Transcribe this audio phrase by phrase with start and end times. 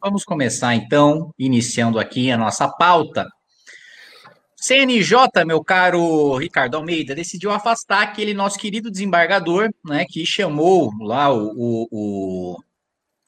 [0.00, 3.26] Vamos começar então, iniciando aqui a nossa pauta.
[4.54, 11.32] CNJ, meu caro Ricardo Almeida, decidiu afastar aquele nosso querido desembargador, né, que chamou lá
[11.32, 12.56] o, o, o,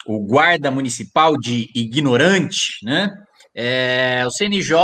[0.07, 3.11] o guarda municipal de ignorante, né?
[3.53, 4.77] É, o CNJ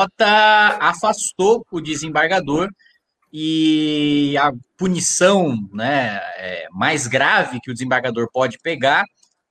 [0.80, 2.68] afastou o desembargador
[3.32, 9.04] e a punição né, é, mais grave que o desembargador pode pegar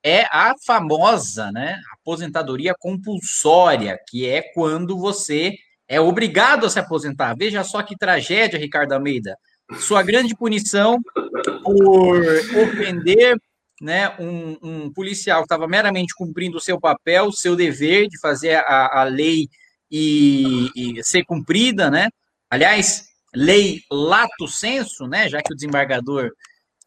[0.04, 5.56] é a famosa né, aposentadoria compulsória, que é quando você
[5.88, 7.36] é obrigado a se aposentar.
[7.36, 9.36] Veja só que tragédia, Ricardo Almeida.
[9.80, 11.00] Sua grande punição
[11.64, 13.36] por ofender
[13.82, 18.20] né, um, um policial que estava meramente cumprindo o seu papel, o seu dever de
[18.20, 19.50] fazer a, a lei
[19.90, 22.10] e, e, ser cumprida, né?
[22.50, 25.28] Aliás, lei lato senso, né?
[25.28, 26.32] Já que o desembargador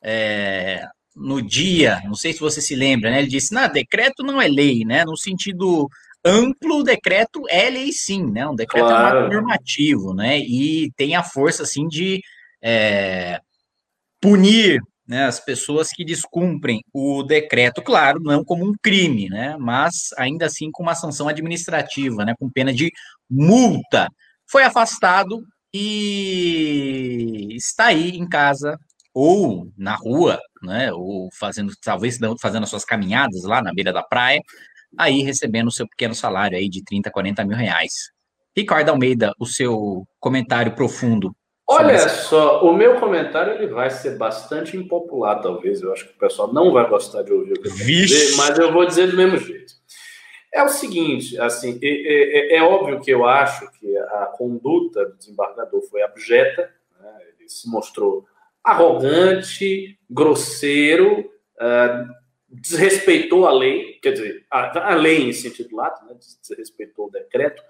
[0.02, 0.85] é,
[1.19, 3.19] no dia, não sei se você se lembra, né?
[3.19, 5.05] Ele disse: não, decreto não é lei, né?
[5.05, 5.89] No sentido
[6.25, 8.47] amplo, o decreto é lei sim, né?
[8.47, 9.19] Um decreto claro.
[9.19, 10.38] é um normativo, né?
[10.38, 12.21] E tem a força, assim, de
[12.63, 13.41] é,
[14.21, 19.57] punir né, as pessoas que descumprem o decreto, claro, não como um crime, né?
[19.59, 22.35] Mas ainda assim com uma sanção administrativa, né?
[22.38, 22.93] Com pena de
[23.29, 24.09] multa.
[24.51, 28.79] Foi afastado e está aí em casa
[29.15, 34.02] ou na rua, né, ou fazendo, talvez fazendo as suas caminhadas lá na beira da
[34.02, 34.40] praia,
[34.96, 38.10] aí recebendo o seu pequeno salário aí de 30, 40 mil reais.
[38.56, 41.34] Ricardo Almeida, o seu comentário profundo.
[41.70, 42.09] Olha essa...
[42.09, 45.82] só, o meu comentário ele vai ser bastante impopular, talvez.
[45.82, 48.59] Eu acho que o pessoal não vai gostar de ouvir o que eu dizer, mas
[48.59, 49.74] eu vou dizer do mesmo jeito.
[50.52, 55.16] É o seguinte, assim, é, é, é, óbvio que eu acho que a conduta do
[55.16, 57.10] desembargador foi abjeta, né?
[57.38, 58.24] ele se mostrou
[58.71, 62.15] arrogante, grosseiro, uh,
[62.49, 67.62] desrespeitou a lei, quer dizer, a, a, lei em sentido lato, né, desrespeitou o decreto,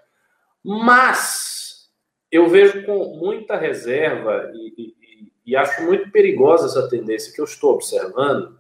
[0.65, 1.91] mas
[2.31, 7.45] eu vejo com muita reserva e, e, e acho muito perigosa essa tendência que eu
[7.45, 8.59] estou observando,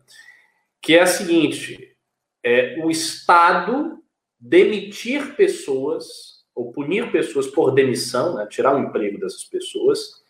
[0.80, 1.96] que é a seguinte:
[2.42, 4.02] é o Estado
[4.40, 10.24] demitir pessoas ou punir pessoas por demissão, né, tirar o emprego dessas pessoas,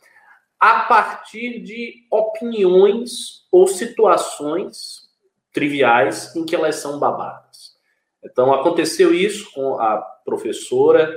[0.61, 5.09] a partir de opiniões ou situações
[5.53, 7.77] triviais em que elas são babadas.
[8.25, 11.17] Então, aconteceu isso com a professora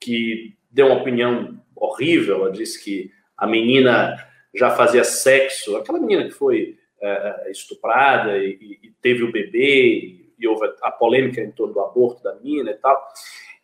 [0.00, 2.36] que deu uma opinião horrível.
[2.36, 4.16] Ela disse que a menina
[4.54, 10.46] já fazia sexo, aquela menina que foi é, estuprada e, e, teve o bebê, e
[10.46, 13.06] houve a polêmica em torno do aborto da menina e tal.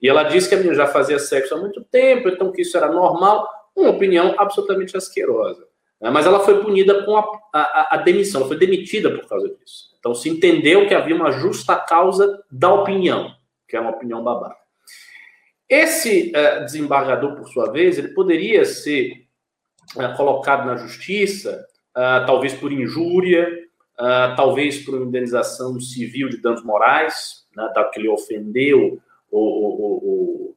[0.00, 2.76] E ela disse que a menina já fazia sexo há muito tempo, então que isso
[2.76, 5.66] era normal uma opinião absolutamente asquerosa.
[6.00, 6.10] Né?
[6.10, 9.94] Mas ela foi punida com a, a, a, demissão, ela foi demitida por causa disso.
[9.98, 13.34] Então se entendeu que havia uma justa causa da opinião,
[13.68, 14.60] que é uma opinião babaca.
[15.68, 19.26] Esse uh, desembargador, por sua vez, ele poderia ser
[19.96, 21.66] uh, colocado na justiça,
[21.96, 23.48] uh, talvez por injúria,
[24.36, 29.00] talvez por indenização civil de danos morais, né, que ele ofendeu
[29.30, 30.56] o, o,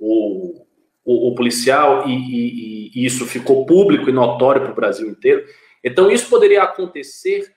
[0.00, 0.66] o
[1.10, 5.44] o, o policial e, e, e, isso ficou público e notório para o Brasil inteiro.
[5.82, 7.52] Então, isso poderia acontecer,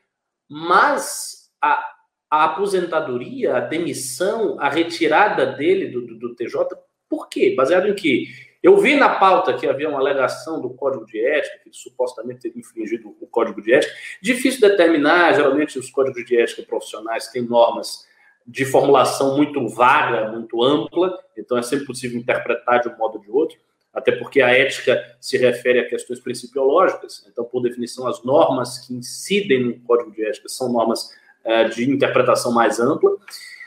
[0.49, 1.83] mas a,
[2.31, 6.65] a aposentadoria, a demissão, a retirada dele do, do, do TJ,
[7.07, 7.53] por quê?
[7.55, 8.25] Baseado em quê?
[8.63, 12.59] Eu vi na pauta que havia uma alegação do Código de Ética, que supostamente teria
[12.59, 13.93] infringido o Código de Ética.
[14.21, 18.07] Difícil determinar, geralmente os códigos de ética profissionais têm normas
[18.45, 23.21] de formulação muito vaga, muito ampla, então é sempre possível interpretar de um modo ou
[23.21, 23.57] de outro,
[23.93, 28.93] até porque a ética se refere a questões principiológicas, então, por definição, as normas que
[28.93, 31.09] incidem no código de ética são normas
[31.45, 33.11] uh, de interpretação mais ampla.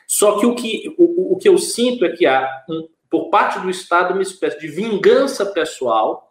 [0.06, 3.60] Só que o que, o, o que eu sinto é que há, um, por parte
[3.60, 6.26] do Estado, uma espécie de vingança pessoal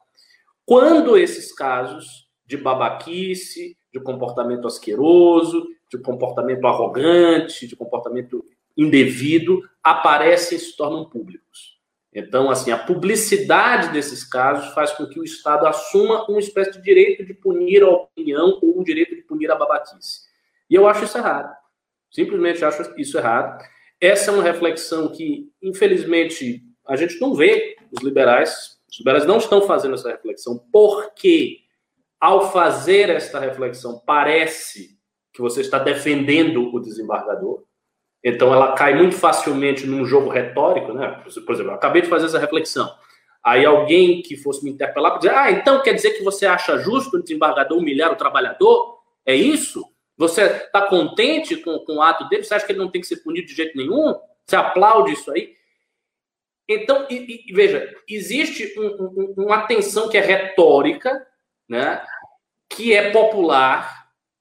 [0.66, 8.44] quando esses casos de babaquice, de comportamento asqueroso, de comportamento arrogante, de comportamento
[8.75, 11.76] indevido, aparecem e se tornam públicos.
[12.14, 16.82] Então, assim, a publicidade desses casos faz com que o Estado assuma uma espécie de
[16.82, 20.22] direito de punir a opinião ou um direito de punir a babaquice.
[20.70, 21.53] E eu acho isso errado.
[22.09, 23.61] Simplesmente acho isso errado.
[23.99, 28.79] Essa é uma reflexão que, infelizmente, a gente não vê os liberais.
[28.90, 31.58] Os liberais não estão fazendo essa reflexão, porque,
[32.17, 34.95] ao fazer esta reflexão, parece
[35.35, 37.61] que você está defendendo o desembargador.
[38.23, 41.22] Então ela cai muito facilmente num jogo retórico, né?
[41.22, 42.90] Por exemplo, eu acabei de fazer essa reflexão.
[43.43, 46.78] Aí alguém que fosse me interpelar para dizer: "Ah, então quer dizer que você acha
[46.78, 48.97] justo o desembargador humilhar o trabalhador?
[49.26, 49.85] É isso?
[50.17, 52.43] Você está contente com, com o ato dele?
[52.43, 54.16] Você acha que ele não tem que ser punido de jeito nenhum?"
[54.46, 55.53] Você aplaude isso aí?
[56.67, 61.28] Então, e, e, veja, existe um, um, uma tensão que é retórica,
[61.67, 62.03] né,
[62.70, 63.95] que é popular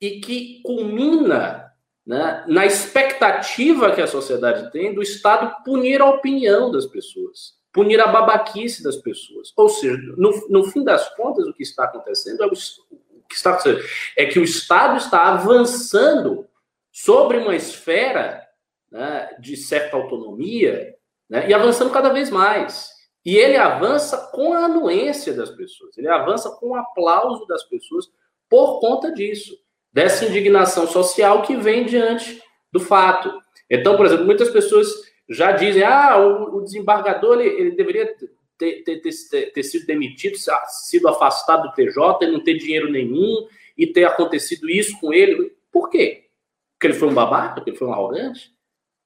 [0.04, 1.72] e que culmina
[2.06, 7.98] né, na expectativa que a sociedade tem do Estado punir a opinião das pessoas, punir
[7.98, 9.50] a babaquice das pessoas.
[9.56, 13.34] Ou seja, no, no fim das contas, o que está acontecendo é o, o que
[13.34, 13.82] está acontecendo
[14.14, 16.46] é que o Estado está avançando
[16.92, 18.46] sobre uma esfera
[18.92, 20.94] né, de certa autonomia
[21.30, 22.90] né, e avançando cada vez mais.
[23.24, 28.06] E ele avança com a anuência das pessoas, ele avança com o aplauso das pessoas
[28.50, 29.63] por conta disso,
[29.94, 32.42] dessa indignação social que vem diante
[32.72, 33.32] do fato.
[33.70, 34.88] Então, por exemplo, muitas pessoas
[35.30, 38.12] já dizem: ah, o, o desembargador ele, ele deveria
[38.58, 40.36] ter, ter, ter, ter, sido demitido,
[40.66, 43.46] sido afastado do TJ, não ter dinheiro nenhum
[43.78, 45.52] e ter acontecido isso com ele.
[45.70, 46.24] Por quê?
[46.72, 47.54] Porque ele foi um babaca?
[47.54, 48.52] Porque ele foi um arrogante?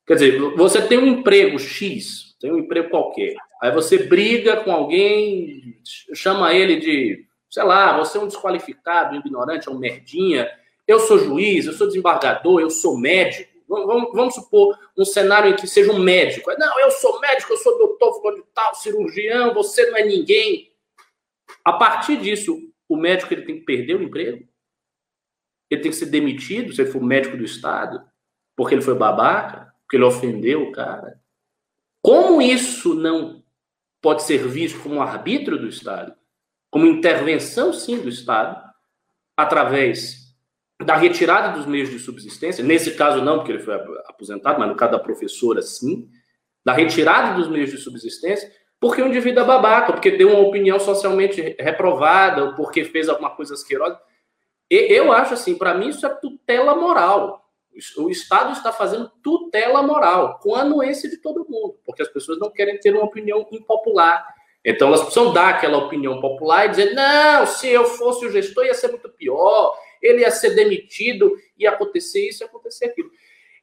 [0.06, 3.37] Quer dizer, você tem um emprego X, tem um emprego qualquer.
[3.61, 5.79] Aí você briga com alguém,
[6.14, 10.49] chama ele de, sei lá, você é um desqualificado, um ignorante, é um merdinha.
[10.88, 13.52] Eu sou juiz, eu sou desembargador, eu sou médico.
[13.69, 16.50] Vamos, vamos, supor um cenário em que seja um médico.
[16.56, 20.73] Não, eu sou médico, eu sou doutor, fulano de tal, cirurgião, você não é ninguém.
[21.62, 22.58] A partir disso,
[22.88, 24.49] o médico ele tem que perder o emprego?
[25.69, 28.02] Ele tem que ser demitido se ele for médico do Estado?
[28.56, 29.75] Porque ele foi babaca?
[29.82, 31.20] Porque ele ofendeu o cara?
[32.00, 33.44] Como isso não
[34.00, 36.17] pode ser visto como um arbítrio do Estado?
[36.70, 38.62] Como intervenção, sim, do Estado,
[39.37, 40.27] através
[40.84, 43.75] da retirada dos meios de subsistência, nesse caso não, porque ele foi
[44.06, 46.08] aposentado, mas no caso da professora, sim,
[46.64, 50.78] da retirada dos meios de subsistência, porque um indivíduo é babaca, porque deu uma opinião
[50.78, 53.98] socialmente reprovada, ou porque fez alguma coisa asquerosa.
[54.70, 57.44] Eu acho assim, para mim isso é tutela moral.
[57.96, 62.38] O Estado está fazendo tutela moral, com a anuência de todo mundo, porque as pessoas
[62.38, 64.25] não querem ter uma opinião impopular.
[64.69, 68.67] Então elas precisam dar aquela opinião popular e dizer: não, se eu fosse o gestor
[68.67, 73.11] ia ser muito pior, ele ia ser demitido, ia acontecer isso, ia acontecer aquilo.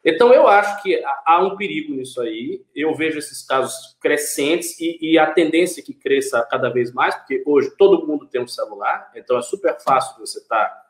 [0.03, 2.63] Então, eu acho que há um perigo nisso aí.
[2.75, 7.15] Eu vejo esses casos crescentes e, e, a tendência é que cresça cada vez mais,
[7.15, 10.85] porque hoje todo mundo tem um celular, então é super fácil você estar tá,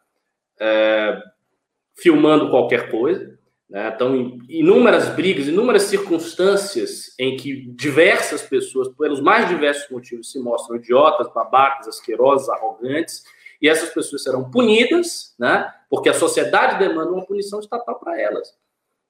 [0.60, 1.22] é,
[1.96, 3.38] filmando qualquer coisa.
[3.78, 10.78] Então, inúmeras brigas, inúmeras circunstâncias em que diversas pessoas, pelos mais diversos motivos, se mostram
[10.78, 13.26] idiotas, babacas, asquerosos, arrogantes,
[13.62, 15.70] e essas pessoas serão punidas, né?
[15.90, 18.54] Porque a sociedade demanda uma punição estatal para elas.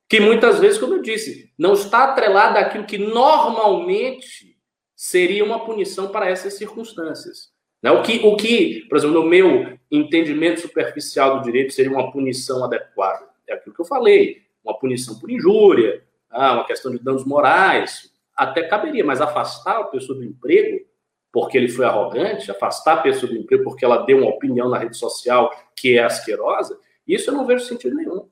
[0.09, 4.57] Que muitas vezes, como eu disse, não está atrelada àquilo que normalmente
[4.95, 7.51] seria uma punição para essas circunstâncias.
[7.83, 7.91] Né?
[7.91, 12.63] O, que, o que, por exemplo, no meu entendimento superficial do direito seria uma punição
[12.63, 13.27] adequada?
[13.47, 18.11] É aquilo que eu falei, uma punição por injúria, ah, uma questão de danos morais,
[18.35, 20.85] até caberia, mas afastar a pessoa do emprego
[21.31, 24.77] porque ele foi arrogante, afastar a pessoa do emprego porque ela deu uma opinião na
[24.77, 28.29] rede social que é asquerosa, isso eu não vejo sentido nenhum.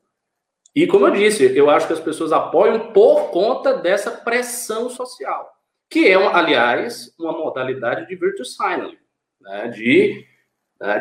[0.74, 5.54] E como eu disse, eu acho que as pessoas apoiam por conta dessa pressão social,
[5.90, 8.98] que é, aliás, uma modalidade de virtue signaling,
[9.42, 9.68] né?
[9.68, 10.33] de, né?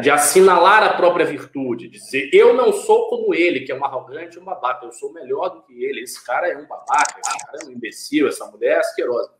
[0.00, 3.84] De assinalar a própria virtude, de dizer eu não sou como ele, que é um
[3.84, 7.46] arrogante, um babaca, eu sou melhor do que ele, esse cara é um babaca, esse
[7.46, 9.30] cara é um imbecil, essa mulher é asquerosa.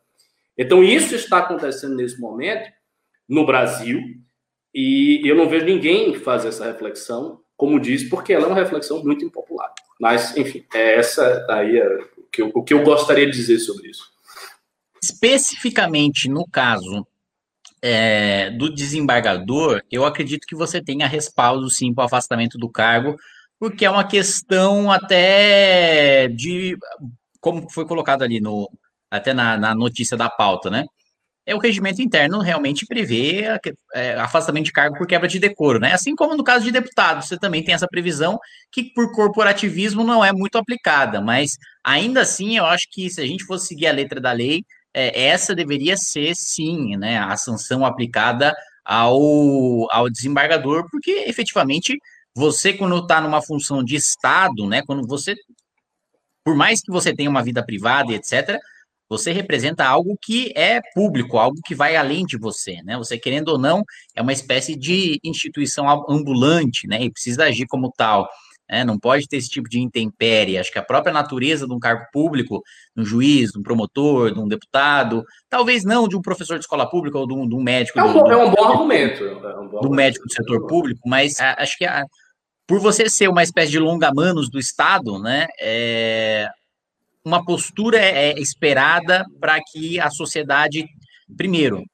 [0.57, 2.71] Então, isso está acontecendo nesse momento
[3.29, 4.01] no Brasil,
[4.75, 9.03] e eu não vejo ninguém fazer essa reflexão, como diz, porque ela é uma reflexão
[9.03, 9.73] muito impopular.
[10.01, 11.87] Mas, enfim, é essa aí é
[12.19, 14.11] o, que eu, o que eu gostaria de dizer sobre isso.
[15.03, 17.07] Especificamente no caso
[17.83, 23.17] é, do desembargador, eu acredito que você tenha respaldo sim para o afastamento do cargo,
[23.59, 26.77] porque é uma questão até de
[27.41, 28.71] como foi colocado ali no,
[29.11, 30.85] até na, na notícia da pauta, né?
[31.45, 33.45] É o regimento interno realmente prevê
[33.93, 35.93] é, afastamento de cargo por quebra de decoro, né?
[35.93, 38.39] Assim como no caso de deputado, você também tem essa previsão
[38.71, 43.27] que por corporativismo não é muito aplicada, mas ainda assim eu acho que se a
[43.27, 47.19] gente fosse seguir a letra da lei, é, essa deveria ser sim, né?
[47.19, 51.99] A sanção aplicada ao, ao desembargador, porque efetivamente
[52.35, 54.83] você, quando está numa função de Estado, né?
[54.87, 55.35] Quando você,
[56.45, 58.59] por mais que você tenha uma vida privada e etc.,
[59.09, 62.97] você representa algo que é público, algo que vai além de você, né?
[62.97, 63.85] Você, querendo ou não,
[64.17, 67.03] é uma espécie de instituição ambulante, né?
[67.03, 68.27] E precisa agir como tal.
[68.71, 68.85] Né?
[68.85, 70.59] Não pode ter esse tipo de intempérie.
[70.59, 72.63] Acho que a própria natureza de um cargo público,
[72.97, 76.65] de um juiz, de um promotor, de um deputado, talvez não de um professor de
[76.65, 77.99] escola pública ou de um, de um médico.
[77.99, 79.25] É um, do, é um bom argumento.
[79.25, 82.05] É um bom do médico do setor público, mas a, acho que a,
[82.67, 85.47] por você ser uma espécie de longa-manos do Estado, né?
[85.61, 86.49] É,
[87.25, 90.87] uma postura é, é esperada para que a sociedade,
[91.37, 91.85] primeiro,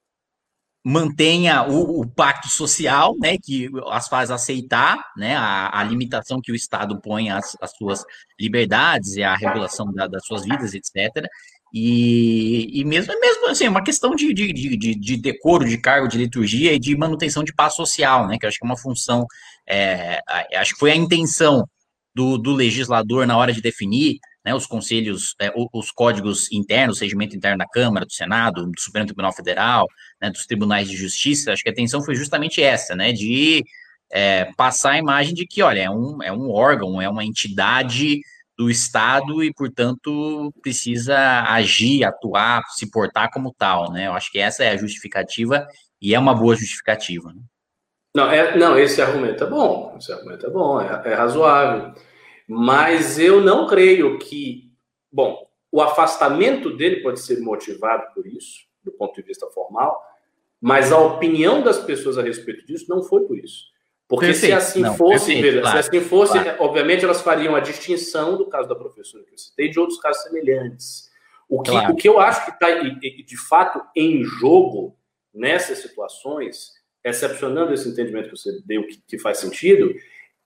[0.85, 6.53] mantenha o, o, pacto social, né, que as faz aceitar, né, a, a limitação que
[6.53, 8.05] o Estado põe às, às suas
[8.39, 11.27] liberdades e a regulação da, das suas vidas, etc.
[11.75, 16.09] E, e mesmo, mesmo assim, é uma questão de, de, de, de, decoro, de cargo,
[16.09, 18.79] de liturgia e de manutenção de paz social, né, que eu acho que é uma
[18.79, 19.27] função,
[19.69, 20.21] é,
[20.55, 21.69] acho que foi a intenção
[22.15, 27.02] do, do legislador na hora de definir né, os conselhos, é, os códigos internos, o
[27.02, 29.87] regimento interno da Câmara, do Senado, do Supremo Tribunal Federal,
[30.21, 33.62] né, dos tribunais de justiça, acho que a intenção foi justamente essa, né, de
[34.11, 38.21] é, passar a imagem de que, olha, é um, é um órgão, é uma entidade
[38.57, 44.07] do Estado e, portanto, precisa agir, atuar, se portar como tal, né?
[44.07, 45.64] Eu acho que essa é a justificativa
[46.00, 47.28] e é uma boa justificativa.
[47.28, 47.40] Né?
[48.17, 51.95] Não, é, não, esse argumento é bom, esse argumento é bom, é, é razoável.
[52.49, 54.73] Mas eu não creio que,
[55.12, 60.02] bom, o afastamento dele pode ser motivado por isso, do ponto de vista formal,
[60.61, 63.67] mas a opinião das pessoas a respeito disso não foi por isso.
[64.09, 64.52] Porque perfeito.
[64.52, 66.62] se assim não, fosse, perfeito, veja, claro, se assim fosse, claro.
[66.62, 70.23] obviamente elas fariam a distinção do caso da professora que eu citei de outros casos
[70.23, 71.11] semelhantes.
[71.47, 71.93] O que, claro.
[71.93, 74.97] o que eu acho que está de fato em jogo
[75.33, 76.73] nessas situações,
[77.05, 79.95] excepcionando esse entendimento que você deu que, que faz sentido,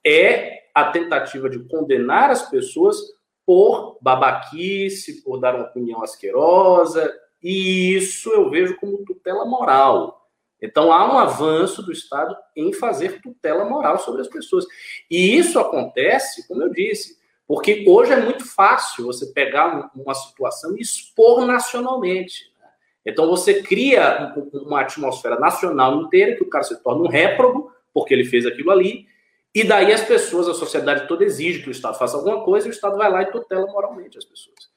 [0.04, 2.96] é a tentativa de condenar as pessoas
[3.44, 7.12] por babaquice, por dar uma opinião asquerosa,
[7.42, 10.22] e isso eu vejo como tutela moral.
[10.60, 14.64] Então há um avanço do Estado em fazer tutela moral sobre as pessoas.
[15.10, 20.76] E isso acontece, como eu disse, porque hoje é muito fácil você pegar uma situação
[20.76, 22.52] e expor nacionalmente.
[22.60, 22.66] Né?
[23.04, 28.14] Então você cria uma atmosfera nacional inteira que o cara se torna um réprobo, porque
[28.14, 29.06] ele fez aquilo ali,
[29.54, 32.70] e daí as pessoas, a sociedade toda exige que o Estado faça alguma coisa e
[32.70, 34.72] o Estado vai lá e tutela moralmente as pessoas.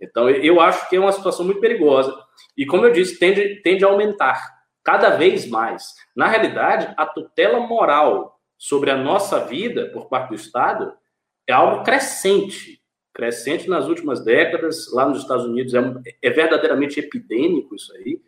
[0.00, 2.16] Então, eu acho que é uma situação muito perigosa.
[2.56, 4.40] E, como eu disse, tende, tende a aumentar
[4.82, 5.94] cada vez mais.
[6.16, 10.92] Na realidade, a tutela moral sobre a nossa vida por parte do Estado
[11.46, 12.82] é algo crescente.
[13.12, 14.90] Crescente nas últimas décadas.
[14.92, 15.80] Lá nos Estados Unidos é,
[16.22, 18.20] é verdadeiramente epidêmico isso aí.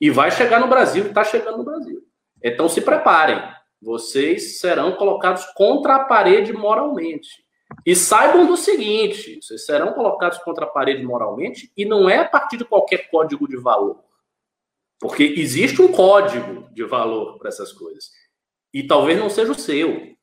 [0.00, 2.02] E vai chegar no Brasil, está chegando no Brasil.
[2.42, 3.40] Então, se preparem
[3.82, 7.44] vocês serão colocados contra a parede moralmente.
[7.84, 12.28] E saibam do seguinte: vocês serão colocados contra a parede moralmente e não é a
[12.28, 14.04] partir de qualquer código de valor.
[15.00, 18.10] Porque existe um código de valor para essas coisas.
[18.72, 20.14] E talvez não seja o seu.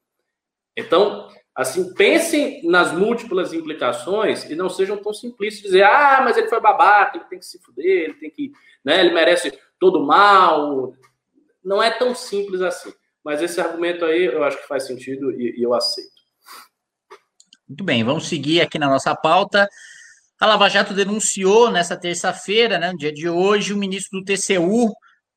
[0.77, 6.47] Então, assim, pensem nas múltiplas implicações e não sejam tão simplistas dizer, ah, mas ele
[6.47, 8.53] foi babaca, ele tem que se fuder, ele tem que,
[8.85, 10.93] né, ele merece todo mal.
[11.61, 12.93] Não é tão simples assim.
[13.29, 16.09] Mas esse argumento aí eu acho que faz sentido e, e eu aceito.
[17.67, 19.69] Muito bem, vamos seguir aqui na nossa pauta.
[20.39, 24.91] A Lava Jato denunciou nessa terça-feira, né, no dia de hoje, o ministro do TCU,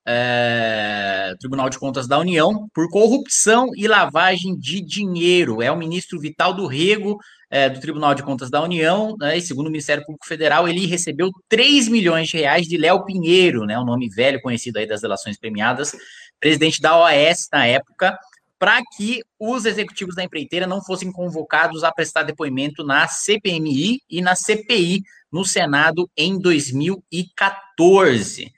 [0.08, 5.60] é, Tribunal de Contas da União, por corrupção e lavagem de dinheiro.
[5.60, 7.18] É o ministro Vital do Rego,
[7.50, 10.86] é, do Tribunal de Contas da União, né, e segundo o Ministério Público Federal, ele
[10.86, 15.02] recebeu 3 milhões de reais de Léo Pinheiro, né, o nome velho conhecido aí das
[15.02, 15.94] delações premiadas,
[16.42, 18.18] presidente da OAS na época,
[18.58, 24.20] para que os executivos da empreiteira não fossem convocados a prestar depoimento na CPMI e
[24.20, 28.52] na CPI no Senado em 2014.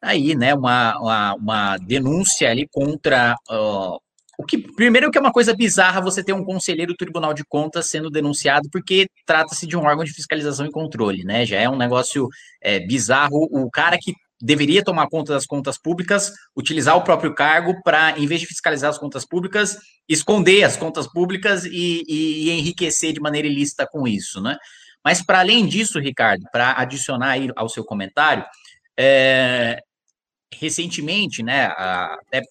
[0.00, 4.00] Aí, né, uma, uma, uma denúncia ali contra uh,
[4.38, 7.44] o que primeiro que é uma coisa bizarra você ter um conselheiro do Tribunal de
[7.44, 11.44] Contas sendo denunciado, porque trata-se de um órgão de fiscalização e controle, né?
[11.44, 12.28] Já é um negócio
[12.62, 13.48] é, bizarro.
[13.50, 18.26] O cara que deveria tomar conta das contas públicas, utilizar o próprio cargo para, em
[18.26, 19.76] vez de fiscalizar as contas públicas,
[20.08, 24.56] esconder as contas públicas e, e, enriquecer de maneira ilícita com isso, né?
[25.04, 28.44] Mas, para além disso, Ricardo, para adicionar aí ao seu comentário,
[28.96, 29.80] é,
[30.52, 32.42] recentemente, né, até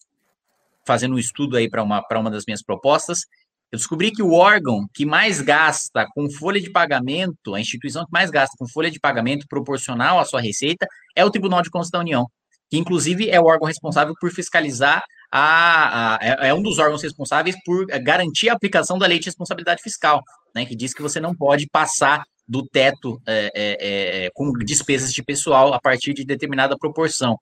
[0.85, 3.25] fazendo um estudo aí para uma, uma das minhas propostas,
[3.71, 8.11] eu descobri que o órgão que mais gasta com folha de pagamento, a instituição que
[8.11, 11.89] mais gasta com folha de pagamento proporcional à sua receita, é o Tribunal de Contas
[11.89, 12.25] da União,
[12.69, 17.03] que inclusive é o órgão responsável por fiscalizar a, a é, é, um dos órgãos
[17.03, 20.23] responsáveis por garantir a aplicação da lei de responsabilidade fiscal,
[20.55, 25.13] né, que diz que você não pode passar do teto é, é, é com despesas
[25.13, 27.37] de pessoal a partir de determinada proporção.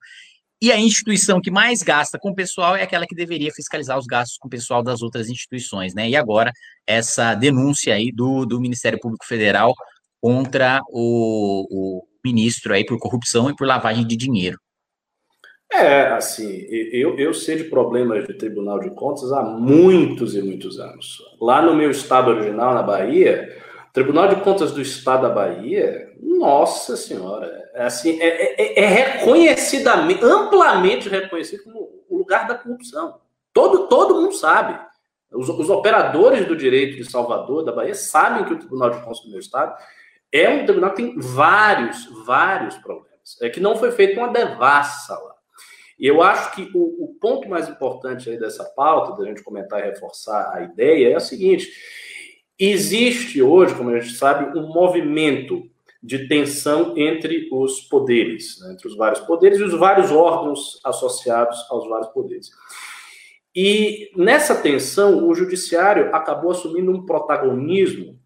[0.60, 4.06] E a instituição que mais gasta com o pessoal é aquela que deveria fiscalizar os
[4.06, 6.08] gastos com o pessoal das outras instituições, né?
[6.08, 6.50] E agora,
[6.86, 9.74] essa denúncia aí do, do Ministério Público Federal
[10.20, 14.58] contra o, o ministro aí por corrupção e por lavagem de dinheiro.
[15.72, 20.78] É, assim, eu, eu sei de problemas de Tribunal de Contas há muitos e muitos
[20.78, 21.18] anos.
[21.40, 23.62] Lá no meu estado original, na Bahia,
[23.96, 30.22] Tribunal de Contas do Estado da Bahia, nossa senhora, é, assim, é, é, é reconhecidamente,
[30.22, 33.22] amplamente reconhecido como o lugar da corrupção.
[33.54, 34.78] Todo, todo mundo sabe.
[35.32, 39.20] Os, os, operadores do direito de Salvador, da Bahia, sabem que o Tribunal de Contas
[39.20, 39.74] do meu Estado
[40.30, 43.40] é um tribunal que tem vários, vários problemas.
[43.40, 45.34] É que não foi feita uma devassa lá.
[45.98, 49.80] E eu acho que o, o ponto mais importante aí dessa pauta, da gente comentar
[49.80, 51.72] e reforçar a ideia, é o seguinte:
[52.58, 55.68] existe hoje, como a gente sabe, um movimento
[56.02, 61.66] de tensão entre os poderes, né, entre os vários poderes e os vários órgãos associados
[61.70, 62.50] aos vários poderes.
[63.54, 68.18] E nessa tensão, o judiciário acabou assumindo um protagonismo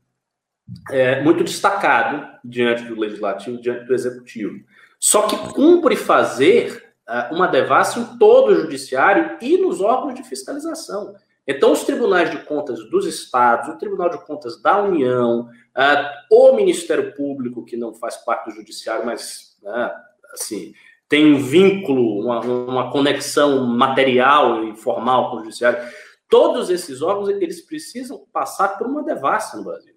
[0.91, 4.61] é, muito destacado diante do legislativo, diante do executivo.
[4.99, 10.23] Só que cumpre fazer uh, uma devassa em todo o judiciário e nos órgãos de
[10.23, 11.15] fiscalização.
[11.51, 16.53] Então, os tribunais de contas dos estados, o Tribunal de Contas da União, uh, o
[16.55, 19.91] Ministério Público, que não faz parte do judiciário, mas uh,
[20.33, 20.73] assim,
[21.09, 25.81] tem um vínculo, uma, uma conexão material e formal com o judiciário,
[26.29, 29.95] todos esses órgãos eles precisam passar por uma devassa no Brasil.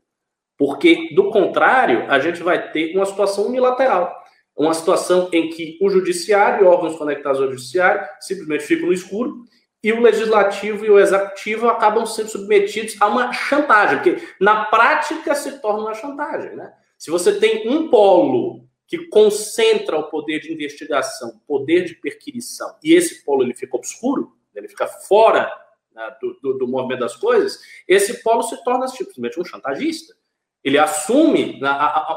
[0.58, 4.12] Porque, do contrário, a gente vai ter uma situação unilateral.
[4.58, 9.44] Uma situação em que o judiciário e órgãos conectados ao judiciário simplesmente ficam no escuro
[9.84, 15.36] e o legislativo e o executivo acabam sendo submetidos a uma chantagem, porque na prática
[15.36, 16.56] se torna uma chantagem.
[16.56, 16.74] Né?
[16.98, 22.94] Se você tem um polo que concentra o poder de investigação, poder de perquisição, e
[22.94, 25.52] esse polo ele fica obscuro, ele fica fora
[25.94, 30.16] né, do, do, do movimento das coisas, esse polo se torna simplesmente um chantagista.
[30.64, 31.60] Ele assume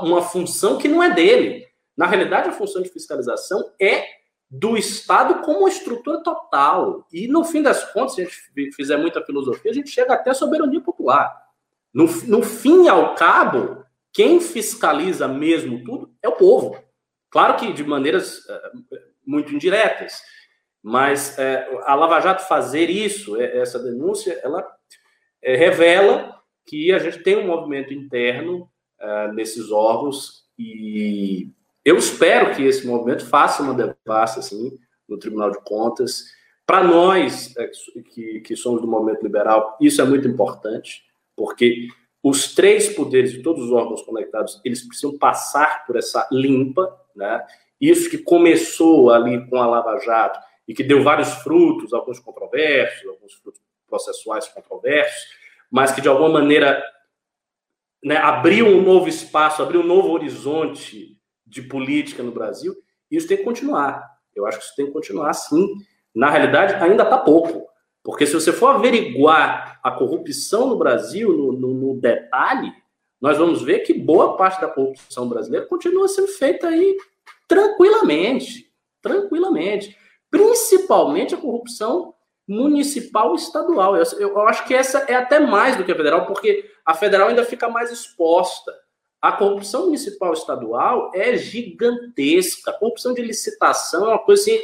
[0.03, 1.67] uma função que não é dele.
[1.97, 4.05] Na realidade, a função de fiscalização é
[4.51, 7.07] do Estado como uma estrutura total.
[7.13, 10.31] E, no fim das contas, se a gente fizer muita filosofia, a gente chega até
[10.31, 11.35] a soberania popular.
[11.93, 16.79] No, no fim e ao cabo, quem fiscaliza mesmo tudo é o povo.
[17.31, 20.23] Claro que de maneiras uh, muito indiretas,
[20.83, 24.67] mas uh, a Lava Jato fazer isso, essa denúncia, ela
[25.43, 28.69] revela que a gente tem um movimento interno
[29.35, 31.53] nesses órgãos e
[31.87, 34.77] eu espero que esse movimento faça uma devassa assim,
[35.09, 36.25] no Tribunal de Contas.
[36.67, 37.71] Para nós é,
[38.13, 41.05] que, que somos do movimento liberal, isso é muito importante,
[41.37, 41.87] porque
[42.21, 47.47] os três poderes e todos os órgãos conectados, eles precisam passar por essa limpa, né?
[47.81, 53.09] Isso que começou ali com a Lava Jato e que deu vários frutos, alguns controversos,
[53.09, 55.29] alguns frutos processuais controversos,
[55.71, 56.83] mas que de alguma maneira
[58.03, 61.16] né, abriu um novo espaço, abriu um novo horizonte
[61.57, 62.77] de política no Brasil,
[63.11, 64.07] isso tem que continuar.
[64.35, 65.75] Eu acho que isso tem que continuar, sim.
[66.15, 67.67] Na realidade, ainda está pouco.
[68.05, 72.73] Porque se você for averiguar a corrupção no Brasil, no, no, no, detalhe,
[73.21, 76.97] nós vamos ver que boa parte da corrupção brasileira continua sendo feita aí
[77.49, 78.71] tranquilamente.
[79.01, 79.97] Tranquilamente.
[80.31, 82.15] Principalmente a corrupção
[82.47, 83.97] municipal e estadual.
[83.97, 87.29] Eu, eu, acho que essa é até mais do que a federal, porque a federal
[87.29, 88.73] ainda fica mais exposta.
[89.21, 92.71] A corrupção municipal estadual é gigantesca.
[92.71, 94.63] A corrupção de licitação é uma coisa assim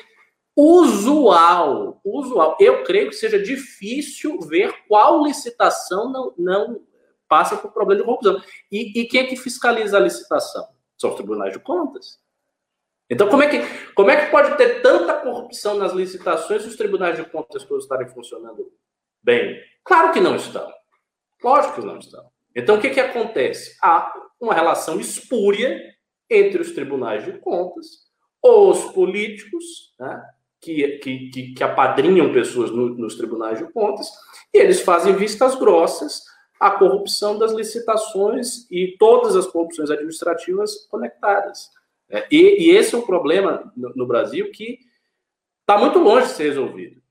[0.56, 2.00] usual.
[2.04, 2.56] Usual.
[2.60, 6.86] Eu creio que seja difícil ver qual licitação não, não
[7.28, 8.42] passa por problema de corrupção.
[8.70, 10.68] E, e quem é que fiscaliza a licitação?
[10.98, 12.20] São os tribunais de contas.
[13.10, 16.76] Então, como é, que, como é que pode ter tanta corrupção nas licitações se os
[16.76, 18.72] tribunais de contas todos estarem funcionando
[19.22, 19.60] bem?
[19.84, 20.72] Claro que não estão.
[21.42, 22.31] Lógico que não estão.
[22.54, 23.76] Então, o que, que acontece?
[23.82, 25.80] Há uma relação espúria
[26.28, 27.86] entre os tribunais de contas,
[28.42, 30.22] os políticos, né,
[30.60, 34.08] que, que, que, apadrinham pessoas no, nos tribunais de contas,
[34.52, 36.22] e eles fazem vistas grossas
[36.58, 41.70] à corrupção das licitações e todas as corrupções administrativas conectadas.
[42.08, 44.78] É, e, e, esse é um problema no, no Brasil que
[45.60, 47.01] está muito longe de ser resolvido.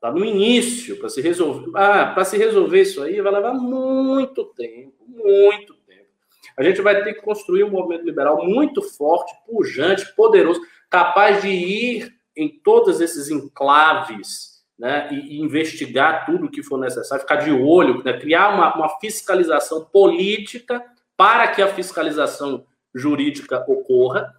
[0.00, 1.70] Está no início para se resolver.
[1.74, 6.08] Ah, para se resolver isso aí vai levar muito tempo, muito tempo.
[6.56, 10.58] A gente vai ter que construir um movimento liberal muito forte, pujante, poderoso,
[10.88, 16.78] capaz de ir em todos esses enclaves né, e, e investigar tudo o que for
[16.78, 20.82] necessário, ficar de olho, né, criar uma, uma fiscalização política
[21.14, 24.34] para que a fiscalização jurídica ocorra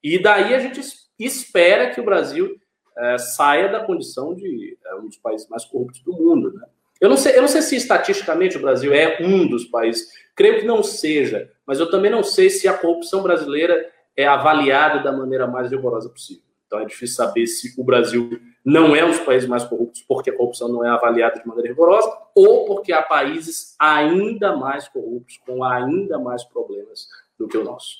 [0.00, 0.80] e daí a gente
[1.18, 2.56] espera que o Brasil
[2.96, 6.52] é, saia da condição de é, um dos países mais corruptos do mundo.
[6.52, 6.66] Né?
[7.00, 10.60] Eu, não sei, eu não sei se estatisticamente o Brasil é um dos países, creio
[10.60, 15.12] que não seja, mas eu também não sei se a corrupção brasileira é avaliada da
[15.12, 16.42] maneira mais rigorosa possível.
[16.66, 20.30] Então é difícil saber se o Brasil não é um dos países mais corruptos porque
[20.30, 25.38] a corrupção não é avaliada de maneira rigorosa ou porque há países ainda mais corruptos,
[25.44, 27.96] com ainda mais problemas do que o nosso.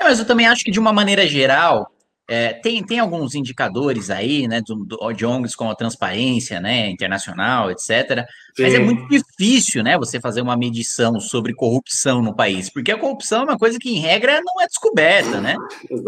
[0.00, 1.90] Mas eu também acho que, de uma maneira geral,
[2.30, 6.90] é, tem, tem alguns indicadores aí, né, do, do, de ONGs como a transparência, né,
[6.90, 8.26] internacional, etc.
[8.54, 8.62] Sim.
[8.62, 12.98] Mas é muito difícil, né, você fazer uma medição sobre corrupção no país, porque a
[12.98, 15.56] corrupção é uma coisa que, em regra, não é descoberta, né?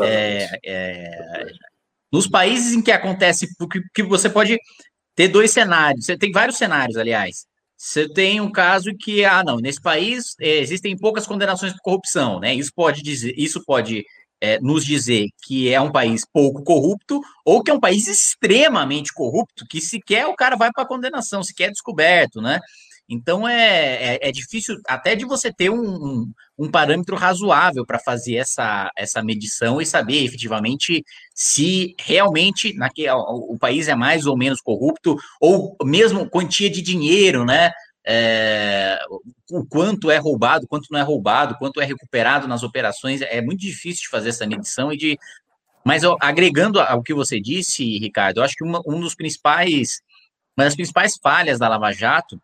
[0.02, 1.46] É, é,
[2.12, 4.59] nos países em que acontece, porque que você pode
[5.14, 7.46] ter dois cenários, você tem vários cenários, aliás.
[7.78, 12.38] Você tem um caso que, ah, não, nesse país é, existem poucas condenações por corrupção,
[12.38, 12.54] né?
[12.54, 14.04] Isso pode dizer, isso pode
[14.40, 19.12] é, nos dizer que é um país pouco corrupto ou que é um país extremamente
[19.12, 22.61] corrupto, que sequer o cara vai para a condenação, sequer é descoberto, né?
[23.12, 27.98] Então é, é, é, difícil até de você ter um, um, um parâmetro razoável para
[27.98, 34.26] fazer essa, essa medição e saber efetivamente se realmente naquele, o, o país é mais
[34.26, 37.72] ou menos corrupto, ou mesmo quantia de dinheiro, né?
[38.07, 38.99] É,
[39.51, 43.61] o quanto é roubado, quanto não é roubado, quanto é recuperado nas operações, é muito
[43.61, 45.19] difícil de fazer essa medição e de.
[45.85, 50.01] Mas agregando ao que você disse, Ricardo, eu acho que uma, um dos principais,
[50.57, 52.41] uma das principais falhas da Lava Jato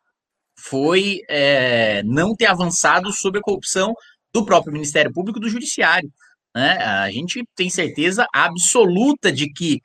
[0.59, 3.95] foi é, não ter avançado sobre a corrupção
[4.33, 6.11] do próprio Ministério Público e do Judiciário.
[6.55, 6.79] Né?
[6.79, 9.83] A gente tem certeza absoluta de que,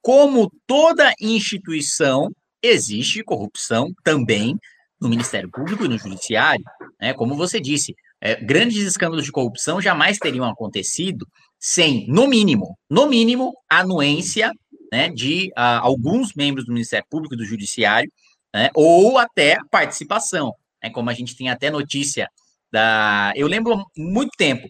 [0.00, 2.30] como toda instituição,
[2.62, 4.58] existe corrupção também
[5.04, 6.64] no Ministério Público e no Judiciário,
[7.00, 12.76] né, como você disse, é, grandes escândalos de corrupção jamais teriam acontecido sem, no mínimo,
[12.90, 14.50] no mínimo, anuência
[14.90, 18.10] né, de uh, alguns membros do Ministério Público e do Judiciário,
[18.52, 22.28] né, ou até participação, né, como a gente tem até notícia
[22.70, 23.32] da.
[23.34, 24.68] Eu lembro muito tempo,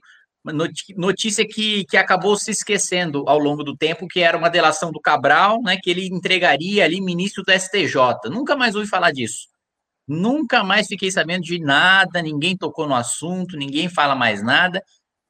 [0.96, 5.00] notícia que, que acabou se esquecendo ao longo do tempo, que era uma delação do
[5.00, 8.30] Cabral, né, que ele entregaria ali ministro do STJ.
[8.30, 9.48] Nunca mais ouvi falar disso.
[10.06, 14.82] Nunca mais fiquei sabendo de nada, ninguém tocou no assunto, ninguém fala mais nada.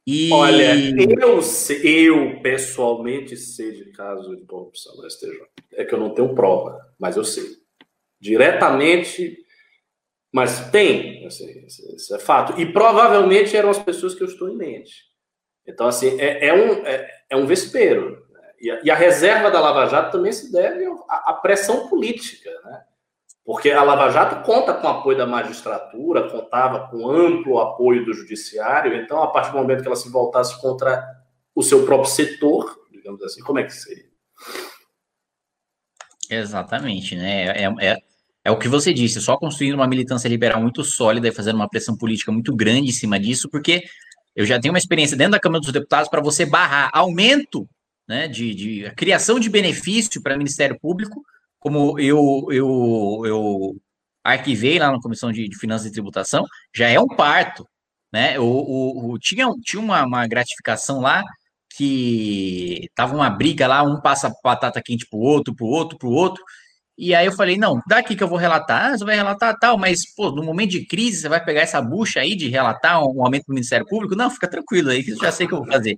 [0.07, 0.31] E...
[0.33, 1.41] Olha, eu,
[1.83, 5.31] eu pessoalmente sei de caso de corrupção no STJ.
[5.73, 7.45] É que eu não tenho prova, mas eu sei.
[8.21, 9.39] Diretamente,
[10.33, 12.61] mas tem, assim, isso é fato.
[12.61, 15.05] E provavelmente eram as pessoas que eu estou em mente.
[15.67, 18.27] Então, assim, é, é um, é, é, um vespeiro.
[18.31, 18.41] Né?
[18.61, 22.83] E, a, e a reserva da Lava Jato também se deve à pressão política, né?
[23.44, 28.94] Porque a Lava Jato conta com apoio da magistratura, contava com amplo apoio do judiciário,
[28.96, 31.04] então, a partir do momento que ela se voltasse contra
[31.54, 34.07] o seu próprio setor, digamos assim, como é que seria?
[36.30, 37.64] Exatamente, né?
[37.64, 37.98] É, é,
[38.44, 41.68] é o que você disse, só construindo uma militância liberal muito sólida e fazendo uma
[41.68, 43.85] pressão política muito grande em cima disso, porque
[44.35, 47.68] eu já tenho uma experiência dentro da Câmara dos Deputados para você barrar aumento
[48.09, 51.22] né, de, de criação de benefício para o Ministério Público
[51.64, 53.77] como eu, eu, eu
[54.22, 57.66] arquivei lá na Comissão de, de Finanças e Tributação, já é um parto,
[58.12, 58.38] né?
[58.38, 61.24] O, o, o tinha tinha uma, uma, gratificação lá
[61.74, 66.44] que tava uma briga lá, um passa batata quente pro outro, pro outro, pro outro,
[66.96, 69.76] e aí eu falei, não, daqui que eu vou relatar, ah, você vai relatar tal,
[69.76, 73.24] mas, pô, no momento de crise, você vai pegar essa bucha aí de relatar um
[73.24, 74.14] aumento do Ministério Público?
[74.14, 75.96] Não, fica tranquilo aí, que já sei o que eu vou fazer.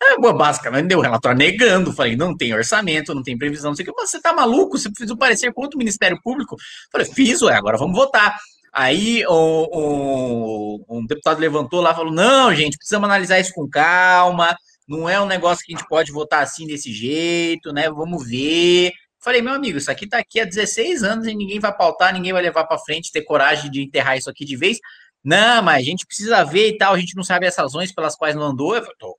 [0.00, 3.84] É, basicamente, deu o relatório negando, falei, não tem orçamento, não tem previsão, não sei
[3.84, 6.56] o que, você tá maluco, você fez o parecer contra o Ministério Público?
[6.92, 8.36] falei, fiz, ué, agora vamos votar.
[8.72, 13.68] Aí um, um, um deputado levantou lá e falou, não, gente, precisamos analisar isso com
[13.68, 14.54] calma,
[14.88, 18.92] não é um negócio que a gente pode votar assim desse jeito, né, vamos ver...
[19.26, 22.32] Falei, meu amigo, isso aqui tá aqui há 16 anos e ninguém vai pautar, ninguém
[22.32, 24.78] vai levar para frente, ter coragem de enterrar isso aqui de vez.
[25.24, 28.14] Não, mas a gente precisa ver e tal, a gente não sabe as razões pelas
[28.14, 28.80] quais não andou.
[29.00, 29.18] Tô,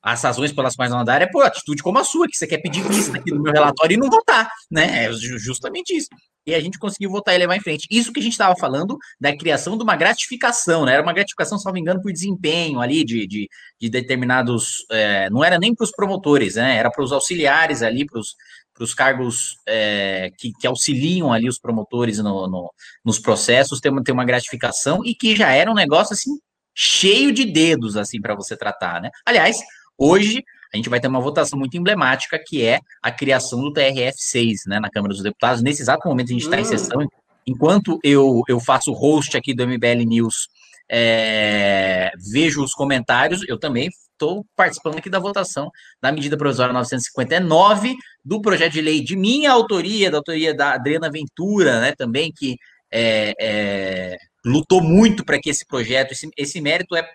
[0.00, 2.58] as razões pelas quais não andaram é por atitude como a sua, que você quer
[2.58, 5.06] pedir vista aqui no meu relatório e não votar, né?
[5.06, 6.08] É justamente isso.
[6.46, 7.86] E a gente conseguiu votar e levar em frente.
[7.90, 10.92] Isso que a gente estava falando da criação de uma gratificação, né?
[10.92, 13.48] Era uma gratificação, me engano, por desempenho ali de, de,
[13.80, 14.86] de determinados.
[14.90, 16.76] É, não era nem para os promotores, né?
[16.76, 18.34] Era para os auxiliares ali, para os
[18.78, 22.72] para os cargos é, que, que, auxiliam ali os promotores no, no,
[23.04, 26.38] nos processos ter uma, uma gratificação e que já era um negócio assim
[26.72, 29.10] cheio de dedos assim para você tratar, né?
[29.26, 29.58] Aliás,
[29.98, 34.58] hoje a gente vai ter uma votação muito emblemática que é a criação do TRF6,
[34.66, 35.62] né, na Câmara dos Deputados.
[35.62, 36.60] Nesse exato momento a gente está hum.
[36.60, 37.08] em sessão.
[37.46, 40.48] Enquanto eu, eu faço host aqui do MBL News,
[40.90, 45.70] é, vejo os comentários, eu também estou participando aqui da votação
[46.02, 51.10] da medida provisória 959 do projeto de lei de minha autoria, da autoria da Adriana
[51.10, 52.56] Ventura, né, também, que
[52.90, 57.08] é, é, lutou muito para que esse projeto, esse, esse mérito é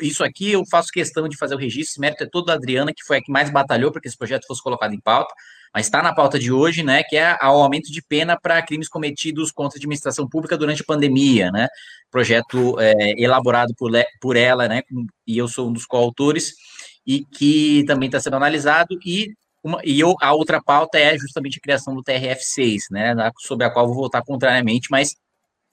[0.00, 2.94] isso aqui eu faço questão de fazer o registro, esse mérito é todo da Adriana,
[2.94, 5.34] que foi a que mais batalhou para que esse projeto fosse colocado em pauta,
[5.74, 8.88] mas está na pauta de hoje, né, que é o aumento de pena para crimes
[8.88, 11.68] cometidos contra a administração pública durante a pandemia, né,
[12.10, 14.82] projeto é, elaborado por, por ela, né,
[15.26, 16.54] e eu sou um dos coautores,
[17.06, 19.32] e que também está sendo analisado, e,
[19.64, 23.70] uma, e eu, a outra pauta é justamente a criação do TRF6, né, sobre a
[23.70, 25.16] qual vou votar contrariamente, mas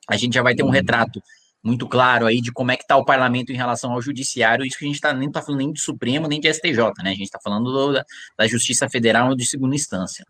[0.08, 1.22] a gente já vai ter um retrato
[1.64, 4.78] muito claro aí de como é que está o parlamento em relação ao judiciário, isso
[4.78, 7.10] que a gente tá, nem está falando nem de Supremo, nem de STJ, né?
[7.12, 8.06] A gente está falando do, da,
[8.38, 10.26] da, Justiça Federal de segunda instância.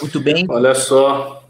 [0.00, 0.46] Muito bem.
[0.48, 1.42] Olha só.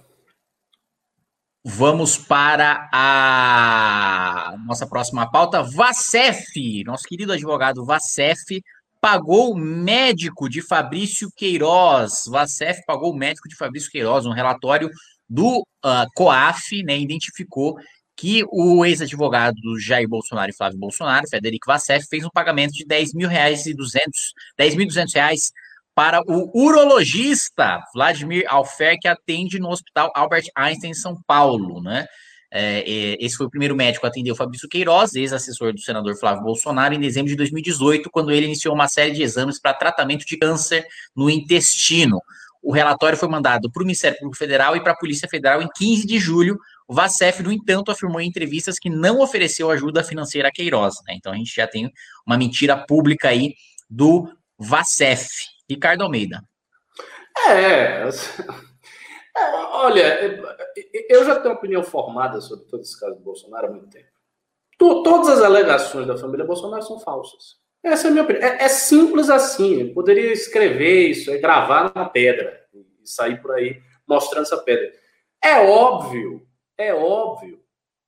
[1.65, 5.63] Vamos para a nossa próxima pauta.
[5.63, 8.61] Vacef, nosso querido advogado Vacef,
[9.01, 12.25] pagou o médico de Fabrício Queiroz.
[12.29, 14.91] Vacef pagou o médico de Fabrício Queiroz, um relatório
[15.33, 17.79] do uh, COAF, né, identificou
[18.15, 22.85] que o ex-advogado do Jair Bolsonaro e Flávio Bolsonaro, Federico Vassef, fez um pagamento de
[22.85, 25.51] 10 mil reais e 200, 10 mil reais
[25.95, 32.07] para o urologista Vladimir Alfer, que atende no Hospital Albert Einstein, em São Paulo, né?
[32.55, 36.43] É, esse foi o primeiro médico a atender o Fabrício Queiroz, ex-assessor do senador Flávio
[36.43, 40.37] Bolsonaro, em dezembro de 2018, quando ele iniciou uma série de exames para tratamento de
[40.37, 42.21] câncer no intestino.
[42.63, 45.69] O relatório foi mandado para o Ministério Público Federal e para a Polícia Federal em
[45.75, 46.57] 15 de julho.
[46.87, 50.95] O Vacef, no entanto, afirmou em entrevistas que não ofereceu ajuda financeira a Queiroz.
[51.07, 51.15] Né?
[51.17, 51.91] Então a gente já tem
[52.25, 53.55] uma mentira pública aí
[53.91, 55.29] do Vacef.
[55.69, 56.43] Ricardo Almeida.
[57.49, 58.09] É, é,
[59.73, 60.43] olha,
[61.09, 64.09] eu já tenho opinião formada sobre todo esse caso do Bolsonaro há muito tempo.
[64.79, 67.62] Todas as alegações da família Bolsonaro são falsas.
[67.83, 68.45] Essa é a minha opinião.
[68.45, 69.81] É, é simples assim.
[69.81, 74.93] Eu poderia escrever isso, é gravar na pedra e sair por aí mostrando essa pedra.
[75.43, 76.47] É óbvio,
[76.79, 77.61] é óbvio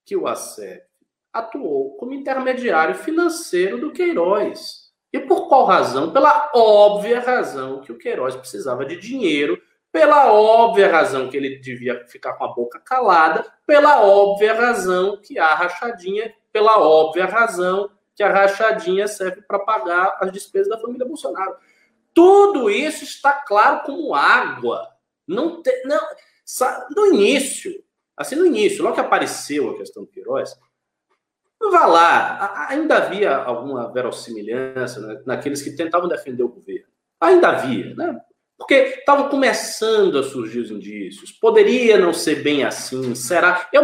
[0.05, 0.83] que o ACEP
[1.33, 4.85] atuou como intermediário financeiro do Queiroz.
[5.11, 6.11] E por qual razão?
[6.13, 9.61] Pela óbvia razão que o Queiroz precisava de dinheiro,
[9.91, 15.39] pela óbvia razão que ele devia ficar com a boca calada, pela óbvia razão que
[15.39, 21.05] há rachadinha, pela óbvia razão que a rachadinha serve para pagar as despesas da família
[21.05, 21.55] Bolsonaro.
[22.13, 24.87] Tudo isso está claro como água.
[25.27, 25.99] Não tem, não,
[26.95, 27.83] no início,
[28.15, 30.57] assim no início, logo que apareceu a questão do Queiroz,
[31.59, 36.87] vá lá, ainda havia alguma verossimilhança né, naqueles que tentavam defender o governo.
[37.19, 38.21] Ainda havia, né?
[38.57, 41.31] Porque estavam começando a surgir os indícios.
[41.31, 43.67] Poderia não ser bem assim, será?
[43.73, 43.83] Eu,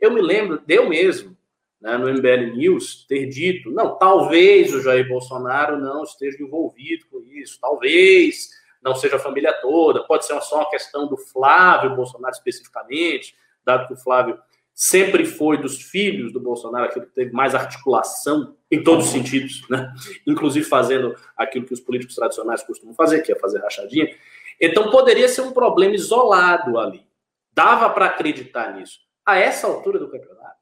[0.00, 1.35] eu me lembro, eu mesmo,
[1.80, 7.22] né, no MBL News ter dito, não, talvez o Jair Bolsonaro não esteja envolvido com
[7.22, 8.50] isso, talvez
[8.82, 13.34] não seja a família toda, pode ser só uma questão do Flávio Bolsonaro especificamente,
[13.64, 14.38] dado que o Flávio
[14.76, 19.66] sempre foi dos filhos do Bolsonaro aquele que teve mais articulação em todos os sentidos,
[19.70, 19.92] né?
[20.26, 24.14] inclusive fazendo aquilo que os políticos tradicionais costumam fazer, que é fazer rachadinha.
[24.60, 27.06] Então poderia ser um problema isolado ali.
[27.52, 29.00] Dava para acreditar nisso.
[29.24, 30.55] A essa altura do campeonato,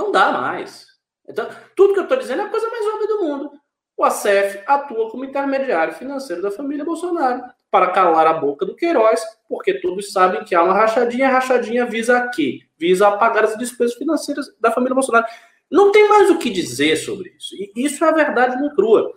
[0.00, 0.86] não dá mais.
[1.28, 3.52] Então, tudo que eu estou dizendo é a coisa mais óbvia do mundo.
[3.96, 9.20] O ACF atua como intermediário financeiro da família Bolsonaro para calar a boca do Queiroz,
[9.48, 11.28] porque todos sabem que há uma rachadinha.
[11.28, 12.60] A rachadinha visa a quê?
[12.78, 15.26] Visa apagar as despesas financeiras da família Bolsonaro.
[15.70, 17.54] Não tem mais o que dizer sobre isso.
[17.54, 19.12] E isso é a verdade no crua.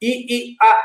[0.00, 0.80] E, e a,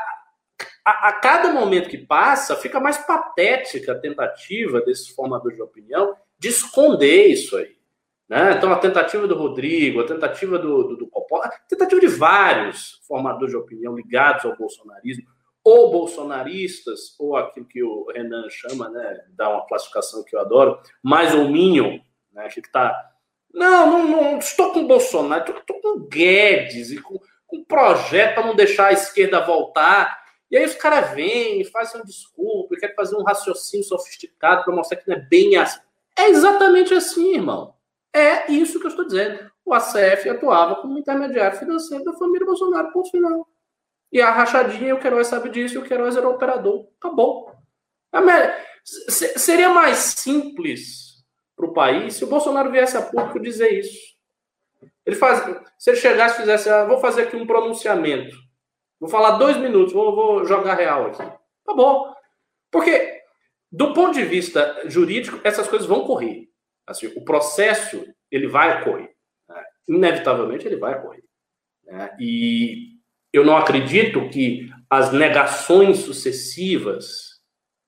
[0.84, 6.14] a, a, cada momento que passa, fica mais patética a tentativa desses formadores de opinião
[6.38, 7.74] de esconder isso aí.
[8.34, 8.54] Né?
[8.58, 13.00] Então, a tentativa do Rodrigo, a tentativa do, do, do Popó, a tentativa de vários
[13.06, 15.24] formadores de opinião ligados ao bolsonarismo,
[15.62, 20.80] ou bolsonaristas, ou aquilo que o Renan chama, né, dá uma classificação que eu adoro,
[21.00, 22.00] mais ou Minion,
[22.32, 23.08] né, que está.
[23.52, 27.16] Não, não, não, estou com o Bolsonaro, estou, com o Guedes e com,
[27.46, 30.24] com um projeto para não deixar a esquerda voltar.
[30.50, 32.02] E aí os caras vêm e fazem
[32.36, 35.78] um e querem fazer um raciocínio sofisticado para mostrar que não é bem assim.
[36.18, 37.74] É exatamente assim, irmão.
[38.14, 39.50] É isso que eu estou dizendo.
[39.64, 43.48] O ACF atuava como intermediário financeiro da família Bolsonaro, ponto final.
[44.12, 46.86] E a rachadinha, o Queiroz sabe disso, e o Queiroz era o operador.
[47.00, 47.52] Acabou.
[48.84, 51.24] Seria mais simples
[51.56, 53.98] para o país se o Bolsonaro viesse a público dizer isso.
[55.04, 55.42] Ele faz,
[55.78, 58.36] se ele chegasse e fizesse, ah, vou fazer aqui um pronunciamento.
[59.00, 61.22] Vou falar dois minutos, vou, vou jogar real aqui.
[61.66, 62.14] Acabou.
[62.70, 63.20] Porque,
[63.70, 66.48] do ponto de vista jurídico, essas coisas vão correr.
[66.86, 69.10] Assim, o processo ele vai ocorrer.
[69.48, 69.64] Né?
[69.88, 71.24] Inevitavelmente ele vai ocorrer.
[71.84, 72.16] Né?
[72.18, 72.94] E
[73.32, 77.34] eu não acredito que as negações sucessivas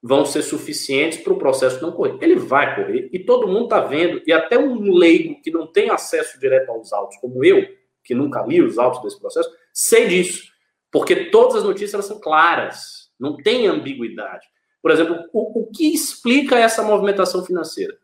[0.03, 2.17] vão ser suficientes para o processo não correr.
[2.21, 5.91] Ele vai correr e todo mundo está vendo, e até um leigo que não tem
[5.91, 7.67] acesso direto aos autos, como eu,
[8.05, 10.53] que nunca li os autos desse processo, sei disso.
[10.91, 14.47] Porque todas as notícias são claras, não tem ambiguidade.
[14.81, 17.99] Por exemplo, o, o que explica essa movimentação financeira?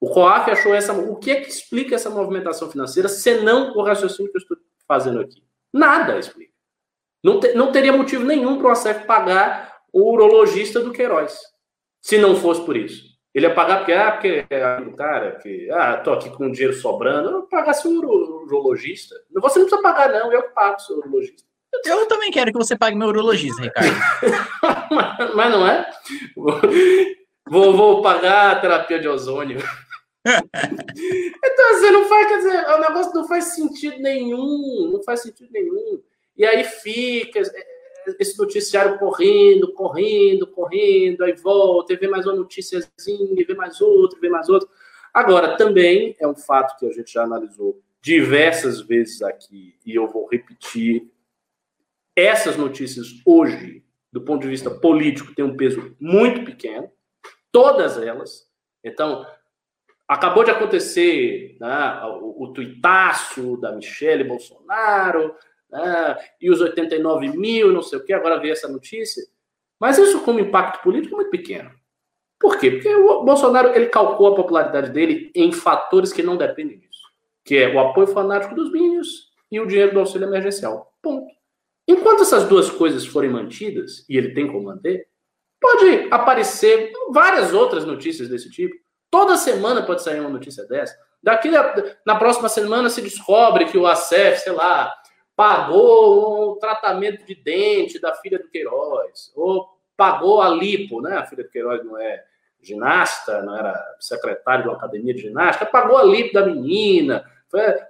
[0.00, 0.92] O COAF achou essa.
[0.92, 5.20] O que é que explica essa movimentação financeira, senão o raciocínio que eu estou fazendo
[5.20, 5.42] aqui?
[5.72, 6.52] Nada explica.
[7.22, 11.38] Não, te, não teria motivo nenhum para o ACEF pagar o urologista do Queiroz,
[12.02, 13.14] se não fosse por isso.
[13.34, 16.74] Ele ia pagar porque, ah, porque é do cara, que, ah, tô aqui com dinheiro
[16.74, 19.14] sobrando, eu pagasse o urologista.
[19.32, 21.42] Você não precisa pagar, não, eu pago o seu urologista.
[21.84, 23.90] Eu também quero que você pague meu urologista, Ricardo.
[25.34, 25.90] mas, não é?
[27.48, 29.58] Vou, vou pagar a terapia de ozônio.
[30.24, 35.50] então, assim, não faz, quer dizer, o negócio não faz sentido nenhum, não faz sentido
[35.52, 36.02] nenhum.
[36.36, 37.40] E aí fica
[38.18, 44.18] esse noticiário correndo, correndo, correndo, aí volta, e vê mais uma noticiazinha, vê mais outra,
[44.20, 44.68] vê mais outra.
[45.12, 50.08] Agora, também é um fato que a gente já analisou diversas vezes aqui, e eu
[50.08, 51.10] vou repetir,
[52.16, 56.90] essas notícias hoje, do ponto de vista político, têm um peso muito pequeno,
[57.54, 58.50] todas elas.
[58.82, 59.24] Então,
[60.08, 65.36] acabou de acontecer né, o, o tuitaço da Michelle Bolsonaro,
[65.70, 69.22] né, e os 89 mil, não sei o que, agora veio essa notícia.
[69.78, 71.70] Mas isso, como impacto político, é muito pequeno.
[72.40, 72.72] Por quê?
[72.72, 77.08] Porque o Bolsonaro ele calcou a popularidade dele em fatores que não dependem disso,
[77.44, 80.92] que é o apoio fanático dos mínimos e o dinheiro do auxílio emergencial.
[81.00, 81.32] Ponto.
[81.86, 85.06] Enquanto essas duas coisas forem mantidas, e ele tem como manter,
[85.64, 88.76] pode aparecer várias outras notícias desse tipo.
[89.10, 90.94] Toda semana pode sair uma notícia dessa.
[91.22, 91.48] Daqui
[92.04, 94.92] na próxima semana se descobre que o ACEF, sei lá,
[95.34, 101.16] pagou um tratamento de dente da filha do Queiroz, ou pagou a lipo, né?
[101.16, 102.22] A filha do Queiroz não é
[102.60, 107.24] ginasta, não era secretário de uma academia de ginástica, pagou a lipo da menina,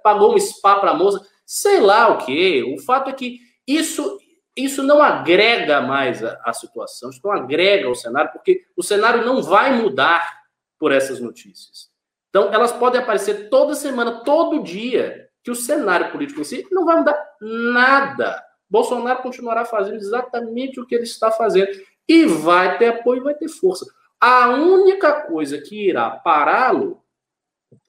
[0.01, 2.63] pagou um spa para a moça, sei lá o que.
[2.63, 4.17] O fato é que isso,
[4.55, 9.25] isso não agrega mais a, a situação, isso não agrega ao cenário, porque o cenário
[9.25, 10.43] não vai mudar
[10.79, 11.89] por essas notícias.
[12.29, 16.85] Então, elas podem aparecer toda semana, todo dia, que o cenário político em si não
[16.85, 18.43] vai mudar nada.
[18.69, 21.71] Bolsonaro continuará fazendo exatamente o que ele está fazendo.
[22.07, 23.85] E vai ter apoio, vai ter força.
[24.19, 27.03] A única coisa que irá pará-lo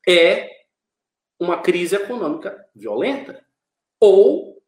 [0.07, 0.51] é
[1.41, 3.45] uma crise econômica violenta.
[4.01, 4.63] Ou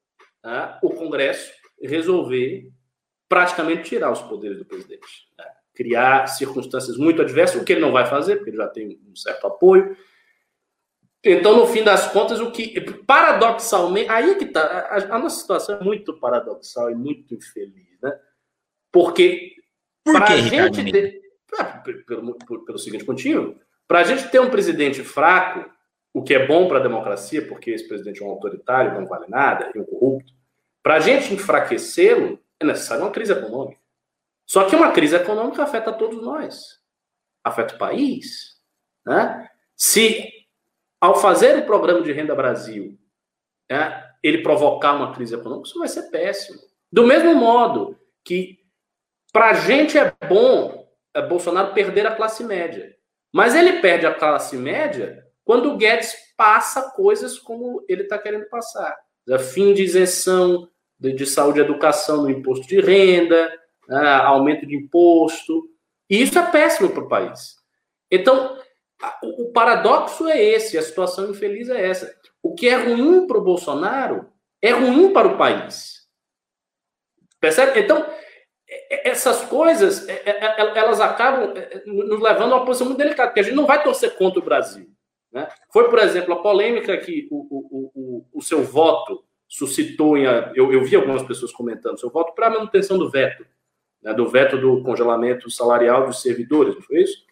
[0.45, 2.71] né, o Congresso resolver
[3.29, 5.07] praticamente tirar os poderes do presidente.
[5.39, 5.45] Né?
[5.75, 9.15] Criar circunstâncias muito adversas, o que ele não vai fazer, porque ele já tem um
[9.15, 9.97] certo apoio.
[11.23, 15.77] Então, no fim das contas, o que paradoxalmente, aí que tá, a, a nossa situação
[15.77, 18.19] é muito paradoxal e muito infeliz, né?
[18.91, 19.53] Porque
[20.05, 21.21] para a gente ter,
[21.59, 25.69] ah, pelo, pelo, pelo seguinte motivo, para a gente ter um presidente fraco,
[26.15, 29.27] o que é bom para a democracia, porque esse presidente é um autoritário, não vale
[29.29, 30.33] nada, e um corrupto.
[30.83, 33.81] Para a gente enfraquecê-lo, é necessário uma crise econômica.
[34.47, 36.81] Só que uma crise econômica afeta todos nós,
[37.45, 38.59] afeta o país.
[39.07, 39.49] Né?
[39.77, 40.31] Se,
[41.01, 42.99] ao fazer o programa de Renda Brasil,
[43.71, 46.59] né, ele provocar uma crise econômica, isso vai ser péssimo.
[46.91, 48.59] Do mesmo modo que
[49.33, 52.95] para a gente é bom é Bolsonaro perder a classe média.
[53.33, 58.49] Mas ele perde a classe média quando o Guedes passa coisas como ele está querendo
[58.49, 58.97] passar.
[59.37, 63.53] Fim de isenção de, de, saúde e educação no imposto de renda,
[63.89, 65.69] né, aumento de imposto.
[66.09, 67.57] E isso é péssimo para o país.
[68.11, 68.59] Então,
[69.23, 72.15] o paradoxo é esse, a situação infeliz é essa.
[72.43, 74.27] O que é ruim para o Bolsonaro
[74.63, 76.07] é ruim para o país.
[77.41, 77.81] Percebe?
[77.81, 78.05] Então,
[78.91, 80.07] essas coisas,
[80.75, 81.55] elas acabam
[81.87, 84.45] nos levando a uma posição muito delicada, porque a gente não vai torcer contra o
[84.45, 84.89] Brasil.
[85.33, 85.49] Né?
[85.73, 90.25] Foi, por exemplo, a polêmica que o, o, o, o seu voto suscitou em.
[90.55, 93.47] Eu, eu vi algumas pessoas comentando seu voto para a manutenção do veto,
[94.03, 94.13] né?
[94.13, 97.27] do veto do congelamento salarial dos servidores, não foi isso?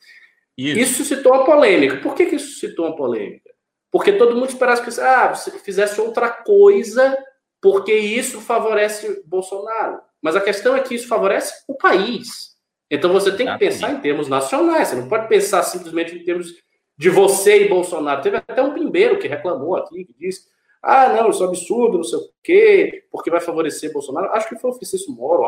[0.57, 1.99] Isso, isso suscitou uma polêmica.
[1.99, 3.51] Por que, que isso suscitou uma polêmica?
[3.91, 7.17] Porque todo mundo esperasse que ah, você fizesse outra coisa,
[7.61, 10.01] porque isso favorece Bolsonaro.
[10.21, 12.57] Mas a questão é que isso favorece o país.
[12.91, 16.53] Então você tem que pensar em termos nacionais, você não pode pensar simplesmente em termos
[16.97, 18.23] de você e Bolsonaro.
[18.23, 20.49] Teve até um pimbeiro que reclamou aqui, que disse:
[20.83, 24.31] ah, não, isso é absurdo, não sei o quê, porque vai favorecer Bolsonaro.
[24.33, 25.45] Acho que foi o Francisco Moro,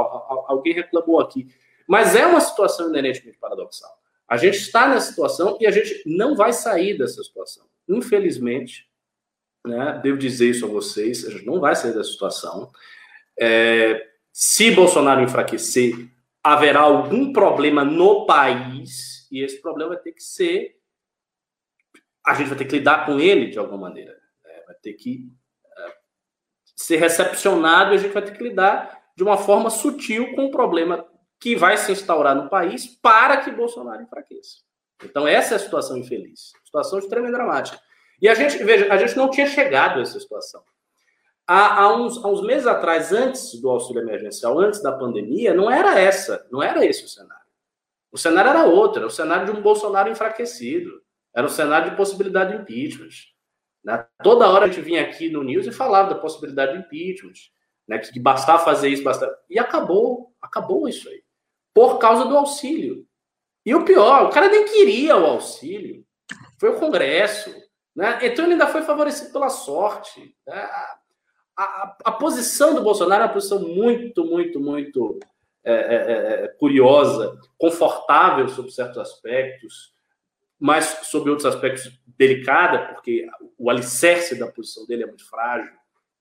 [0.47, 1.49] alguém reclamou aqui.
[1.87, 3.91] Mas é uma situação inerentemente paradoxal.
[4.29, 7.64] A gente está nessa situação e a gente não vai sair dessa situação.
[7.89, 8.87] Infelizmente,
[9.64, 12.70] né, devo dizer isso a vocês, a gente não vai sair dessa situação.
[13.41, 15.95] É, se Bolsonaro enfraquecer,
[16.43, 20.78] haverá algum problema no país e esse problema vai ter que ser.
[22.29, 24.12] A gente vai ter que lidar com ele de alguma maneira.
[24.45, 24.62] Né?
[24.66, 25.31] Vai ter que
[25.64, 25.93] uh,
[26.76, 30.51] ser recepcionado e a gente vai ter que lidar de uma forma sutil com o
[30.51, 31.05] problema
[31.41, 34.59] que vai se instaurar no país para que Bolsonaro enfraqueça.
[35.05, 36.53] Então, essa é a situação infeliz.
[36.64, 37.81] Situação extremamente dramática.
[38.20, 40.62] E a gente, veja, a gente não tinha chegado a essa situação.
[41.47, 45.70] Há, há, uns, há uns meses atrás, antes do auxílio emergencial, antes da pandemia, não
[45.70, 47.39] era essa, não era esse o cenário.
[48.11, 51.03] O cenário era outro, era o cenário de um Bolsonaro enfraquecido.
[51.35, 53.09] Era o cenário de possibilidade de impeachment.
[53.85, 54.07] Né?
[54.22, 57.35] Toda hora a gente vinha aqui no News e falava da possibilidade de impeachment.
[57.87, 57.99] Né?
[57.99, 59.37] Que, bastava fazer isso, bastava.
[59.49, 61.22] E acabou, acabou isso aí.
[61.72, 63.07] Por causa do auxílio.
[63.64, 66.05] E o pior, o cara nem queria o auxílio.
[66.59, 67.55] Foi o Congresso.
[67.95, 68.18] Né?
[68.22, 70.35] Então ele ainda foi favorecido pela sorte.
[70.47, 70.55] Né?
[70.55, 70.99] A,
[71.57, 75.18] a, a, posição do Bolsonaro é uma posição muito, muito, muito
[75.64, 79.93] é, é, é, curiosa, confortável sobre certos aspectos,
[80.59, 85.73] mas sobre outros aspectos delicada, porque o alicerce da posição dele é muito frágil.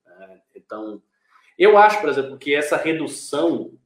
[0.06, 0.42] Né?
[0.56, 1.02] Então,
[1.58, 3.78] eu acho, por exemplo, que essa redução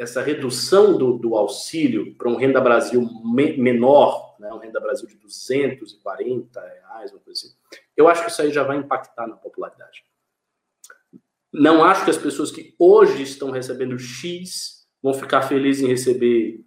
[0.00, 5.06] essa redução do, do auxílio para um Renda Brasil me, menor, né, um Renda Brasil
[5.06, 7.54] de 240 reais, uma coisa assim,
[7.94, 10.02] eu acho que isso aí já vai impactar na popularidade.
[11.52, 16.64] Não acho que as pessoas que hoje estão recebendo X vão ficar felizes em receber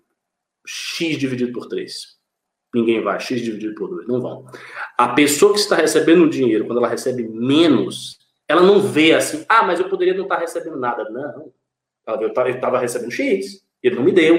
[0.63, 2.12] X dividido por 3.
[2.73, 4.45] Ninguém vai, X dividido por 2, não vão.
[4.97, 9.63] A pessoa que está recebendo dinheiro, quando ela recebe menos, ela não vê assim, ah,
[9.63, 11.07] mas eu poderia não estar recebendo nada.
[11.09, 11.51] Não
[12.07, 14.37] ele estava recebendo X, ele não me deu.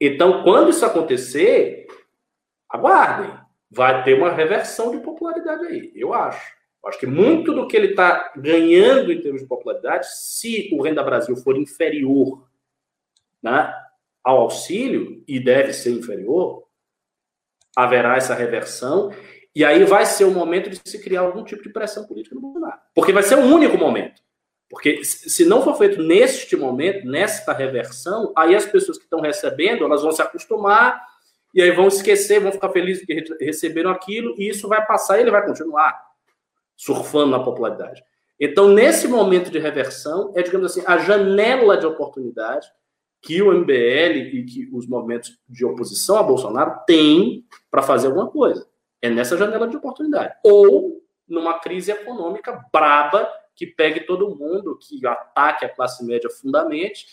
[0.00, 1.86] Então, quando isso acontecer,
[2.68, 3.40] aguardem.
[3.70, 6.52] Vai ter uma reversão de popularidade aí, eu acho.
[6.82, 10.82] Eu acho que muito do que ele está ganhando em termos de popularidade, se o
[10.82, 12.46] Renda Brasil for inferior
[13.42, 13.72] né,
[14.22, 16.61] ao auxílio, e deve ser inferior,
[17.76, 19.12] haverá essa reversão.
[19.54, 22.40] E aí vai ser o momento de se criar algum tipo de pressão política no
[22.40, 22.80] Bolsonaro.
[22.94, 24.22] Porque vai ser o único momento.
[24.68, 29.84] Porque se não for feito neste momento, nesta reversão, aí as pessoas que estão recebendo,
[29.84, 30.98] elas vão se acostumar
[31.54, 35.20] e aí vão esquecer, vão ficar felizes que receberam aquilo e isso vai passar e
[35.20, 36.02] ele vai continuar
[36.74, 38.02] surfando na popularidade.
[38.40, 42.66] Então, nesse momento de reversão, é, digamos assim, a janela de oportunidade
[43.22, 48.28] que o MBL e que os movimentos de oposição a Bolsonaro têm para fazer alguma
[48.28, 48.66] coisa.
[49.00, 50.34] É nessa janela de oportunidade.
[50.44, 57.06] Ou numa crise econômica braba que pegue todo mundo, que ataque a classe média fundamente,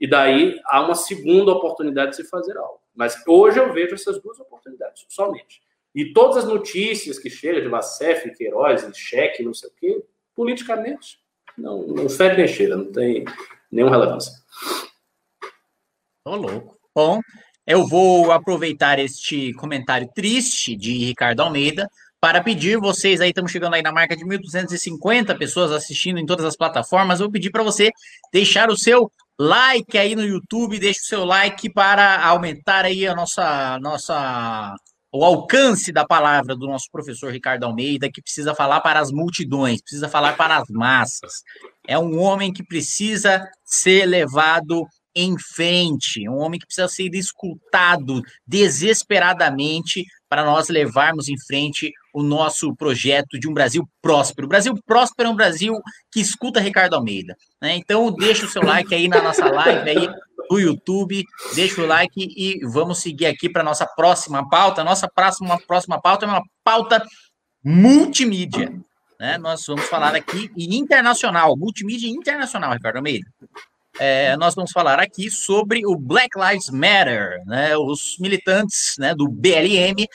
[0.00, 2.80] e daí há uma segunda oportunidade de se fazer algo.
[2.94, 5.62] Mas hoje eu vejo essas duas oportunidades, somente.
[5.94, 11.18] E todas as notícias que chegam de Vacef, Queiroz, cheque, não sei o quê, politicamente,
[11.56, 13.24] não, não fede nem cheira, não tem
[13.70, 14.32] nenhuma relevância.
[16.24, 16.74] Tô louco.
[16.94, 17.20] Bom,
[17.66, 21.86] eu vou aproveitar este comentário triste de Ricardo Almeida
[22.18, 26.46] para pedir vocês aí, estamos chegando aí na marca de 1.250 pessoas assistindo em todas
[26.46, 27.90] as plataformas, eu vou pedir para você
[28.32, 33.14] deixar o seu like aí no YouTube, deixe o seu like para aumentar aí a
[33.14, 34.74] nossa nossa
[35.12, 39.82] o alcance da palavra do nosso professor Ricardo Almeida, que precisa falar para as multidões,
[39.82, 41.42] precisa falar para as massas.
[41.86, 48.22] É um homem que precisa ser levado em frente, um homem que precisa ser escutado
[48.46, 54.46] desesperadamente para nós levarmos em frente o nosso projeto de um Brasil próspero.
[54.46, 57.36] O Brasil próspero é um Brasil que escuta Ricardo Almeida.
[57.60, 57.76] Né?
[57.76, 60.08] Então, deixa o seu like aí na nossa live aí
[60.50, 64.82] do YouTube, deixa o like e vamos seguir aqui para nossa próxima pauta.
[64.82, 67.04] Nossa próxima, próxima pauta é uma pauta
[67.64, 68.72] multimídia.
[69.18, 69.38] Né?
[69.38, 73.26] Nós vamos falar aqui em internacional, multimídia internacional, Ricardo Almeida.
[73.98, 77.76] É, nós vamos falar aqui sobre o Black Lives Matter, né?
[77.76, 80.06] Os militantes né, do BLM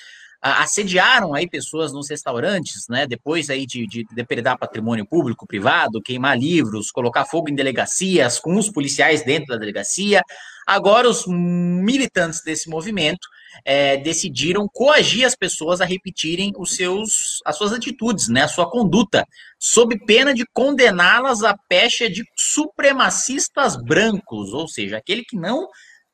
[0.41, 3.05] assediaram aí pessoas nos restaurantes, né?
[3.05, 8.57] Depois aí de, de depredar patrimônio público, privado, queimar livros, colocar fogo em delegacias, com
[8.57, 10.21] os policiais dentro da delegacia.
[10.65, 13.27] Agora os militantes desse movimento
[13.63, 18.69] é, decidiram coagir as pessoas a repetirem os seus, as suas atitudes, né, a sua
[18.69, 19.25] conduta,
[19.57, 25.67] sob pena de condená-las à pecha de supremacistas brancos, ou seja, aquele que não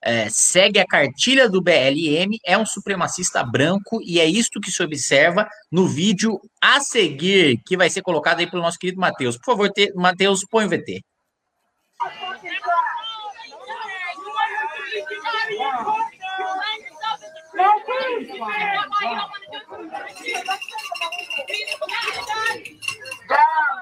[0.05, 4.83] é, segue a cartilha do BLM é um supremacista branco e é isto que se
[4.83, 9.35] observa no vídeo a seguir, que vai ser colocado aí pelo nosso querido Matheus.
[9.35, 11.01] Por favor, Matheus, põe o VT.
[18.39, 18.47] Down,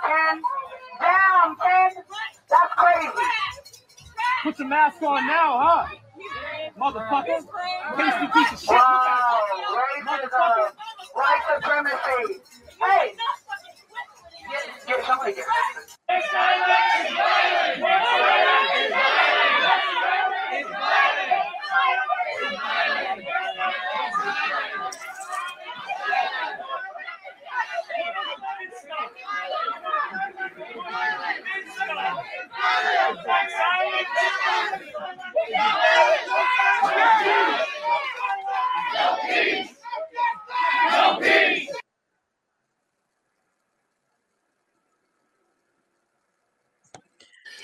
[0.06, 0.41] 10.
[1.01, 2.04] Down, 10.
[2.49, 3.10] That's crazy.
[4.43, 5.88] Put your mask on now, huh?
[6.80, 7.39] Motherfucker.
[8.34, 8.70] Piece of shit.
[8.70, 9.41] Wow.
[9.76, 10.72] Racism.
[11.16, 12.41] White supremacy.
[12.82, 13.14] Hey.
[14.49, 15.45] Get, get somebody here.
[16.10, 16.70] It's violent.
[17.06, 17.74] It's violent.
[17.74, 18.76] It's violent.
[18.78, 20.54] It's violent.
[20.54, 20.70] It's
[21.70, 22.28] violent.
[22.41, 23.33] It's violent.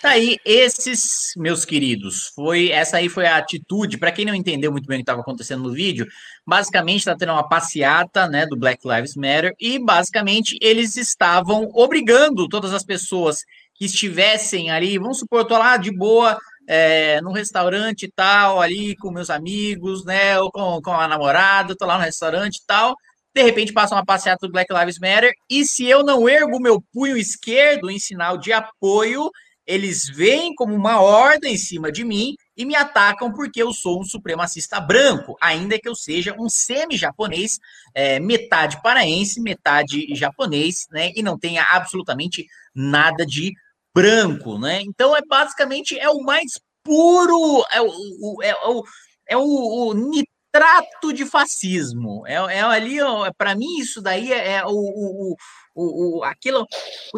[0.09, 3.97] Aí, esses, meus queridos, foi essa aí foi a atitude.
[3.97, 6.07] Para quem não entendeu muito bem o que estava acontecendo no vídeo,
[6.45, 12.49] basicamente está tendo uma passeata, né, do Black Lives Matter e basicamente eles estavam obrigando
[12.49, 13.43] todas as pessoas
[13.73, 16.37] que estivessem ali, vamos supor, tô lá de boa
[16.67, 21.75] é, no restaurante e tal, ali com meus amigos, né, ou com, com a namorada,
[21.75, 22.95] tô lá no restaurante e tal.
[23.33, 26.83] De repente passa uma passeata do Black Lives Matter e se eu não ergo meu
[26.91, 29.31] punho esquerdo em sinal de apoio,
[29.69, 34.01] eles vêm como uma ordem em cima de mim e me atacam porque eu sou
[34.01, 37.59] um supremacista branco, ainda que eu seja um semi-japonês,
[37.93, 41.11] é, metade paraense, metade japonês, né?
[41.15, 43.53] E não tenha absolutamente nada de
[43.93, 44.81] branco, né?
[44.81, 48.83] Então é basicamente é o mais puro, é o, é o,
[49.27, 52.25] é o, o nitrato de fascismo.
[52.25, 52.97] É, é ali,
[53.37, 55.35] para mim, isso daí é, é o, o,
[55.75, 56.65] o, o aquilo.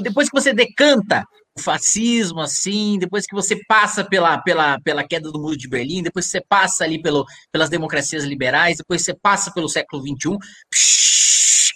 [0.01, 1.23] Depois que você decanta
[1.57, 6.01] o fascismo, assim, depois que você passa pela, pela, pela queda do muro de Berlim,
[6.01, 10.37] depois você passa ali pelo, pelas democracias liberais, depois você passa pelo século XXI,
[10.69, 11.71] psh,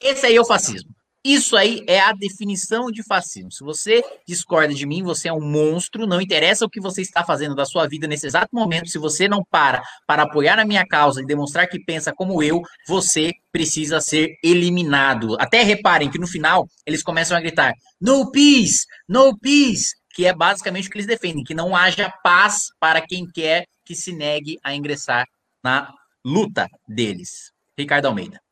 [0.00, 0.95] esse aí é o fascismo.
[1.28, 3.50] Isso aí é a definição de fascismo.
[3.50, 7.24] Se você discorda de mim, você é um monstro, não interessa o que você está
[7.24, 10.86] fazendo da sua vida nesse exato momento, se você não para para apoiar a minha
[10.86, 15.36] causa e demonstrar que pensa como eu, você precisa ser eliminado.
[15.40, 20.32] Até reparem que no final eles começam a gritar: "No peace, no peace", que é
[20.32, 24.58] basicamente o que eles defendem, que não haja paz para quem quer que se negue
[24.62, 25.26] a ingressar
[25.60, 25.92] na
[26.24, 27.50] luta deles.
[27.76, 28.45] Ricardo Almeida.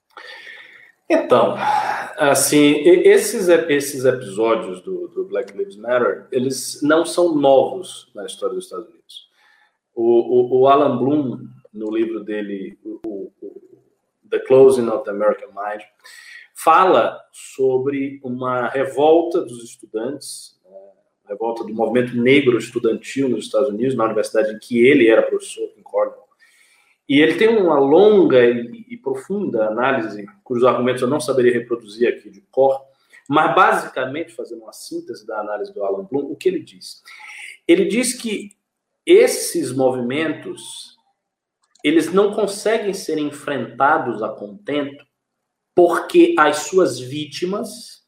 [1.22, 1.54] Então,
[2.16, 8.54] assim, esses, esses episódios do, do, Black Lives Matter, eles não são novos na história
[8.54, 9.28] dos Estados Unidos.
[9.94, 13.32] O, o, o Alan Bloom, no livro dele, o,
[14.30, 15.82] The Closing of the American Mind,
[16.54, 20.78] fala sobre uma revolta dos estudantes, né,
[21.28, 25.70] revolta do movimento negro estudantil nos Estados Unidos, na universidade em que ele era professor,
[25.76, 26.23] em Cornell,
[27.08, 32.08] e ele tem uma longa e, e, profunda análise, cujos argumentos eu não saberia reproduzir
[32.08, 32.80] aqui de cor,
[33.28, 37.02] mas basicamente, fazendo uma síntese da análise do Alan Bloom, o que ele diz?
[37.66, 38.52] Ele diz que
[39.06, 40.94] esses movimentos
[41.82, 45.06] eles não conseguem ser enfrentados a contento
[45.74, 48.06] porque as suas vítimas,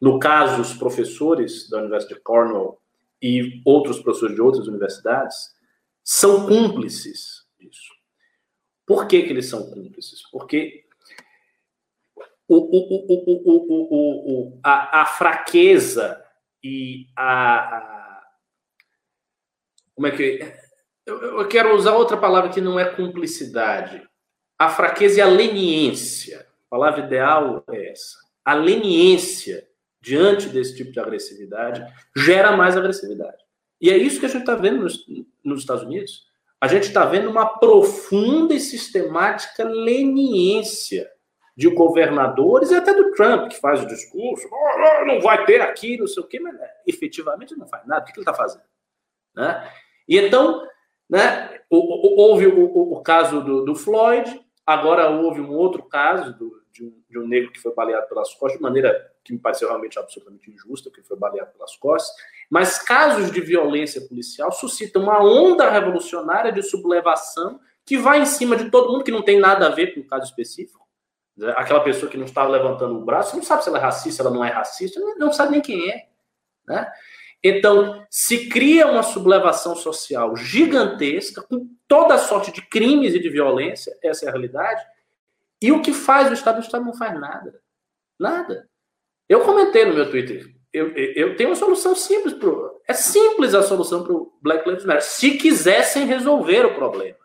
[0.00, 2.80] no caso os professores da Universidade de Cornell
[3.22, 5.54] e outros professores de outras universidades,
[6.02, 7.94] são cúmplices disso.
[8.86, 10.22] Por que, que eles são cúmplices?
[10.30, 10.84] Porque
[12.46, 13.52] o, o,
[14.54, 16.22] o, a, a, fraqueza
[16.62, 18.22] e a, a,
[19.94, 20.40] Como é que.
[21.06, 24.06] Eu, eu, quero usar outra palavra que não é cumplicidade.
[24.58, 26.46] A fraqueza e a leniência.
[26.66, 28.18] A palavra ideal é essa.
[28.44, 29.66] A leniência
[30.00, 31.84] diante desse tipo de agressividade
[32.16, 33.42] gera mais agressividade.
[33.80, 34.98] E é isso que a gente está vendo nos,
[35.42, 36.26] nos Estados Unidos
[36.60, 41.10] a gente está vendo uma profunda e sistemática leniência
[41.56, 45.96] de governadores e até do Trump, que faz o discurso, oh, não vai ter aqui,
[45.96, 48.02] não sei o quê, mas né, efetivamente não faz nada.
[48.02, 48.64] O que ele está fazendo?
[49.36, 49.70] Né?
[50.08, 50.66] E então,
[51.08, 56.62] né, houve o, o, o caso do, do, Floyd, agora houve um outro caso do,
[56.72, 59.68] de, um, de um negro que foi baleado pelas costas de maneira que me pareceu
[59.68, 62.14] realmente absolutamente injusta, que foi baleado pelas costas.
[62.50, 68.56] Mas casos de violência policial suscitam uma onda revolucionária de sublevação que vai em cima
[68.56, 70.86] de todo mundo que não tem nada a ver com o caso específico.
[71.56, 74.30] Aquela pessoa que não estava levantando o braço, não sabe se ela é racista, ela
[74.30, 76.06] não é racista, não sabe nem quem é.
[76.66, 76.90] Né?
[77.42, 83.94] Então, se cria uma sublevação social gigantesca, com toda sorte de crimes e de violência,
[84.02, 84.82] essa é a realidade.
[85.60, 86.58] E o que faz o Estado?
[86.58, 87.60] O Estado não faz nada.
[88.18, 88.68] Nada.
[89.28, 92.34] Eu comentei no meu Twitter eu, eu tenho uma solução simples.
[92.34, 95.04] Pro, é simples a solução para o Black Lives Matter.
[95.04, 97.16] Se quisessem resolver o problema.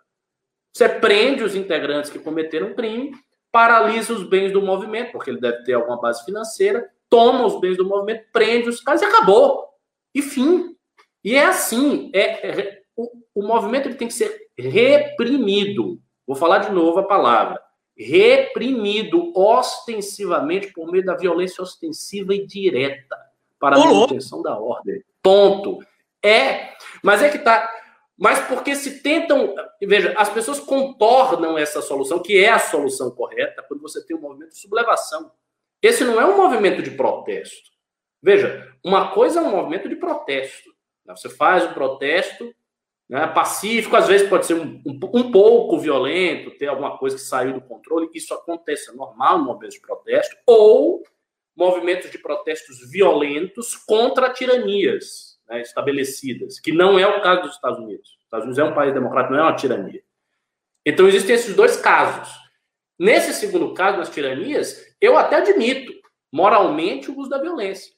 [0.72, 3.12] Você prende os integrantes que cometeram crime,
[3.52, 7.76] paralisa os bens do movimento, porque ele deve ter alguma base financeira, toma os bens
[7.76, 9.68] do movimento, prende os caras e acabou.
[10.14, 10.76] E fim.
[11.24, 16.00] E é assim, é, é o, o movimento ele tem que ser reprimido.
[16.28, 17.60] Vou falar de novo a palavra.
[17.98, 23.29] Reprimido ostensivamente por meio da violência ostensiva e direta
[23.60, 25.04] para a manutenção da ordem.
[25.22, 25.80] Ponto.
[26.24, 27.70] É, mas é que tá.
[28.18, 29.56] Mas porque se tentam.
[29.82, 34.22] Veja, as pessoas contornam essa solução, que é a solução correta, quando você tem um
[34.22, 35.32] movimento de sublevação.
[35.82, 37.70] Esse não é um movimento de protesto.
[38.22, 40.70] Veja, uma coisa é um movimento de protesto.
[41.08, 42.54] Você faz um protesto
[43.10, 47.24] né, pacífico, às vezes pode ser um, um, um, pouco violento, ter alguma coisa que
[47.24, 51.02] saiu do controle, isso acontece, é normal no movimento de protesto, ou
[51.60, 57.80] movimentos de protestos violentos contra tiranias né, estabelecidas, que não é o caso dos Estados
[57.80, 58.12] Unidos.
[58.12, 60.02] Os Estados Unidos é um país democrático, não é uma tirania.
[60.86, 62.34] Então existem esses dois casos.
[62.98, 65.92] Nesse segundo caso, nas tiranias, eu até admito
[66.32, 67.94] moralmente o uso da violência.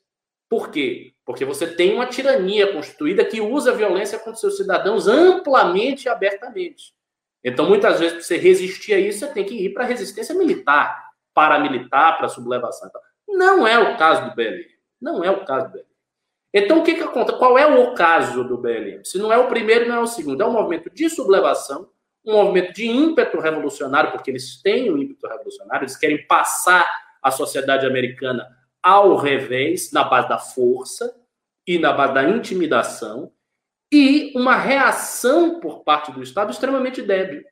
[0.49, 1.14] Por quê?
[1.24, 6.09] Porque você tem uma tirania constituída que usa a violência contra seus cidadãos amplamente e
[6.09, 6.93] abertamente.
[7.43, 10.36] Então, muitas vezes, para você resistir a isso, você tem que ir para a resistência
[10.36, 12.89] militar, paramilitar, para a sublevação.
[13.32, 14.65] Não é o caso do BLM.
[15.01, 15.91] Não é o caso do BLM.
[16.53, 17.38] Então, o que, que acontece?
[17.38, 19.03] Qual é o caso do BLM?
[19.05, 20.41] Se não é o primeiro, não é o segundo.
[20.41, 21.89] É um movimento de sublevação,
[22.25, 26.86] um movimento de ímpeto revolucionário, porque eles têm o um ímpeto revolucionário, eles querem passar
[27.21, 28.45] a sociedade americana
[28.84, 31.15] ao revés, na base da força
[31.67, 33.32] e na base da intimidação,
[33.91, 37.43] e uma reação por parte do Estado extremamente débil.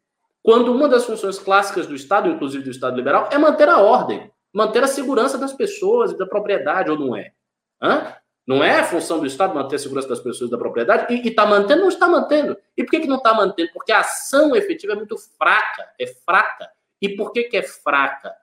[0.41, 4.31] Quando uma das funções clássicas do Estado, inclusive do Estado liberal, é manter a ordem,
[4.53, 7.33] manter a segurança das pessoas e da propriedade, ou não é?
[7.81, 8.15] Hã?
[8.45, 11.13] Não é função do Estado manter a segurança das pessoas e da propriedade?
[11.13, 11.81] E está mantendo?
[11.81, 12.57] Não está mantendo.
[12.75, 13.69] E por que, que não está mantendo?
[13.71, 16.67] Porque a ação efetiva é muito fraca, é fraca.
[16.99, 18.33] E por que, que é fraca?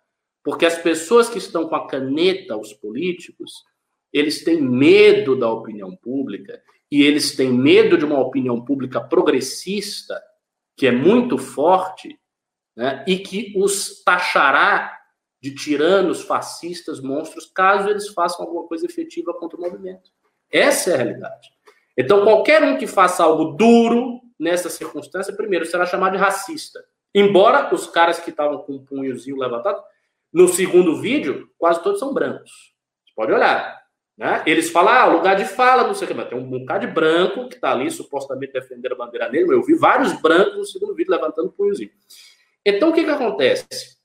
[0.44, 3.64] Porque as pessoas que estão com a caneta, os políticos,
[4.12, 10.22] eles têm medo da opinião pública e eles têm medo de uma opinião pública progressista,
[10.76, 12.16] que é muito forte,
[12.76, 14.95] né, e que os taxará
[15.40, 20.10] de tiranos, fascistas, monstros, caso eles façam alguma coisa efetiva contra o movimento.
[20.50, 21.48] Essa é a realidade.
[21.96, 26.84] Então, qualquer um que faça algo duro nessa circunstância, primeiro, será chamado de racista.
[27.14, 29.82] Embora os caras que estavam com o punhozinho levantado
[30.32, 32.50] no segundo vídeo, quase todos são brancos.
[33.04, 33.86] Você pode olhar.
[34.16, 34.42] Né?
[34.46, 36.92] Eles falam, ah, lugar de fala, não sei o que, mas tem um bocado de
[36.92, 39.54] branco que está ali supostamente defendendo a bandeira negra.
[39.54, 41.90] Eu vi vários brancos no segundo vídeo levantando o punhozinho.
[42.64, 43.95] Então, o que, que acontece?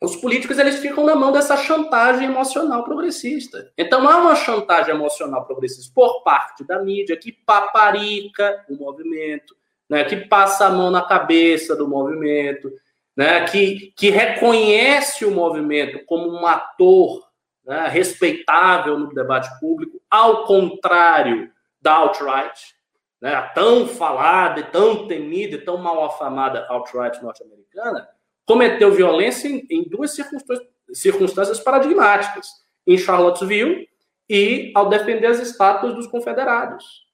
[0.00, 3.72] Os políticos eles ficam na mão dessa chantagem emocional progressista.
[3.78, 9.56] Então, há uma chantagem emocional progressista por parte da mídia que paparica o movimento,
[9.88, 12.70] né, que passa a mão na cabeça do movimento,
[13.16, 17.26] né, que, que reconhece o movimento como um ator
[17.64, 22.74] né, respeitável no debate público, ao contrário da alt-right,
[23.20, 28.06] né, a tão falada, tão temida e tão mal afamada alt-right norte-americana,
[28.46, 32.46] cometeu violência em, em duas circunstâncias, circunstâncias paradigmáticas,
[32.86, 33.88] em Charlottesville
[34.28, 37.04] e ao defender as estátuas dos confederados.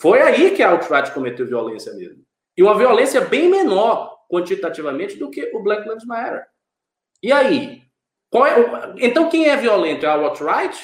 [0.00, 2.24] Foi aí que a alt-right cometeu violência mesmo.
[2.56, 6.46] E uma violência bem menor quantitativamente do que o Black Lives Matter.
[7.22, 7.82] E aí?
[8.34, 9.06] É.
[9.06, 10.04] Então, quem é violento?
[10.04, 10.78] É a alt-right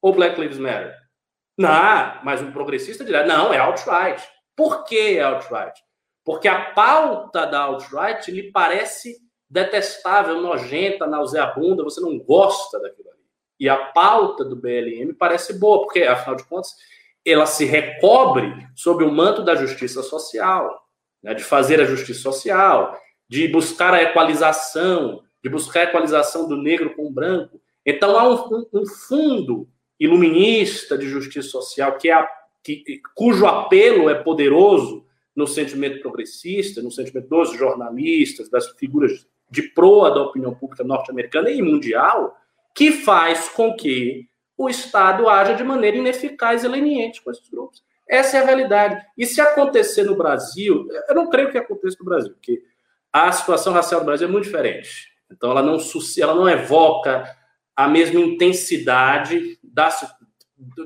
[0.00, 0.94] ou Black Lives Matter?
[1.58, 4.22] Não, mas um progressista dirá, não, é alt-right.
[4.54, 5.78] Por que é alt-right?
[6.24, 9.16] Porque a pauta da alt-right lhe parece
[9.48, 13.20] detestável, nojenta, nauseabunda, você não gosta daquilo ali.
[13.58, 16.74] E a pauta do BLM parece boa, porque, afinal de contas,
[17.24, 20.86] ela se recobre sob o manto da justiça social
[21.22, 22.96] né, de fazer a justiça social,
[23.28, 27.60] de buscar a equalização, de buscar a equalização do negro com o branco.
[27.84, 29.68] Então há um, um, fundo
[29.98, 32.28] iluminista de justiça social que é a,
[32.62, 39.62] que, cujo apelo é poderoso no sentimento progressista, no sentimento dos jornalistas, das figuras de
[39.62, 42.36] proa da opinião pública norte-americana e mundial,
[42.74, 47.84] que faz com que o Estado haja de maneira ineficaz e leniente com esses grupos.
[48.08, 49.04] Essa é a realidade.
[49.16, 52.62] E se acontecer no Brasil, eu não creio que aconteça no Brasil, porque
[53.12, 55.12] a situação racial do Brasil é muito diferente.
[55.30, 55.78] Então, ela não,
[56.20, 57.36] ela não evoca
[57.74, 60.06] a mesma intensidade das,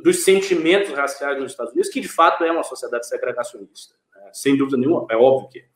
[0.02, 3.94] dos sentimentos raciais nos Estados Unidos, que de fato é uma sociedade segregacionista.
[4.14, 4.30] Né?
[4.32, 5.70] Sem dúvida nenhuma, é óbvio que é.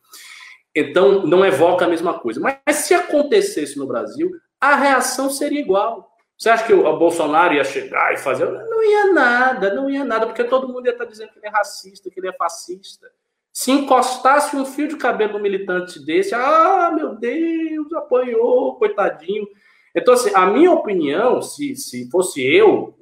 [0.75, 2.41] Então, não evoca a mesma coisa.
[2.41, 6.11] Mas se acontecesse no Brasil, a reação seria igual.
[6.37, 8.47] Você acha que o Bolsonaro ia chegar e fazer?
[8.47, 11.51] Não ia nada, não ia nada, porque todo mundo ia estar dizendo que ele é
[11.51, 13.07] racista, que ele é fascista.
[13.53, 19.47] Se encostasse um fio de cabelo no militante desse, ah, meu Deus, apanhou, coitadinho.
[19.95, 22.97] Então, assim, a minha opinião, se, se fosse eu,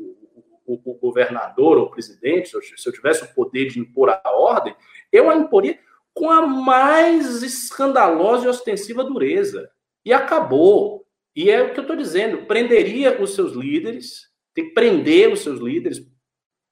[0.66, 4.10] o, o governador ou o presidente, se eu, se eu tivesse o poder de impor
[4.10, 4.76] a ordem,
[5.10, 5.78] eu a imporia
[6.14, 9.68] com a mais escandalosa e ostensiva dureza.
[10.04, 11.04] E acabou.
[11.34, 15.40] E é o que eu estou dizendo: prenderia os seus líderes, tem que prender os
[15.40, 16.00] seus líderes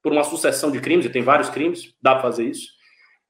[0.02, 2.68] por uma sucessão de crimes, e tem vários crimes, dá para fazer isso,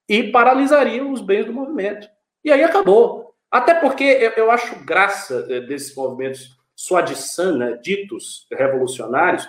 [0.07, 2.07] e paralisaria os bens do movimento.
[2.43, 3.35] E aí acabou.
[3.51, 9.47] Até porque eu, acho graça eh, desses movimentos Swadhisthana, né, ditos revolucionários,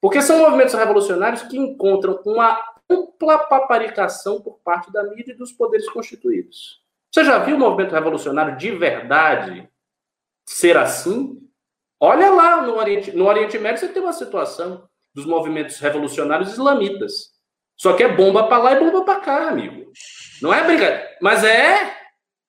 [0.00, 5.52] porque são movimentos revolucionários que encontram uma ampla paparicação por parte da mídia e dos
[5.52, 6.82] poderes constituídos.
[7.10, 9.68] Você já viu o movimento revolucionário de verdade
[10.46, 11.40] ser assim?
[11.98, 17.30] Olha lá no Oriente, no Oriente Médio, você tem uma situação dos movimentos revolucionários islamitas.
[17.76, 19.90] Só que é bomba para lá e bomba para cá, amigo.
[20.40, 21.16] Não é brincadeira.
[21.20, 21.98] Mas é.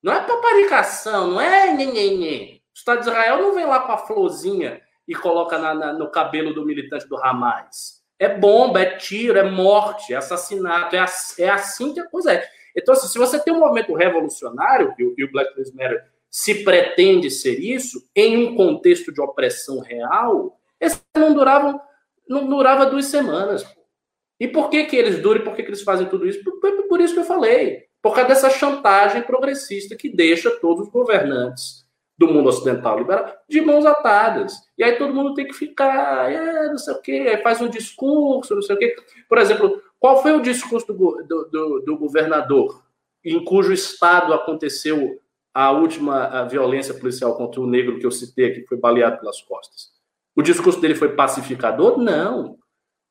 [0.04, 2.62] Não é paparicação, não é nhenhenhê.
[2.74, 6.10] O Estado de Israel não vem lá com a florzinha e coloca na, na, no
[6.10, 8.01] cabelo do militante do Hamas.
[8.22, 10.96] É bomba, é tiro, é morte, é assassinato.
[10.96, 11.04] É,
[11.40, 12.48] é assim que a coisa é.
[12.78, 17.32] Então, assim, se você tem um movimento revolucionário, e o, Black Lives Matter se pretende
[17.32, 21.82] ser isso, em um contexto de opressão real, esses não duravam
[22.30, 23.66] não durava duas semanas.
[24.40, 26.44] E por que, que eles duram e por que, que eles fazem tudo isso?
[26.44, 27.86] Por, por, por, isso que eu falei.
[28.04, 31.86] Por causa dessa chantagem progressista que deixa todos os governantes
[32.22, 34.54] do mundo ocidental liberal de mãos atadas.
[34.78, 37.68] E aí todo mundo tem que ficar, é, não sei o quê, aí faz um
[37.68, 38.96] discurso, não sei o quê.
[39.28, 42.84] Por exemplo, qual foi o discurso do, do, do, do governador
[43.26, 45.20] em cujo estado aconteceu
[45.52, 49.42] a última a violência policial contra o negro que eu citei, que foi baleado pelas
[49.42, 49.90] costas?
[50.36, 51.98] O discurso dele foi pacificador?
[51.98, 52.60] Não.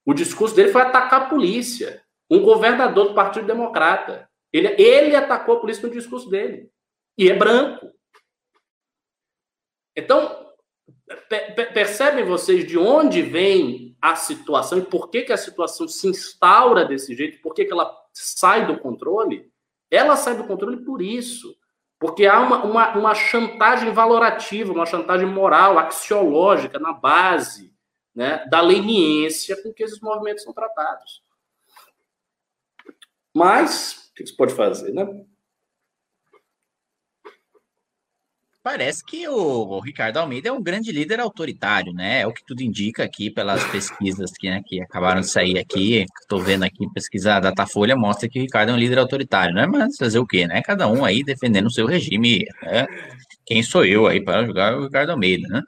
[0.07, 2.01] O discurso dele foi atacar a polícia.
[2.31, 4.29] Um governador do Partido Democrata.
[4.53, 6.71] Ele, ele atacou a polícia no discurso dele.
[7.19, 7.91] E é branco.
[9.97, 10.51] Então,
[11.73, 16.85] percebem vocês de onde vem a situação e por que, que a situação se instaura
[16.85, 19.51] desse jeito, por que, que ela sai do controle?
[19.91, 21.55] Ela sai do controle por isso.
[21.99, 27.75] Porque há uma, uma, uma chantagem valorativa, uma chantagem moral, axiológica, na base
[28.15, 31.23] né, da leniência com que esses movimentos são tratados.
[33.35, 35.07] Mas, o que se pode fazer, né?
[38.63, 42.21] Parece que o, Ricardo Almeida é um grande líder autoritário, né?
[42.21, 46.05] É o que tudo indica aqui pelas pesquisas que, né, que acabaram de sair aqui.
[46.21, 49.67] Estou vendo aqui, pesquisa da Datafolha mostra que o Ricardo é um líder autoritário, né?
[49.67, 50.61] Mas fazer o quê, né?
[50.61, 52.87] Cada um aí defendendo o seu regime, né?
[53.47, 55.63] Quem sou eu aí para julgar o Ricardo Almeida, né?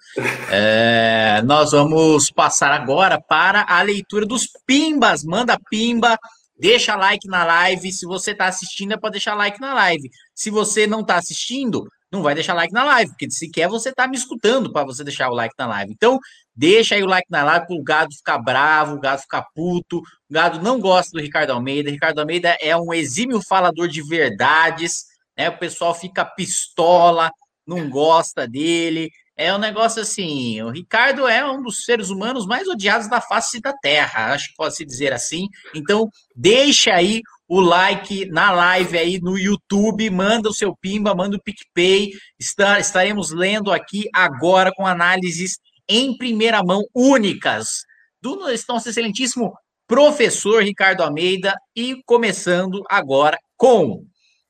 [0.50, 5.24] É, nós vamos passar agora para a leitura dos pimbas.
[5.24, 6.18] Manda pimba,
[6.60, 7.90] deixa like na live.
[7.90, 10.10] Se você está assistindo, é para deixar like na live.
[10.34, 13.90] Se você não está assistindo, não vai deixar like na live, porque se quer você
[13.90, 15.92] tá me escutando para você deixar o like na live.
[15.92, 16.18] Então,
[16.54, 19.98] deixa aí o like na live para o gado ficar bravo, o gado ficar puto.
[19.98, 20.02] O
[20.32, 21.90] gado não gosta do Ricardo Almeida.
[21.90, 25.06] Ricardo Almeida é um exímio falador de verdades,
[25.36, 25.48] né?
[25.48, 27.30] O pessoal fica pistola,
[27.66, 29.10] não gosta dele.
[29.34, 33.58] É um negócio assim, o Ricardo é um dos seres humanos mais odiados da face
[33.60, 35.48] da Terra, acho que pode se dizer assim.
[35.74, 37.22] Então, deixa aí
[37.54, 42.12] o like na live aí no YouTube, manda o seu pimba, manda o PicPay.
[42.38, 47.82] Está, estaremos lendo aqui agora com análises em primeira mão únicas
[48.22, 49.52] do nosso excelentíssimo
[49.86, 54.02] professor Ricardo Almeida e começando agora com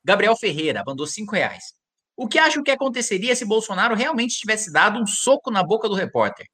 [0.04, 1.74] Gabriel Ferreira, mandou cinco reais.
[2.16, 5.96] O que acha que aconteceria se Bolsonaro realmente tivesse dado um soco na boca do
[5.96, 6.46] repórter?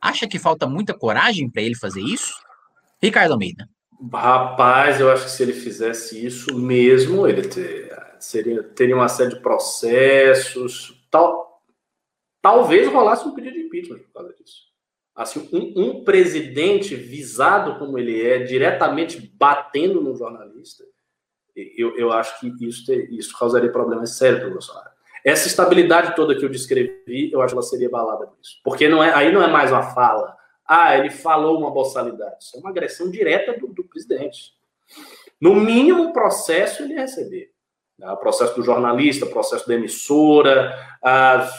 [0.00, 2.32] Acha que falta muita coragem para ele fazer isso?
[3.02, 3.68] Ricardo Almeida.
[4.12, 9.34] Rapaz, eu acho que se ele fizesse isso mesmo, ele ter, seria, teria uma série
[9.34, 11.62] de processos, tal,
[12.42, 14.66] talvez rolasse um pedido de impeachment por causa disso.
[15.14, 20.84] Assim, um, um presidente visado como ele é, diretamente batendo no jornalista,
[21.56, 24.90] eu, eu acho que isso, ter, isso causaria problemas sérios para o Bolsonaro.
[25.24, 28.60] Essa estabilidade toda que eu descrevi, eu acho que ela seria balada por isso.
[28.62, 30.35] Porque não é, aí não é mais uma fala,
[30.68, 32.36] ah, ele falou uma boçalidade.
[32.40, 34.52] Isso é uma agressão direta do, do presidente.
[35.40, 37.52] No mínimo, processo ele ia receber.
[37.98, 38.10] Né?
[38.10, 41.52] O processo do jornalista, o processo da emissora, as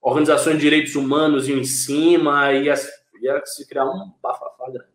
[0.00, 2.74] organizações de direitos humanos iam em cima, ia,
[3.20, 4.94] ia se criar um bafafá grande.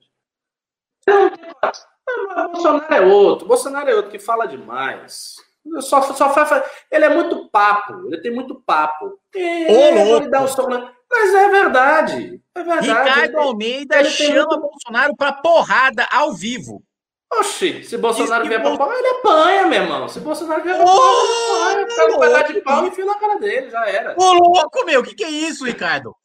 [1.08, 3.48] Não, Bolsonaro é outro.
[3.48, 5.36] Bolsonaro é outro que fala demais.
[5.82, 9.20] Só, só faz, ele é muito papo, ele tem muito papo.
[9.36, 10.30] Ô, louco.
[10.30, 10.94] Dá um soco na...
[11.12, 12.41] Mas é verdade.
[12.55, 12.88] É verdade.
[12.88, 14.62] Ricardo Almeida ele chama muito...
[14.62, 16.84] Bolsonaro para porrada ao vivo.
[17.32, 20.07] Oxi, se Bolsonaro vier pra porrada, ele apanha, meu irmão.
[20.07, 21.95] Se Bolsonaro vier pra porrada, ele apanha.
[21.95, 24.16] Pega um pedaço de pau e enfia na cara dele, já era.
[24.18, 26.16] Ô, louco, meu, o que, que é isso, Ricardo?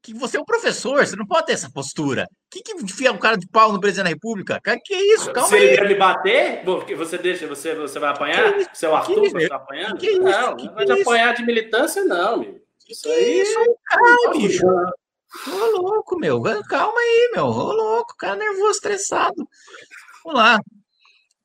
[0.00, 2.24] Que você é um professor, você não pode ter essa postura.
[2.24, 4.60] O que, que enfia um cara de pau no presidente da República?
[4.62, 5.32] Cara, que é isso?
[5.32, 5.64] Calma Se aí.
[5.64, 6.62] ele quer me bater,
[6.96, 8.54] você deixa, você, você vai apanhar?
[8.60, 9.96] É o Arthur, você tá apanhando?
[9.96, 12.63] Que não, que não vai apanhar de militância, não, meu.
[12.88, 13.40] Isso aí.
[13.40, 14.66] Isso, cara, bicho.
[14.66, 16.40] Ô, louco, meu.
[16.68, 17.46] Calma aí, meu.
[17.46, 19.48] Ô, louco, cara nervoso, estressado.
[20.24, 20.60] Vamos lá.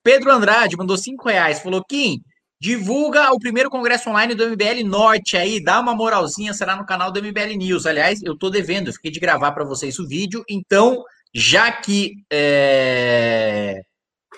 [0.03, 1.59] Pedro Andrade mandou cinco reais.
[1.59, 2.21] Falou, Kim,
[2.59, 5.63] divulga o primeiro congresso online do MBL Norte aí.
[5.63, 7.85] Dá uma moralzinha, será no canal do MBL News.
[7.85, 10.43] Aliás, eu tô devendo, eu fiquei de gravar para vocês o vídeo.
[10.49, 12.13] Então, já que.
[12.31, 13.81] É...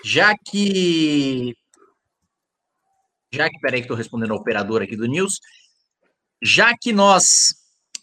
[0.04, 1.54] Já que.
[3.32, 5.40] Já que, peraí, que estou respondendo ao operador aqui do News.
[6.44, 7.54] Já que nós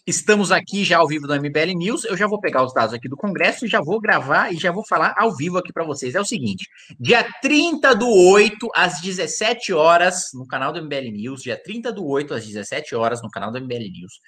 [0.06, 3.06] estamos aqui já ao vivo do MBL News, eu já vou pegar os dados aqui
[3.06, 6.14] do Congresso e já vou gravar e já vou falar ao vivo aqui para vocês.
[6.14, 6.66] É o seguinte:
[6.98, 12.06] dia 30 do 8 às 17 horas no canal do MBL News, dia 30 do
[12.06, 14.20] 8 às 17 horas no canal do MBL News.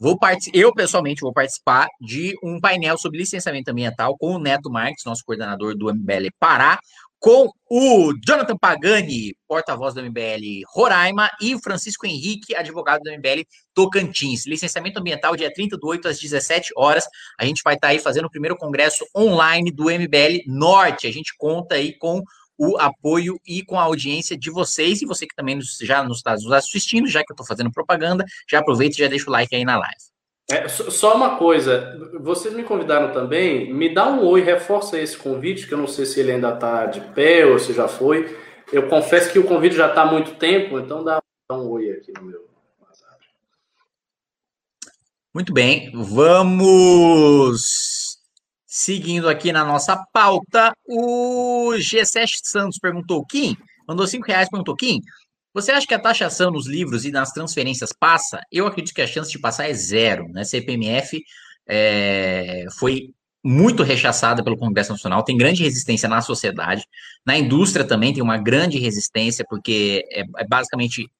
[0.00, 0.18] Vou
[0.52, 5.22] eu pessoalmente vou participar de um painel sobre licenciamento ambiental com o Neto Marques, nosso
[5.24, 6.76] coordenador do MBL Pará,
[7.24, 13.46] com o Jonathan Pagani, porta-voz do MBL Roraima, e o Francisco Henrique, advogado do MBL
[13.72, 14.44] Tocantins.
[14.46, 17.06] Licenciamento ambiental, dia 30 do 8 às 17 horas.
[17.40, 21.06] A gente vai estar aí fazendo o primeiro congresso online do MBL Norte.
[21.06, 22.22] A gente conta aí com
[22.58, 26.34] o apoio e com a audiência de vocês, e você que também já nos está
[26.54, 29.64] assistindo, já que eu estou fazendo propaganda, já aproveita e já deixa o like aí
[29.64, 30.13] na live.
[30.50, 35.66] É, só uma coisa, vocês me convidaram também, me dá um oi, reforça esse convite,
[35.66, 38.36] que eu não sei se ele ainda está de pé ou se já foi.
[38.70, 42.12] Eu confesso que o convite já está há muito tempo, então dá, um oi aqui
[42.12, 42.46] no meu
[42.80, 43.24] WhatsApp.
[45.32, 47.54] Muito bem, vamos
[48.66, 50.76] seguindo aqui na nossa pauta.
[50.84, 53.56] O G7 Santos perguntou, Kim,
[53.88, 55.00] mandou cinco reais, perguntou, Kim,
[55.54, 58.40] você acha que a taxação nos livros e nas transferências passa?
[58.50, 60.28] Eu acredito que a chance de passar é zero.
[60.28, 60.42] Né?
[60.42, 61.22] CPMF
[61.66, 66.82] é, foi muito rechaçada pelo Congresso Nacional, tem grande resistência na sociedade,
[67.26, 71.10] na indústria também tem uma grande resistência, porque é, é basicamente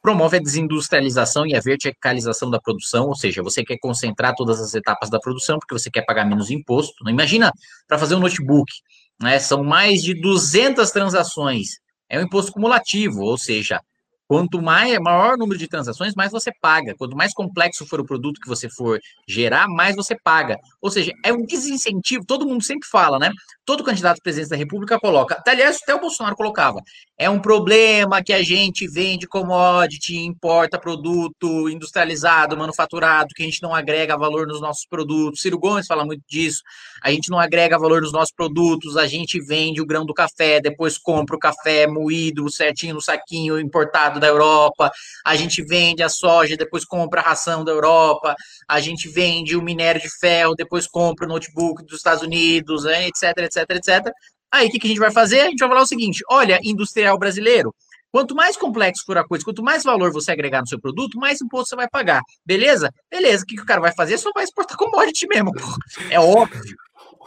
[0.00, 4.74] promove a desindustrialização e a verticalização da produção, ou seja, você quer concentrar todas as
[4.74, 7.02] etapas da produção porque você quer pagar menos imposto.
[7.02, 7.50] Não imagina
[7.88, 8.70] para fazer um notebook,
[9.20, 9.38] né?
[9.38, 13.80] São mais de 200 transações é um imposto cumulativo, ou seja,
[14.26, 16.94] Quanto mais, maior o número de transações, mais você paga.
[16.96, 18.98] Quanto mais complexo for o produto que você for
[19.28, 20.56] gerar, mais você paga.
[20.80, 22.24] Ou seja, é um desincentivo.
[22.24, 23.30] Todo mundo sempre fala, né?
[23.66, 25.42] Todo candidato à presidência da República coloca.
[25.46, 26.80] Aliás, até o Bolsonaro colocava.
[27.16, 33.62] É um problema que a gente vende commodity, importa produto industrializado, manufaturado, que a gente
[33.62, 35.40] não agrega valor nos nossos produtos.
[35.40, 36.60] Ciro Gomes fala muito disso.
[37.00, 40.60] A gente não agrega valor nos nossos produtos, a gente vende o grão do café,
[40.60, 44.90] depois compra o café moído certinho no saquinho importado da Europa,
[45.24, 48.34] a gente vende a soja, depois compra a ração da Europa,
[48.68, 53.06] a gente vende o minério de ferro, depois compra o notebook dos Estados Unidos, né,
[53.06, 54.12] etc, etc, etc.
[54.54, 55.40] Aí o que, que a gente vai fazer?
[55.40, 57.74] A gente vai falar o seguinte: olha, industrial brasileiro,
[58.14, 61.40] Quanto mais complexo for a coisa, quanto mais valor você agregar no seu produto, mais
[61.42, 62.22] imposto você vai pagar.
[62.46, 62.88] Beleza?
[63.10, 63.42] Beleza.
[63.42, 64.18] O que, que o cara vai fazer?
[64.18, 65.50] Só vai exportar commodity mesmo.
[65.50, 65.60] Pô.
[66.08, 66.76] É óbvio.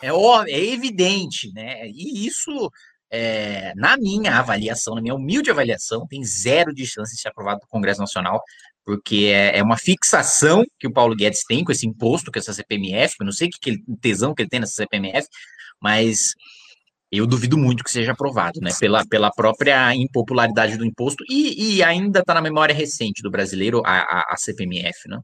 [0.02, 1.90] É óbvio, é evidente, né?
[1.90, 2.72] E isso
[3.12, 7.60] é, na minha avaliação, na minha humilde avaliação, tem zero de chance de ser aprovado
[7.64, 8.42] no Congresso Nacional,
[8.86, 12.54] porque é, é, uma fixação que o Paulo Guedes tem com esse imposto, com essa
[12.54, 15.28] CPMF, eu não sei que, que tesão que ele tem nessa CPMF,
[15.82, 16.34] mas
[17.12, 18.72] eu duvido muito que seja aprovado, né?
[18.80, 23.82] Pela, pela própria impopularidade do imposto e, e ainda está na memória recente do brasileiro
[23.86, 25.20] a, a, a CPMF, né?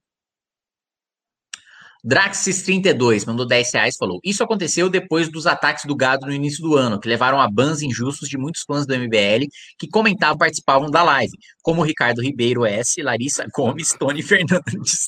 [2.05, 6.75] Draxis32 mandou 10 reais falou: Isso aconteceu depois dos ataques do gado no início do
[6.75, 9.47] ano, que levaram a bans injustos de muitos fãs do MBL
[9.79, 11.31] que comentavam participavam da live,
[11.61, 15.07] como Ricardo Ribeiro S, Larissa Gomes, Tony Fernandes.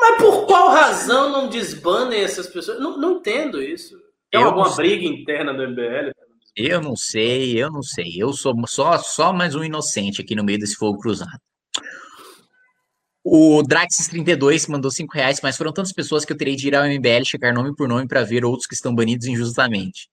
[0.00, 2.80] Mas por qual razão não desbanem essas pessoas?
[2.80, 3.96] Não, não entendo isso.
[4.30, 6.12] Tem alguma briga interna do MBL?
[6.56, 8.14] Eu não sei, eu não sei.
[8.16, 11.38] Eu sou só, só mais um inocente aqui no meio desse fogo cruzado.
[13.22, 16.86] O Draxis32 mandou 5 reais, mas foram tantas pessoas que eu terei de ir ao
[16.86, 20.08] MBL checar nome por nome para ver outros que estão banidos injustamente.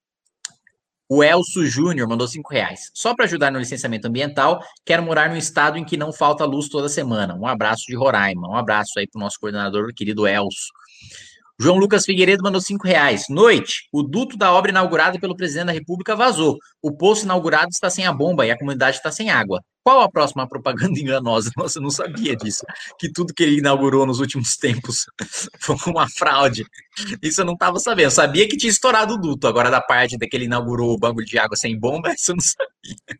[1.08, 2.90] O Elso Júnior mandou 5 reais.
[2.92, 6.68] Só para ajudar no licenciamento ambiental, quero morar num estado em que não falta luz
[6.68, 7.34] toda semana.
[7.34, 8.46] Um abraço de Roraima.
[8.46, 10.68] Um abraço aí para o nosso coordenador, querido Elso.
[11.60, 13.24] João Lucas Figueiredo mandou 5 reais.
[13.28, 16.56] Noite, o duto da obra inaugurada pelo presidente da República vazou.
[16.80, 19.60] O poço inaugurado está sem a bomba e a comunidade está sem água.
[19.82, 21.50] Qual a próxima propaganda enganosa?
[21.56, 22.64] Nossa, eu não sabia disso.
[22.96, 25.06] Que tudo que ele inaugurou nos últimos tempos
[25.58, 26.64] foi uma fraude.
[27.20, 28.06] Isso eu não estava sabendo.
[28.06, 29.48] Eu sabia que tinha estourado o duto.
[29.48, 32.36] Agora, da parte de que ele inaugurou o bagulho de água sem bomba, isso eu
[32.36, 33.18] não sabia.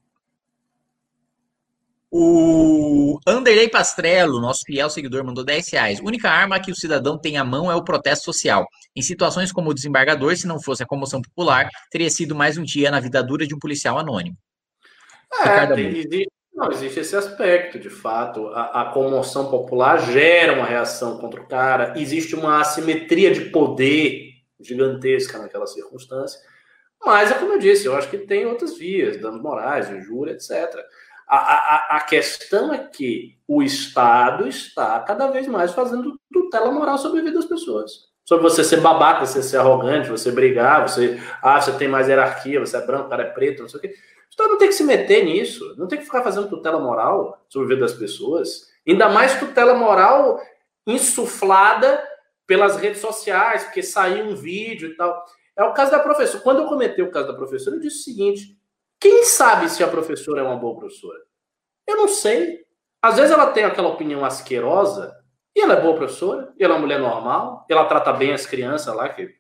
[2.10, 6.00] O Anderley Pastrello, nosso fiel seguidor, mandou 10 reais.
[6.00, 8.66] Única arma que o cidadão tem à mão é o protesto social.
[8.96, 12.62] Em situações como o desembargador, se não fosse a comoção popular, teria sido mais um
[12.62, 14.36] dia na vida dura de um policial anônimo.
[15.44, 18.48] É, tem, existe, não, existe esse aspecto, de fato.
[18.48, 24.32] A, a, comoção popular gera uma reação contra o cara, existe uma assimetria de poder
[24.58, 26.40] gigantesca naquela circunstância.
[27.04, 30.50] Mas é como eu disse, eu acho que tem outras vias, danos morais, injúria, etc.
[31.28, 36.96] A, a, a questão é que o Estado está cada vez mais fazendo tutela moral
[36.96, 38.08] sobre a vida das pessoas.
[38.24, 41.18] Sobre você ser babaca, você ser arrogante, você brigar, você.
[41.42, 43.80] Ah, você tem mais hierarquia, você é branco, o cara é preto, não sei o
[43.80, 43.88] quê.
[43.88, 47.42] O Estado não tem que se meter nisso, não tem que ficar fazendo tutela moral
[47.48, 48.68] sobre a vida das pessoas.
[48.86, 50.40] Ainda mais tutela moral
[50.86, 52.02] insuflada
[52.46, 55.24] pelas redes sociais, porque saiu um vídeo e tal.
[55.56, 56.42] É o caso da professora.
[56.42, 58.57] Quando eu comentei o caso da professora, eu disse o seguinte:
[59.00, 61.18] quem sabe se a professora é uma boa professora?
[61.86, 62.64] Eu não sei.
[63.00, 65.16] Às vezes ela tem aquela opinião asquerosa
[65.54, 68.94] e ela é boa professora, ela é uma mulher normal, ela trata bem as crianças
[68.94, 69.34] lá, que,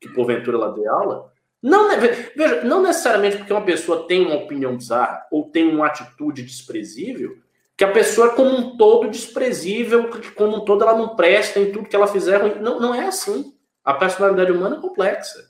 [0.00, 1.32] que porventura ela dê aula.
[1.62, 6.42] Não, veja, não necessariamente porque uma pessoa tem uma opinião bizarra ou tem uma atitude
[6.42, 7.36] desprezível,
[7.76, 11.58] que a pessoa é como um todo desprezível, que como um todo ela não presta
[11.58, 12.60] em tudo que ela fizer.
[12.60, 13.54] Não, não é assim.
[13.82, 15.49] A personalidade humana é complexa.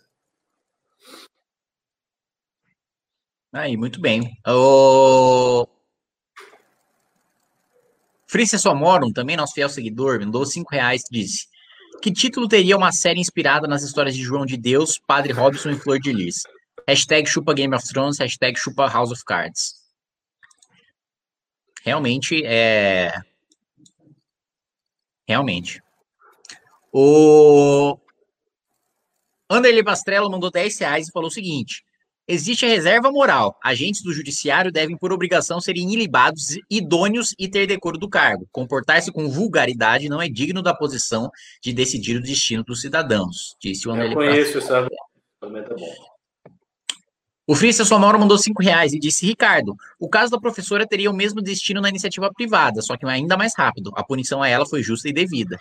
[3.53, 4.37] Aí, muito bem.
[4.47, 5.67] O...
[8.27, 11.51] Frícia Somorum, também nosso fiel seguidor, mandou cinco reais disse
[12.01, 15.79] que título teria uma série inspirada nas histórias de João de Deus, Padre Robson e
[15.79, 16.43] Flor de Lis?
[16.89, 19.75] Hashtag chupa Game of Thrones, hashtag chupa House of Cards.
[21.83, 23.13] Realmente é.
[25.29, 25.83] Realmente.
[26.93, 27.99] O
[29.49, 31.85] Anderley Pastrello mandou 10 reais e falou o seguinte:
[32.33, 33.59] Existe a reserva moral.
[33.61, 38.47] Agentes do judiciário devem, por obrigação, serem ilibados, idôneos e ter decoro do cargo.
[38.53, 41.29] Comportar-se com vulgaridade não é digno da posição
[41.61, 44.13] de decidir o destino dos cidadãos, disse o Anderley.
[44.13, 45.93] Eu conheço esse argumento, bom.
[47.49, 51.17] O Frícia Somoro mandou cinco reais e disse: Ricardo, o caso da professora teria o
[51.17, 53.91] mesmo destino na iniciativa privada, só que ainda mais rápido.
[53.97, 55.59] A punição a ela foi justa e devida.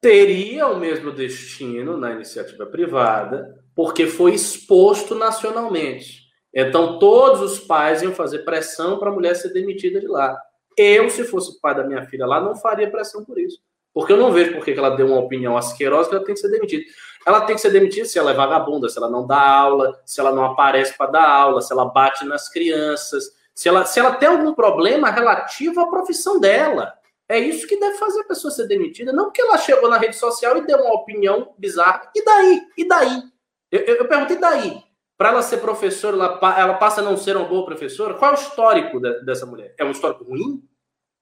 [0.00, 6.24] Teria o mesmo destino na iniciativa privada, porque foi exposto nacionalmente.
[6.52, 10.34] Então, todos os pais iam fazer pressão para a mulher ser demitida de lá.
[10.74, 13.58] Eu, se fosse pai da minha filha lá, não faria pressão por isso.
[13.92, 16.40] Porque eu não vejo por que ela deu uma opinião asquerosa que ela tem que
[16.40, 16.84] ser demitida.
[17.26, 20.20] Ela tem que ser demitida se ela é vagabunda, se ela não dá aula, se
[20.20, 23.24] ela não aparece para dar aula, se ela bate nas crianças,
[23.54, 26.94] se ela, se ela tem algum problema relativo à profissão dela.
[27.28, 30.16] É isso que deve fazer a pessoa ser demitida, não porque ela chegou na rede
[30.16, 32.10] social e deu uma opinião bizarra.
[32.14, 32.62] E daí?
[32.78, 33.22] E daí?
[33.70, 34.82] Eu, eu, eu perguntei daí.
[35.16, 38.14] Para ela ser professora, ela, ela, passa a não ser uma boa professora?
[38.14, 39.74] Qual é o histórico de, dessa mulher?
[39.78, 40.62] É um histórico ruim?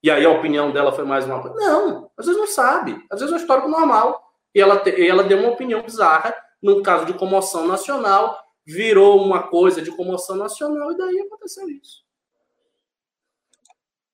[0.02, 1.56] E aí a opinião dela foi mais uma coisa?
[1.56, 3.00] Não, às vezes não sabe.
[3.10, 4.20] Às vezes é um histórico normal.
[4.54, 9.22] E ela, te, e ela deu uma opinião bizarra num caso de comoção nacional, virou
[9.22, 12.02] uma coisa de comoção nacional e daí aconteceu isso.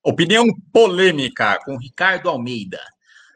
[0.03, 2.81] Opinião polêmica com Ricardo Almeida.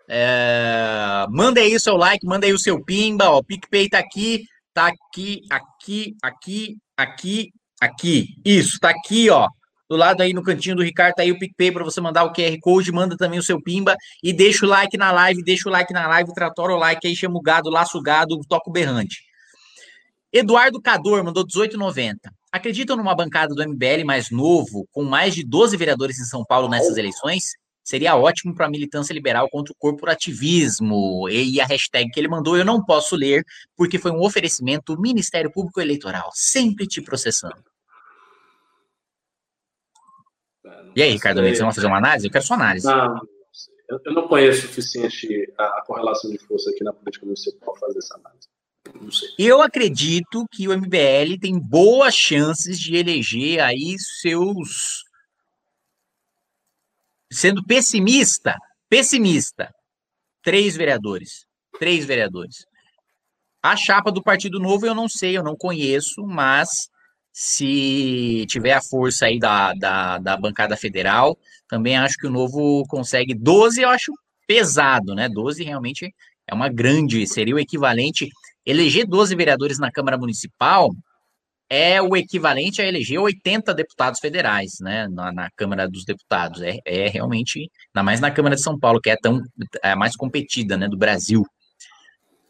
[0.09, 3.31] É, manda aí o seu like, manda aí o seu pimba.
[3.31, 4.45] Ó, o PicPay tá aqui.
[4.75, 8.27] Tá aqui, aqui, aqui, aqui, aqui.
[8.45, 9.49] Isso, tá aqui, ó.
[9.89, 12.33] Do lado aí no cantinho do Ricardo, tá aí o PicPay para você mandar o
[12.33, 15.73] QR Code, manda também o seu pimba e deixa o like na live, deixa o
[15.73, 18.73] like na live, tratora o like aí, chama o gado, laço o gado, toca o
[18.73, 19.23] berrante.
[20.33, 22.17] Eduardo Cador mandou 18,90.
[22.51, 26.69] Acreditam numa bancada do MBL mais novo, com mais de 12 vereadores em São Paulo
[26.69, 27.53] nessas eleições?
[27.85, 31.29] Seria ótimo para a militância liberal contra o corporativismo.
[31.29, 33.45] E a hashtag que ele mandou eu não posso ler,
[33.77, 37.63] porque foi um oferecimento Ministério Público Eleitoral, sempre te processando.
[40.65, 42.27] É, e aí, Ricardo, você vai fazer uma análise?
[42.27, 42.87] Eu quero sua análise.
[42.87, 43.21] Não,
[44.05, 47.99] eu não conheço o suficiente a, correlação de força aqui na política municipal para fazer
[47.99, 48.49] essa análise.
[49.39, 55.05] Eu acredito que o MBL tem boas chances de eleger aí seus
[57.35, 58.57] sendo pessimista,
[58.89, 59.73] pessimista,
[60.43, 61.47] três vereadores.
[61.79, 62.65] Três vereadores.
[63.63, 66.89] A chapa do Partido Novo eu não sei, eu não conheço, mas
[67.33, 71.37] se tiver a força aí da, da, da bancada federal,
[71.69, 74.13] também acho que o Novo consegue 12, eu acho
[74.47, 75.29] pesado, né?
[75.29, 76.15] 12 realmente
[76.47, 78.29] é uma grande, seria o equivalente.
[78.65, 80.91] Eleger 12 vereadores na Câmara Municipal
[81.75, 86.63] é o equivalente a eleger 80 deputados federais, né, na, na Câmara dos Deputados.
[86.63, 89.43] É, é, realmente, ainda mais na Câmara de São Paulo, que é tão
[89.83, 91.45] é a mais competida, né, do Brasil.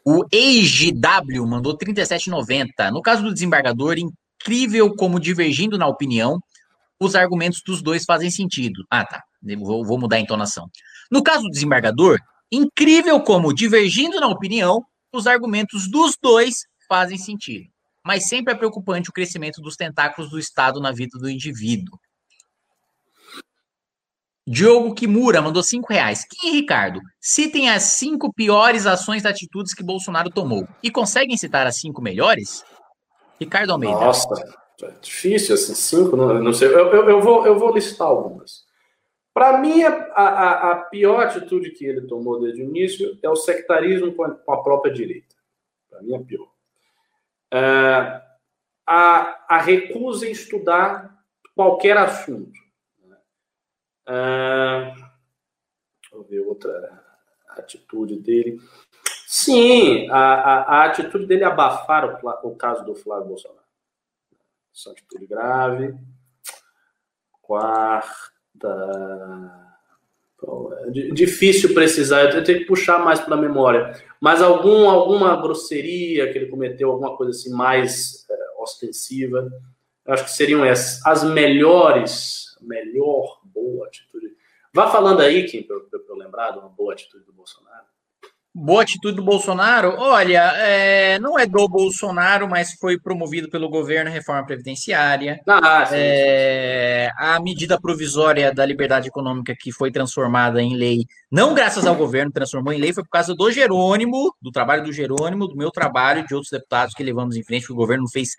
[0.05, 2.91] O EIGW mandou 37,90.
[2.91, 6.39] No caso do desembargador, incrível como divergindo na opinião,
[6.99, 8.85] os argumentos dos dois fazem sentido.
[8.91, 9.23] Ah, tá.
[9.57, 10.69] Vou, vou mudar a entonação.
[11.11, 12.19] No caso do desembargador,
[12.51, 17.65] incrível como, divergindo na opinião, os argumentos dos dois fazem sentido.
[18.05, 21.97] Mas sempre é preocupante o crescimento dos tentáculos do Estado na vida do indivíduo.
[24.47, 26.23] Diogo Kimura mandou cinco reais.
[26.43, 30.67] E Ricardo, citem as cinco piores ações e atitudes que Bolsonaro tomou.
[30.83, 32.63] E conseguem citar as cinco melhores?
[33.39, 33.99] Ricardo Almeida.
[33.99, 34.27] Nossa,
[34.83, 36.67] é difícil, assim, cinco, não, não sei.
[36.67, 38.65] Eu, eu, eu, vou, eu vou listar algumas.
[39.33, 43.35] Para mim, a, a, a, pior atitude que ele tomou desde o início é o
[43.35, 45.35] sectarismo com a, com a própria direita.
[45.89, 46.54] Para mim, é pior.
[47.55, 48.21] É,
[48.85, 51.23] a, a recusa em estudar
[51.55, 52.59] qualquer assunto.
[56.11, 57.03] Vou ver outra
[57.51, 58.59] atitude dele.
[59.25, 63.65] Sim, a, a, a atitude dele é abafar o, o caso do Flávio Bolsonaro.
[64.73, 65.97] Essa atitude grave.
[67.41, 68.25] Quarta.
[70.87, 73.93] É difícil precisar, eu tenho que puxar mais para a memória.
[74.21, 79.51] Mas algum, alguma grosseria que ele cometeu, alguma coisa assim mais é, ostensiva,
[80.05, 81.05] eu acho que seriam essas.
[81.05, 84.35] As melhores, melhor boa atitude.
[84.73, 87.85] Vá falando aí, Kim, para eu lembrar de uma boa atitude do Bolsonaro.
[88.57, 89.95] Boa atitude do Bolsonaro?
[89.97, 95.41] Olha, é, não é do Bolsonaro, mas foi promovido pelo governo a reforma previdenciária.
[95.45, 97.11] Ah, sim, é.
[97.17, 102.31] A medida provisória da liberdade econômica que foi transformada em lei, não graças ao governo,
[102.31, 106.25] transformou em lei, foi por causa do Jerônimo, do trabalho do Jerônimo, do meu trabalho
[106.25, 108.37] de outros deputados que levamos em frente, que o governo não fez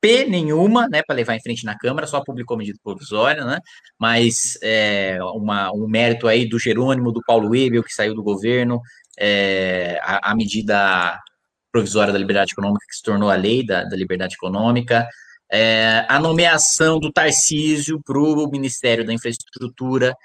[0.00, 3.58] P nenhuma, né, para levar em frente na Câmara, só publicou medida provisória, né,
[3.98, 8.80] mas é, uma, um mérito aí do Jerônimo, do Paulo Ebel, que saiu do governo,
[9.20, 11.20] é, a, a, medida
[11.70, 15.06] provisória da liberdade econômica, que se tornou a lei da, da liberdade econômica,
[15.52, 20.16] é, a nomeação do Tarcísio para o Ministério da Infraestrutura,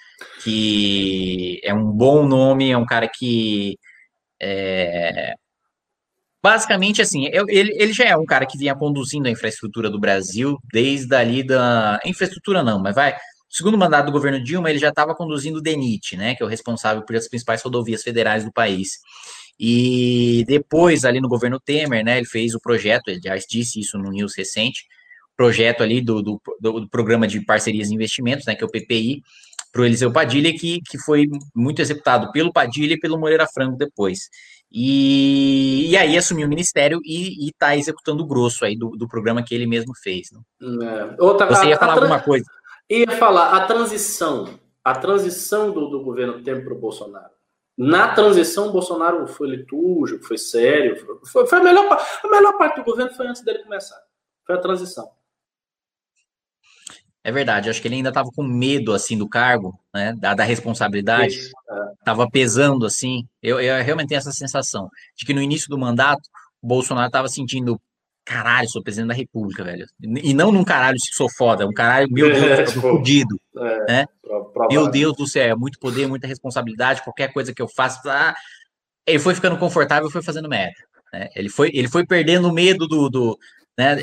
[0.43, 3.77] que é um bom nome, é um cara que
[4.41, 5.33] é,
[6.43, 10.59] basicamente assim, ele, ele já é um cara que vinha conduzindo a infraestrutura do Brasil
[10.71, 13.17] desde ali da infraestrutura não, mas vai
[13.55, 16.49] segundo mandato do governo Dilma, ele já estava conduzindo o DENIT, né, que é o
[16.49, 18.99] responsável por as principais rodovias federais do país.
[19.57, 23.97] E depois, ali no governo Temer, né, ele fez o projeto, ele já disse isso
[23.97, 24.85] no News recente,
[25.37, 29.23] projeto ali do, do, do programa de parcerias e investimentos, né, que é o PPI,
[29.71, 33.77] para o Eliseu Padilha, que, que foi muito executado pelo Padilha e pelo Moreira Franco
[33.77, 34.29] depois.
[34.71, 39.43] E, e aí assumiu o ministério e está executando o grosso aí do, do programa
[39.43, 40.29] que ele mesmo fez.
[40.31, 40.39] Né?
[40.85, 41.21] É.
[41.21, 42.45] Outra, Você ia falar alguma coisa?
[42.89, 47.33] Ia falar a transição, a transição do, do governo Temer para o Bolsonaro.
[47.77, 51.85] Na transição, o Bolsonaro foi litúrgico, foi sério, foi, foi a, melhor,
[52.23, 53.99] a melhor parte do governo foi antes dele começar.
[54.45, 55.11] Foi a transição.
[57.21, 60.43] É verdade, acho que ele ainda estava com medo assim do cargo, né, da, da
[60.43, 61.51] responsabilidade,
[61.99, 62.29] estava é.
[62.29, 63.27] pesando assim.
[63.41, 66.21] Eu, eu realmente tenho essa sensação de que no início do mandato
[66.61, 67.81] o Bolsonaro estava sentindo,
[68.25, 69.85] caralho, sou presidente da República, velho.
[70.01, 73.39] E não num caralho se sou foda, um caralho, meu Deus, é, tô fudido.
[73.55, 74.05] É, né?
[74.69, 78.09] Meu Deus do céu, é muito poder, muita responsabilidade, qualquer coisa que eu faço.
[78.09, 78.35] Ah,
[79.05, 80.75] ele foi ficando confortável, foi fazendo merda.
[81.13, 81.29] Né?
[81.35, 83.37] Ele, foi, ele foi perdendo o medo do, do
[83.77, 83.97] né?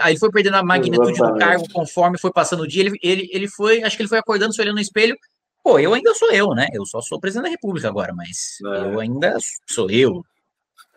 [0.00, 1.34] Aí foi perdendo a magnitude Exatamente.
[1.34, 2.82] do cargo conforme foi passando o dia.
[2.82, 5.16] Ele, ele, ele foi, acho que ele foi acordando, se olhando no espelho.
[5.64, 6.68] Pô, eu ainda sou eu, né?
[6.72, 8.94] Eu só sou presidente da República agora, mas é.
[8.94, 9.36] eu ainda
[9.68, 10.22] sou eu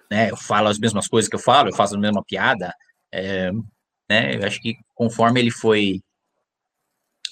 [0.09, 0.31] né?
[0.31, 2.73] Eu falo as mesmas coisas que eu falo, eu faço a mesma piada,
[3.11, 3.51] é,
[4.09, 4.35] né?
[4.35, 6.01] Eu acho que conforme ele foi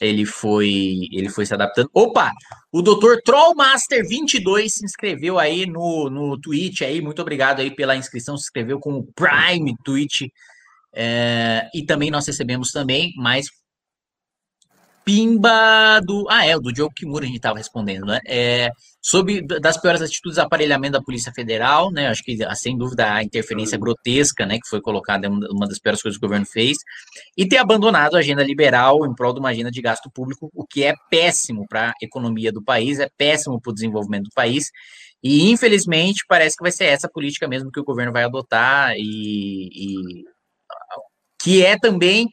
[0.01, 1.89] ele foi ele foi se adaptando.
[1.93, 2.31] Opa,
[2.71, 3.21] o Dr.
[3.23, 8.45] Trollmaster 22 se inscreveu aí no, no Twitch aí, muito obrigado aí pela inscrição, se
[8.45, 10.23] inscreveu com o Prime Twitch.
[10.95, 13.47] É, e também nós recebemos também mais
[15.03, 16.25] Pimba do.
[16.29, 18.19] Ah, é, do Diogo Kimura a gente estava respondendo, né?
[18.25, 18.69] É,
[19.01, 22.07] sobre das piores atitudes de aparelhamento da Polícia Federal, né?
[22.07, 24.55] Acho que, ah, sem dúvida, a interferência grotesca, né?
[24.55, 26.77] Que foi colocada, uma das piores coisas que o governo fez.
[27.37, 30.65] E ter abandonado a agenda liberal em prol de uma agenda de gasto público, o
[30.65, 34.69] que é péssimo para a economia do país, é péssimo para o desenvolvimento do país.
[35.21, 39.69] E, infelizmente, parece que vai ser essa política mesmo que o governo vai adotar e,
[39.73, 40.23] e
[41.41, 42.29] que é também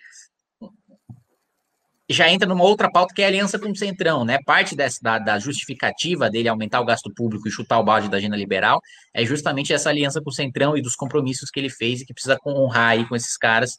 [2.12, 4.38] já entra numa outra pauta que é a aliança com o Centrão, né?
[4.44, 8.16] Parte dessa, da, da, justificativa dele aumentar o gasto público e chutar o balde da
[8.16, 8.80] agenda liberal
[9.14, 12.12] é justamente essa aliança com o Centrão e dos compromissos que ele fez e que
[12.12, 13.78] precisa honrar aí com esses caras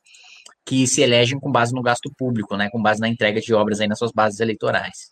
[0.66, 2.70] que se elegem com base no gasto público, né?
[2.72, 5.12] Com base na entrega de obras aí nas suas bases eleitorais.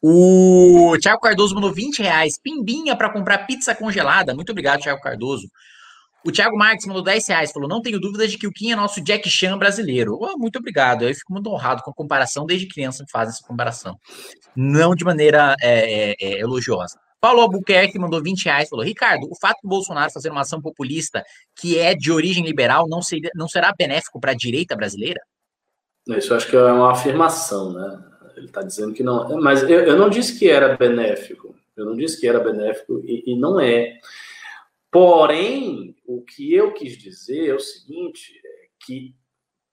[0.00, 4.32] O Thiago Cardoso mandou 20 reais, pimbinha para comprar pizza congelada.
[4.32, 5.48] Muito obrigado, Thiago Cardoso.
[6.24, 8.76] O Thiago Marques mandou 10 reais, falou: não tenho dúvidas de que o Kim é
[8.76, 10.18] nosso Jack Chan brasileiro.
[10.20, 11.02] Oh, muito obrigado.
[11.02, 13.96] Eu fico muito honrado com a comparação, desde criança faz essa comparação.
[14.54, 16.98] Não de maneira é, é, é, elogiosa.
[17.20, 21.24] Paulo Albuquerque mandou 20 reais, falou: Ricardo, o fato do Bolsonaro fazer uma ação populista
[21.54, 25.20] que é de origem liberal não, seria, não será benéfico para a direita brasileira?
[26.08, 28.04] Isso eu acho que é uma afirmação, né?
[28.36, 29.40] Ele está dizendo que não.
[29.40, 31.54] Mas eu, eu, não disse que era benéfico.
[31.76, 33.98] Eu não disse que era benéfico e, e não é.
[34.90, 39.14] Porém, o que eu quis dizer é o seguinte: é que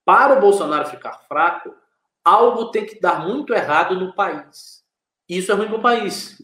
[0.03, 1.73] para o Bolsonaro ficar fraco,
[2.23, 4.83] algo tem que dar muito errado no país.
[5.27, 6.41] Isso é ruim para o país.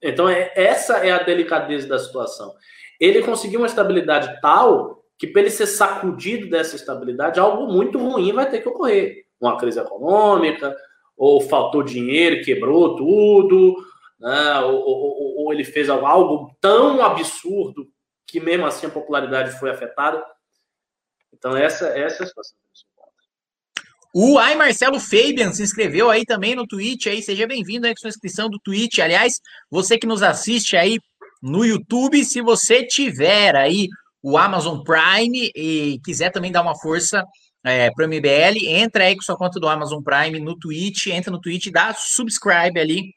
[0.00, 2.54] Então, é, essa é a delicadeza da situação.
[2.98, 8.32] Ele conseguiu uma estabilidade tal que, para ele ser sacudido dessa estabilidade, algo muito ruim
[8.32, 9.26] vai ter que ocorrer.
[9.40, 10.74] Uma crise econômica,
[11.16, 13.76] ou faltou dinheiro, quebrou tudo,
[14.18, 14.60] né?
[14.60, 17.86] ou, ou, ou ele fez algo tão absurdo
[18.32, 20.24] que mesmo assim a popularidade foi afetada.
[21.34, 22.56] Então, essa, essa é a situação.
[24.14, 28.00] O Ai Marcelo Fabian se inscreveu aí também no Twitch aí, seja bem-vindo aí com
[28.00, 29.00] sua inscrição do Twitch.
[29.00, 29.38] Aliás,
[29.70, 30.98] você que nos assiste aí
[31.42, 33.88] no YouTube, se você tiver aí
[34.22, 37.26] o Amazon Prime e quiser também dar uma força
[37.62, 41.30] é, para o MBL, entra aí com sua conta do Amazon Prime no Twitch, entra
[41.30, 43.14] no Twitch, dá subscribe ali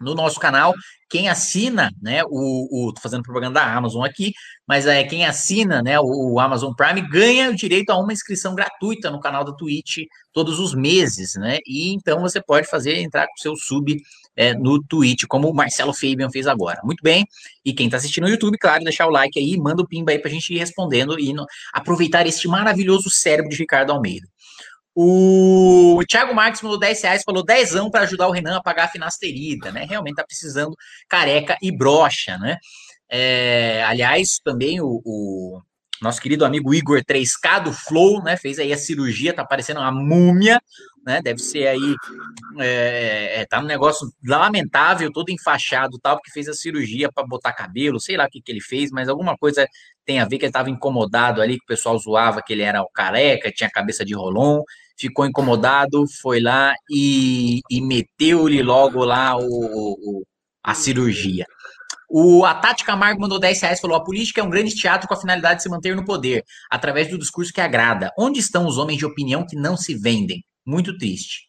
[0.00, 0.74] no nosso canal.
[1.08, 4.32] Quem assina, né, o, o tô fazendo propaganda da Amazon aqui,
[4.66, 8.54] mas é quem assina, né, o, o, Amazon Prime ganha o direito a uma inscrição
[8.54, 10.00] gratuita no canal da Twitch
[10.32, 11.58] todos os meses, né?
[11.66, 13.96] E então você pode fazer entrar com seu sub
[14.36, 16.80] é, no Twitch, como o Marcelo Fabian fez agora.
[16.84, 17.26] Muito bem.
[17.64, 20.18] E quem está assistindo no YouTube, claro, deixar o like aí, manda o pimba aí
[20.18, 24.28] para a gente ir respondendo e no, aproveitar este maravilhoso cérebro de Ricardo Almeida.
[25.00, 28.88] O Thiago Marques mandou 10 reais, falou 10 para ajudar o Renan a pagar a
[28.88, 29.86] finasterida, né?
[29.88, 30.74] Realmente tá precisando
[31.08, 32.56] careca e brocha, né?
[33.08, 35.60] É, aliás, também o, o,
[36.00, 38.36] nosso querido amigo Igor 3K do Flow, né?
[38.36, 40.60] Fez aí a cirurgia, tá parecendo uma múmia,
[41.04, 41.20] né?
[41.22, 41.96] Deve ser aí.
[42.58, 47.52] É, é, tá um negócio lamentável, todo enfaixado tal, porque fez a cirurgia para botar
[47.52, 49.66] cabelo, sei lá o que, que ele fez, mas alguma coisa
[50.04, 52.82] tem a ver que ele estava incomodado ali, que o pessoal zoava que ele era
[52.82, 54.62] o careca, tinha cabeça de rolon,
[54.98, 60.24] ficou incomodado, foi lá e, e meteu-lhe logo lá o, o,
[60.62, 61.46] a cirurgia.
[62.08, 65.14] O, a Tati Camargo mandou 10 reais falou: a política é um grande teatro com
[65.14, 68.10] a finalidade de se manter no poder, através do discurso que agrada.
[68.18, 70.42] Onde estão os homens de opinião que não se vendem?
[70.66, 71.48] Muito triste.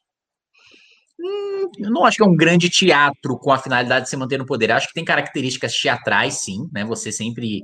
[1.20, 4.38] Hum, eu não acho que é um grande teatro com a finalidade de se manter
[4.38, 4.70] no poder.
[4.70, 6.84] Eu acho que tem características teatrais, sim, né?
[6.86, 7.62] Você sempre,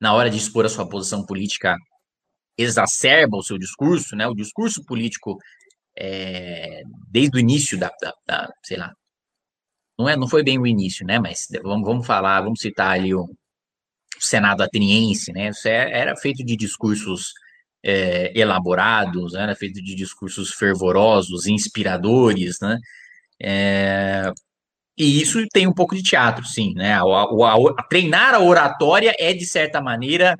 [0.00, 1.76] na hora de expor a sua posição política,
[2.56, 4.26] exacerba o seu discurso, né?
[4.26, 5.38] O discurso político,
[5.98, 8.92] é, desde o início da, da, da, sei lá,
[9.98, 11.18] não, é, não foi bem o início, né?
[11.18, 13.28] Mas vamos, vamos falar, vamos citar ali o,
[14.18, 15.48] Senado ateniense, né?
[15.48, 17.32] Isso é, era feito de discursos
[17.82, 19.42] é, elaborados, né?
[19.44, 22.78] era feito de discursos fervorosos, inspiradores, né?
[23.40, 24.32] É,
[24.96, 26.94] e isso tem um pouco de teatro, sim, né?
[26.94, 30.34] A, a, a, treinar a oratória é, de certa maneira,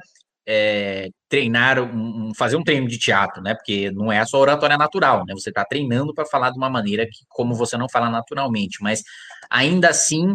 [0.46, 3.54] é, treinar, um, fazer um treino de teatro, né?
[3.54, 5.34] Porque não é sua oratória natural, né?
[5.34, 9.04] Você está treinando para falar de uma maneira que, como você não fala naturalmente, mas
[9.50, 10.34] ainda assim,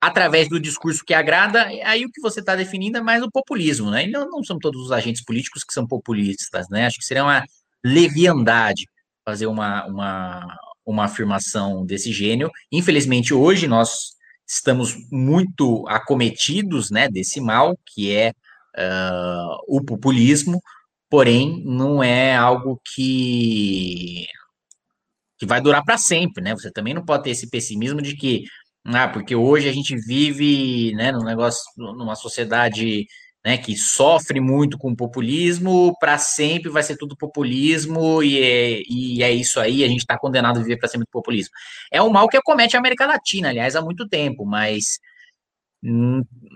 [0.00, 3.90] através do discurso que agrada, aí o que você está definindo é mais o populismo,
[3.90, 4.04] né?
[4.06, 6.86] E não, não são todos os agentes políticos que são populistas, né?
[6.86, 7.44] Acho que seria uma
[7.84, 8.86] leviandade
[9.24, 12.50] fazer uma, uma, uma afirmação desse gênio.
[12.70, 14.12] Infelizmente, hoje nós
[14.46, 18.32] estamos muito acometidos, né, desse mal, que é
[18.76, 20.60] uh, o populismo,
[21.08, 24.26] porém não é algo que
[25.42, 26.54] que vai durar para sempre, né?
[26.54, 28.44] Você também não pode ter esse pessimismo de que
[28.84, 33.06] ah, porque hoje a gente vive, né, num negócio, numa sociedade,
[33.44, 38.82] né, que sofre muito com o populismo, para sempre vai ser tudo populismo e é,
[38.88, 41.52] e é isso aí, a gente está condenado a viver para sempre do populismo.
[41.90, 45.00] É um mal que acomete a América Latina, aliás, há muito tempo, mas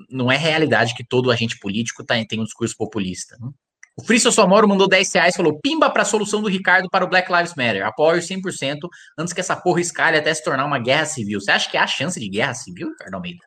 [0.08, 3.36] não é realidade que todo agente político tá, tem um discurso populista.
[3.40, 3.48] Né?
[3.98, 7.08] O Friso Somoro mandou 10 reais falou: pimba para a solução do Ricardo para o
[7.08, 7.86] Black Lives Matter.
[7.86, 8.76] Apoio 100%
[9.18, 11.40] antes que essa porra escalhe até se tornar uma guerra civil.
[11.40, 13.38] Você acha que há chance de guerra civil, Ricardo Almeida?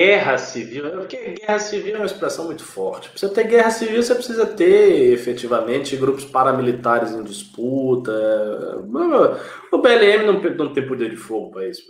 [0.00, 3.08] Guerra civil, porque guerra civil é uma expressão muito forte.
[3.10, 8.12] Para você ter guerra civil, você precisa ter efetivamente grupos paramilitares em disputa.
[9.72, 11.82] O BLM não, tem poder de fogo para isso.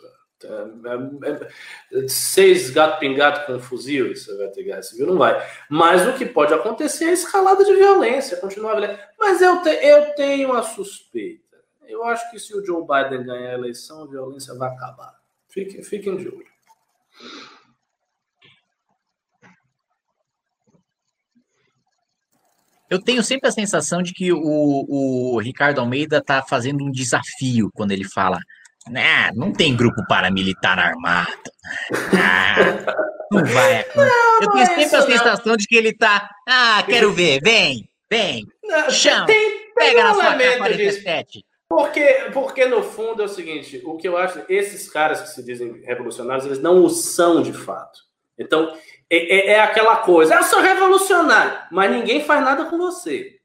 [2.08, 5.06] Seis gato pingado com fuzil, você vai ter guerra civil?
[5.06, 5.34] Não vai.
[5.70, 9.08] Mas o que pode acontecer é a escalada de violência, continuar a violência.
[9.18, 11.56] Mas eu, te, eu tenho uma suspeita.
[11.86, 15.14] Eu acho que se o Joe Biden ganhar a eleição, a violência vai acabar.
[15.48, 16.46] Fiquem, fiquem de olho.
[22.88, 27.70] Eu tenho sempre a sensação de que o, o Ricardo Almeida está fazendo um desafio
[27.74, 28.38] quando ele fala:
[28.90, 31.30] nah, não tem grupo paramilitar armado.
[32.18, 32.56] Ah,
[33.30, 34.12] não vai acontecer.
[34.42, 36.28] Eu tenho sempre a sensação de que ele está.
[36.48, 38.44] Ah, quero ver, vem, vem,
[38.90, 41.42] chama, tem, pega na sua K-47.
[41.68, 45.44] Porque, porque no fundo é o seguinte: o que eu acho, esses caras que se
[45.44, 48.06] dizem revolucionários, eles não o são de fato.
[48.38, 48.76] Então,
[49.10, 53.35] é, é, é, aquela coisa, eu sou revolucionário, mas ninguém faz nada com você.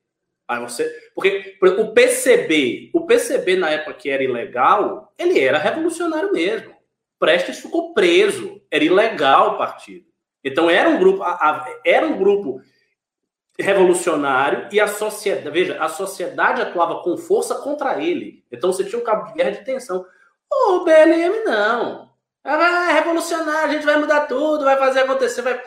[0.51, 0.83] Aí você.
[1.15, 6.75] Porque o PCB, o PCB na época que era ilegal, ele era revolucionário mesmo.
[7.17, 10.05] Prestes ficou preso, era ilegal o partido.
[10.43, 11.23] Então era um grupo,
[11.85, 12.61] era um grupo
[13.57, 18.43] revolucionário e a sociedade, veja, a sociedade atuava com força contra ele.
[18.51, 20.05] Então você tinha um cabo de guerra de tensão.
[20.51, 22.11] O BLM não.
[22.43, 25.61] Ah, é revolucionário, a gente vai mudar tudo, vai fazer acontecer, vai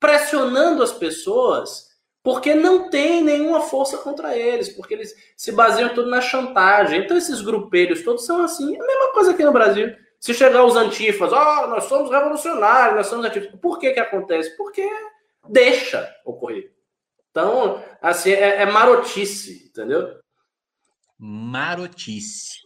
[0.00, 1.91] pressionando as pessoas,
[2.22, 7.00] porque não tem nenhuma força contra eles, porque eles se baseiam tudo na chantagem.
[7.00, 9.94] Então esses grupelhos todos são assim, é a mesma coisa aqui no Brasil.
[10.20, 13.50] Se chegar os antifas, ó, oh, nós somos revolucionários, nós somos antifas.
[13.60, 14.56] Por que que acontece?
[14.56, 14.88] Porque
[15.48, 16.72] deixa ocorrer.
[17.32, 20.20] Então, assim, é, é marotice, entendeu?
[21.18, 22.60] Marotice.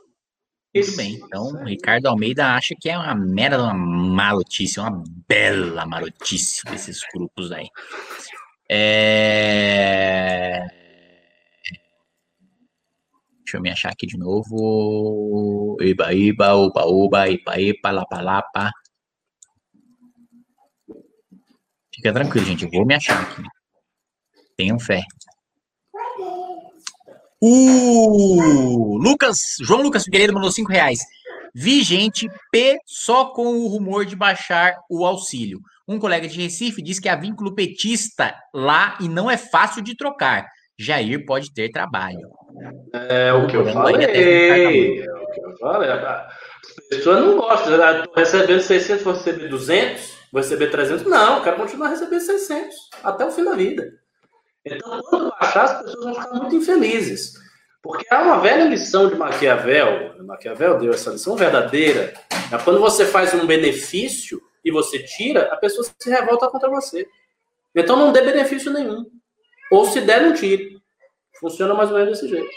[0.75, 1.15] Muito bem.
[1.15, 7.01] Então, o Ricardo Almeida acha que é uma mera uma marotice, uma bela marotice desses
[7.15, 7.69] grupos aí.
[8.71, 10.67] É...
[13.45, 15.77] Deixa eu me achar aqui de novo.
[15.81, 17.25] Iba, iba, uba, uba,
[17.93, 18.73] lapa, lapa.
[21.95, 22.65] Fica tranquilo, gente.
[22.65, 23.43] Eu vou me achar aqui.
[24.57, 25.03] Tenham fé.
[27.41, 30.99] O Lucas, João Lucas Figueiredo mandou cinco reais.
[31.55, 35.61] Vi gente P só com o rumor de baixar o auxílio.
[35.89, 39.97] Um colega de Recife diz que há vínculo petista lá e não é fácil de
[39.97, 40.47] trocar.
[40.79, 42.29] Jair pode ter trabalho.
[42.93, 44.05] É o que eu falei.
[44.05, 45.91] É o que eu falei.
[45.91, 46.29] A
[46.91, 47.71] pessoa não gosta.
[47.71, 51.07] Estou recebendo 600, vou receber 200, vou receber 300.
[51.07, 53.93] Não, eu quero continuar recebendo 600 até o fim da vida.
[54.65, 57.35] Então, quando baixar, as pessoas vão ficar muito infelizes.
[57.81, 62.15] Porque há uma velha lição de Maquiavel, Maquiavel deu essa lição verdadeira,
[62.53, 67.07] é quando você faz um benefício e você tira, a pessoa se revolta contra você.
[67.73, 69.09] Então não dê benefício nenhum.
[69.71, 70.77] Ou se der, não tire.
[71.39, 72.51] Funciona mais ou menos desse jeito.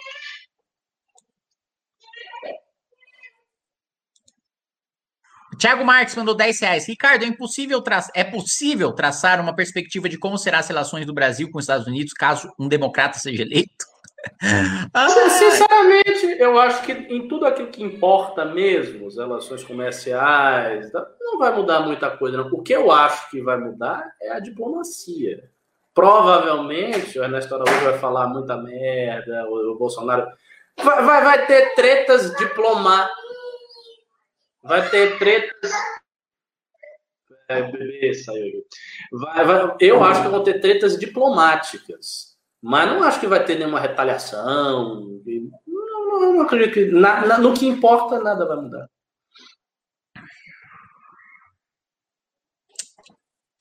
[5.60, 6.88] Tiago Marques mandou 10 reais.
[6.88, 8.08] Ricardo, é, impossível tra...
[8.16, 11.86] é possível traçar uma perspectiva de como serão as relações do Brasil com os Estados
[11.86, 13.86] Unidos caso um democrata seja eleito?
[14.94, 20.92] ah, sinceramente, eu acho que em tudo aquilo que importa mesmo, as relações comerciais,
[21.22, 22.38] não vai mudar muita coisa.
[22.38, 22.48] Não.
[22.52, 25.50] O que eu acho que vai mudar é a diplomacia.
[25.94, 30.28] Provavelmente o Ernesto Araújo vai falar muita merda, o, o Bolsonaro.
[30.78, 33.30] Vai, vai, vai ter tretas diplomáticas
[34.62, 35.72] Vai ter tretas.
[37.48, 38.64] É, bebê saiu.
[39.12, 42.38] Vai, vai, eu acho que vão ter tretas diplomáticas.
[42.62, 45.22] Mas não acho que vai ter nenhuma retaliação.
[45.68, 46.86] Não, não, não acredito que.
[46.86, 48.90] Na, na, no que importa, nada vai mudar.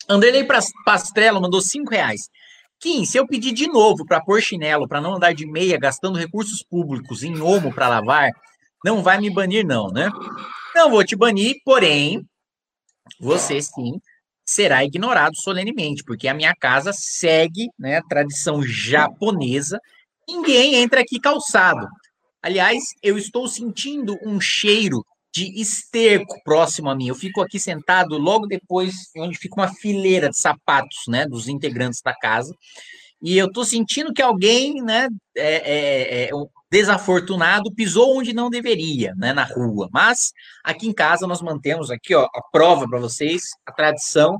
[0.08, 0.46] Anderley
[0.84, 2.30] Pastrello mandou 5 reais.
[2.80, 6.18] Kim, se eu pedir de novo para pôr chinelo, para não andar de meia, gastando
[6.18, 8.30] recursos públicos em homo para lavar,
[8.84, 10.08] não vai me banir, não, né?
[10.74, 12.24] Não vou te banir, porém,
[13.20, 14.00] você sim
[14.48, 19.78] será ignorado solenemente, porque a minha casa segue né, a tradição japonesa.
[20.26, 21.86] Ninguém entra aqui calçado.
[22.42, 25.04] Aliás, eu estou sentindo um cheiro
[25.34, 27.08] de esterco próximo a mim.
[27.08, 32.00] Eu fico aqui sentado logo depois, onde fica uma fileira de sapatos, né, dos integrantes
[32.00, 32.54] da casa.
[33.20, 36.30] E eu estou sentindo que alguém, né, é, é, é,
[36.70, 39.88] desafortunado pisou onde não deveria, né, na rua.
[39.92, 40.32] Mas
[40.62, 44.38] aqui em casa nós mantemos aqui, ó, a prova para vocês, a tradição.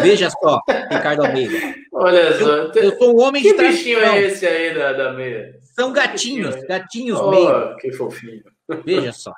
[0.00, 0.60] Veja só,
[0.90, 1.74] Ricardo Almeida.
[1.92, 2.46] Olha só.
[2.46, 3.84] Eu, eu sou um homem que de tradição.
[3.84, 5.58] Que bichinho é esse aí da, da meia?
[5.74, 7.76] São gatinhos, gatinhos oh, meio.
[7.76, 8.42] Que fofinho.
[8.84, 9.32] Veja só.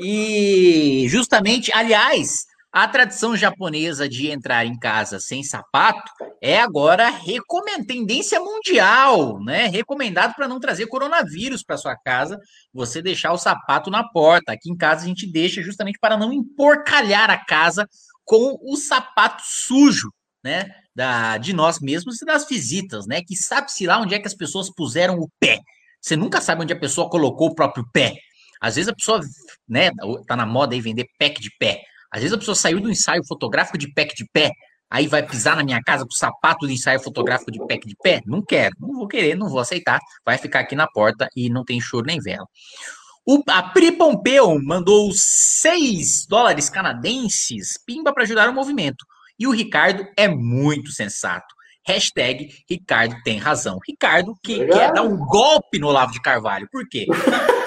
[0.00, 7.84] E justamente, aliás, a tradição japonesa de entrar em casa sem sapato é agora recomend...
[7.84, 9.66] tendência mundial, né?
[9.66, 12.38] Recomendado para não trazer coronavírus para sua casa,
[12.72, 14.52] você deixar o sapato na porta.
[14.52, 17.88] Aqui em casa a gente deixa justamente para não emporcalhar a casa
[18.24, 20.12] com o sapato sujo,
[20.44, 20.66] né?
[20.94, 23.20] Da, de nós mesmos e das visitas, né?
[23.20, 25.58] Que sabe-se lá onde é que as pessoas puseram o pé.
[26.00, 28.14] Você nunca sabe onde a pessoa colocou o próprio pé.
[28.60, 29.20] Às vezes a pessoa,
[29.68, 29.90] né,
[30.26, 31.82] tá na moda aí vender pack de pé.
[32.10, 34.50] Às vezes a pessoa saiu do ensaio fotográfico de pack de pé,
[34.90, 38.20] Aí vai pisar na minha casa com sapato de ensaio fotográfico de pé de pé?
[38.26, 40.00] Não quero, não vou querer, não vou aceitar.
[40.24, 42.44] Vai ficar aqui na porta e não tem choro nem vela.
[43.24, 49.04] O, a Pri Pompeu mandou 6 dólares canadenses, pimba para ajudar o movimento.
[49.38, 51.54] E o Ricardo é muito sensato.
[51.86, 53.78] Hashtag Ricardo tem razão.
[53.86, 56.68] Ricardo que quer dar um golpe no Olavo de Carvalho.
[56.70, 57.06] Por quê?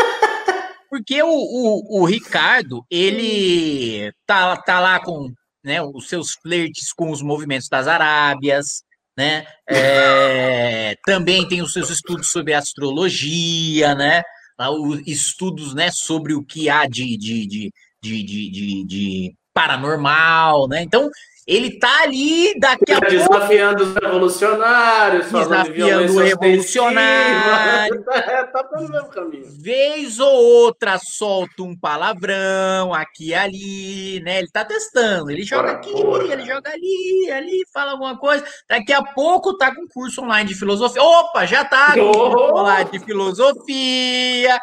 [0.94, 5.34] Porque o, o, o, Ricardo, ele tá, tá lá com
[5.64, 8.84] né, os seus flertes com os movimentos das Arábias,
[9.18, 9.44] né?
[9.68, 14.22] É, também tem os seus estudos sobre astrologia, né?
[14.60, 20.84] Os estudos né, sobre o que há de, de, de, de, de, de paranormal, né?
[20.84, 21.10] Então,
[21.46, 23.12] ele tá ali daqui a pouco.
[23.12, 28.04] Desafiando os revolucionários, desafiando o revolucionário.
[28.14, 29.46] É, tá pelo mesmo caminho.
[29.60, 34.40] Vez ou outra solta um palavrão aqui e ali, né?
[34.40, 35.32] Ele tá testando.
[35.32, 38.46] Ele joga aqui, ele joga ali, ali, fala alguma coisa.
[38.70, 41.02] Daqui a pouco tá com curso online de filosofia.
[41.02, 44.60] Opa, já tá com curso online de filosofia.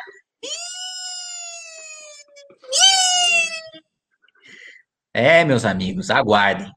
[5.13, 6.71] É, meus amigos, aguardem.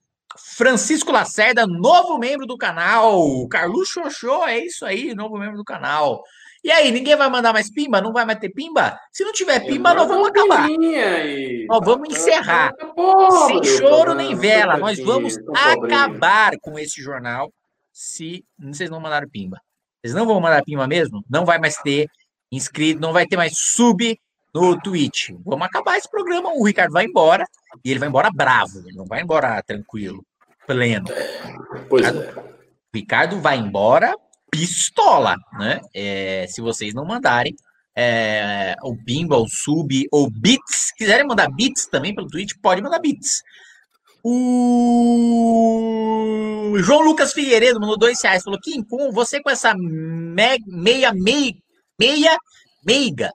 [0.56, 3.48] Francisco Lacerda, novo membro do canal.
[3.48, 6.24] Carlos Xoxô, é isso aí, novo membro do canal.
[6.64, 8.00] E aí, ninguém vai mandar mais pimba?
[8.00, 8.98] Não vai mais ter pimba?
[9.12, 10.68] Se não tiver pimba, nós vamos acabar.
[11.68, 12.72] Nós vamos encerrar.
[13.48, 14.78] Sem choro nem vela.
[14.78, 17.52] Nós vamos acabar com esse jornal
[17.92, 19.60] se vocês não mandaram pimba.
[20.02, 21.24] Vocês não vão mandar pimba mesmo?
[21.30, 22.08] Não vai mais ter
[22.50, 24.18] inscrito, não vai ter mais sub,
[24.54, 25.32] no Twitch.
[25.44, 26.54] Vamos acabar esse programa.
[26.54, 27.46] O Ricardo vai embora
[27.84, 30.24] e ele vai embora bravo, ele não vai embora tranquilo,
[30.68, 31.08] pleno.
[31.90, 32.44] Pois Ricardo, é.
[32.94, 34.16] Ricardo vai embora
[34.52, 35.82] pistola, né?
[35.94, 37.56] É, se vocês não mandarem
[37.96, 43.00] é, o Bimba, o Sub ou Bits, quiserem mandar Bits também pelo Twitch, pode mandar
[43.00, 43.42] Bits.
[44.24, 45.58] O
[46.78, 50.60] João Lucas Figueiredo mandou dois reais, falou: Kim, com você com essa me...
[50.66, 51.54] meia, meia,
[52.00, 52.38] meia,
[52.86, 53.32] meiga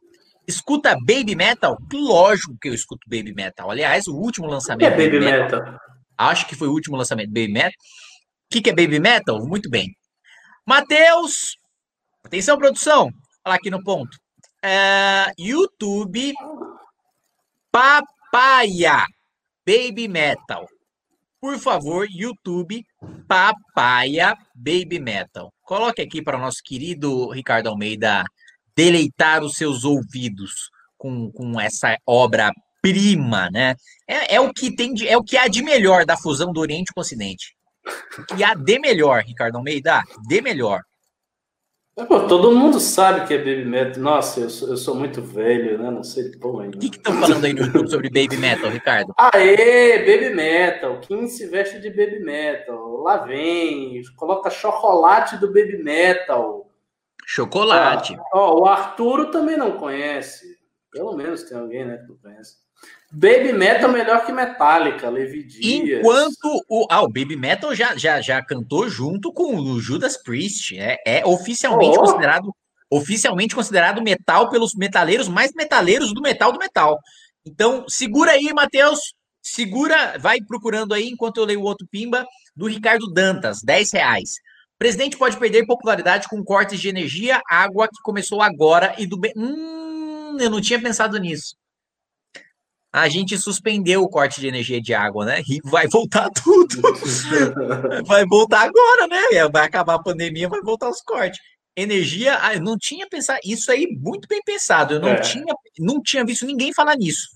[0.48, 1.76] Escuta Baby Metal?
[1.92, 3.70] Lógico que eu escuto Baby Metal.
[3.70, 4.90] Aliás, o último lançamento.
[4.90, 5.62] O que é Baby Metal?
[5.62, 5.80] metal?
[6.16, 7.70] Acho que foi o último lançamento Baby Metal.
[7.70, 9.38] O que, que é Baby Metal?
[9.46, 9.94] Muito bem.
[10.66, 11.58] Matheus,
[12.24, 13.10] atenção, produção.
[13.44, 14.16] Olha aqui no ponto.
[14.64, 16.32] É, YouTube
[17.70, 19.04] Papaya
[19.66, 20.66] Baby Metal.
[21.38, 22.82] Por favor, YouTube
[23.28, 25.52] Papaya Baby Metal.
[25.60, 28.24] Coloque aqui para o nosso querido Ricardo Almeida
[28.78, 33.74] deleitar os seus ouvidos com, com essa obra-prima, né?
[34.06, 36.60] É, é, o que tem de, é o que há de melhor da fusão do
[36.60, 37.56] Oriente com o Ocidente.
[38.16, 40.82] O que há de melhor, Ricardo Almeida, de melhor.
[42.06, 44.00] Pô, todo mundo sabe que é Baby Metal.
[44.00, 45.90] Nossa, eu sou, eu sou muito velho, né?
[45.90, 46.76] Não sei pô ainda.
[46.76, 49.12] O que estão falando aí no YouTube sobre Baby Metal, Ricardo?
[49.18, 51.00] Aê, Baby Metal.
[51.00, 52.98] Quem se veste de Baby Metal?
[52.98, 54.00] Lá vem.
[54.14, 56.67] Coloca chocolate do Baby Metal.
[57.30, 58.16] Chocolate.
[58.16, 60.56] Ah, ó, o Arturo também não conhece.
[60.90, 62.54] Pelo menos tem alguém, né, que não conhece.
[63.12, 65.98] Baby Metal melhor que Metallica, Levi Dias.
[65.98, 70.78] Enquanto o, ah, o Baby Metal já, já, já cantou junto com o Judas Priest.
[70.78, 72.00] É, é oficialmente oh.
[72.00, 72.50] considerado
[72.90, 76.98] oficialmente considerado metal pelos metaleiros mais metaleiros do metal do metal.
[77.44, 78.98] Então, segura aí, Matheus.
[79.42, 82.26] Segura, vai procurando aí enquanto eu leio o outro pimba
[82.56, 84.36] do Ricardo Dantas, 10 reais.
[84.78, 89.32] Presidente pode perder popularidade com cortes de energia, água que começou agora e do bem.
[89.36, 91.56] Hum, eu não tinha pensado nisso.
[92.92, 95.42] A gente suspendeu o corte de energia de água, né?
[95.48, 96.80] E vai voltar tudo.
[98.06, 99.48] vai voltar agora, né?
[99.52, 101.40] Vai acabar a pandemia, vai voltar os cortes.
[101.76, 103.40] Energia, ah, eu não tinha pensado.
[103.44, 104.94] Isso aí, muito bem pensado.
[104.94, 105.20] Eu não, é.
[105.20, 107.28] tinha, não tinha visto ninguém falar nisso.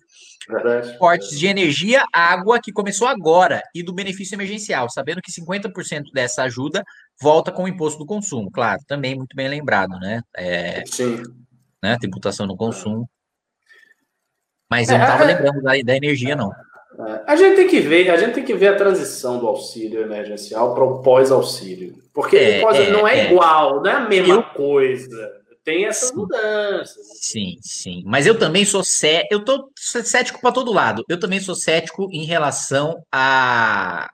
[0.48, 0.96] Verdade.
[0.98, 6.42] Cortes de energia, água, que começou agora, e do benefício emergencial, sabendo que 50% dessa
[6.42, 6.82] ajuda
[7.20, 10.22] volta com o imposto do consumo, claro, também muito bem lembrado, né?
[10.36, 11.22] É, Sim.
[11.82, 13.08] Né, tributação no consumo.
[14.70, 16.50] Mas eu não estava é, é, lembrando da, da energia, não.
[16.50, 20.00] É, a gente tem que ver, a gente tem que ver a transição do auxílio
[20.00, 21.94] emergencial para o pós-auxílio.
[22.12, 25.41] Porque é, não é, igual, não é a mesma eu, coisa.
[25.64, 27.06] Tem essas sim, mudanças.
[27.20, 28.02] Sim, sim.
[28.04, 29.32] Mas eu também sou cético.
[29.32, 31.04] Eu tô cético para todo lado.
[31.08, 34.10] Eu também sou cético em relação a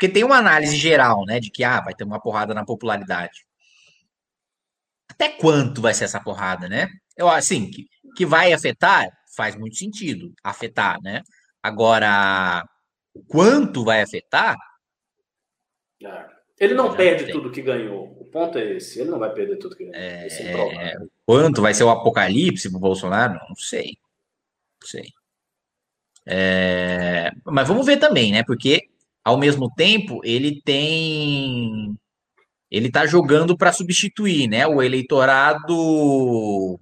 [0.00, 3.44] porque tem uma análise geral, né, de que ah, vai ter uma porrada na popularidade.
[5.10, 6.88] Até quanto vai ser essa porrada, né?
[7.14, 7.86] Eu assim, que,
[8.16, 11.20] que vai afetar, faz muito sentido afetar, né?
[11.62, 12.64] Agora,
[13.28, 14.56] quanto vai afetar?
[16.02, 16.39] É.
[16.60, 17.32] Ele não perde tem.
[17.32, 18.14] tudo que ganhou.
[18.20, 19.00] O ponto é esse.
[19.00, 19.98] Ele não vai perder tudo que ganhou.
[19.98, 23.40] É, é quanto vai ser o apocalipse para o Bolsonaro?
[23.48, 23.96] Não sei.
[24.80, 25.06] Não sei.
[26.26, 28.44] É, mas vamos ver também, né?
[28.44, 28.90] Porque
[29.24, 31.96] ao mesmo tempo, ele tem.
[32.70, 36.78] Ele está jogando para substituir né, o eleitorado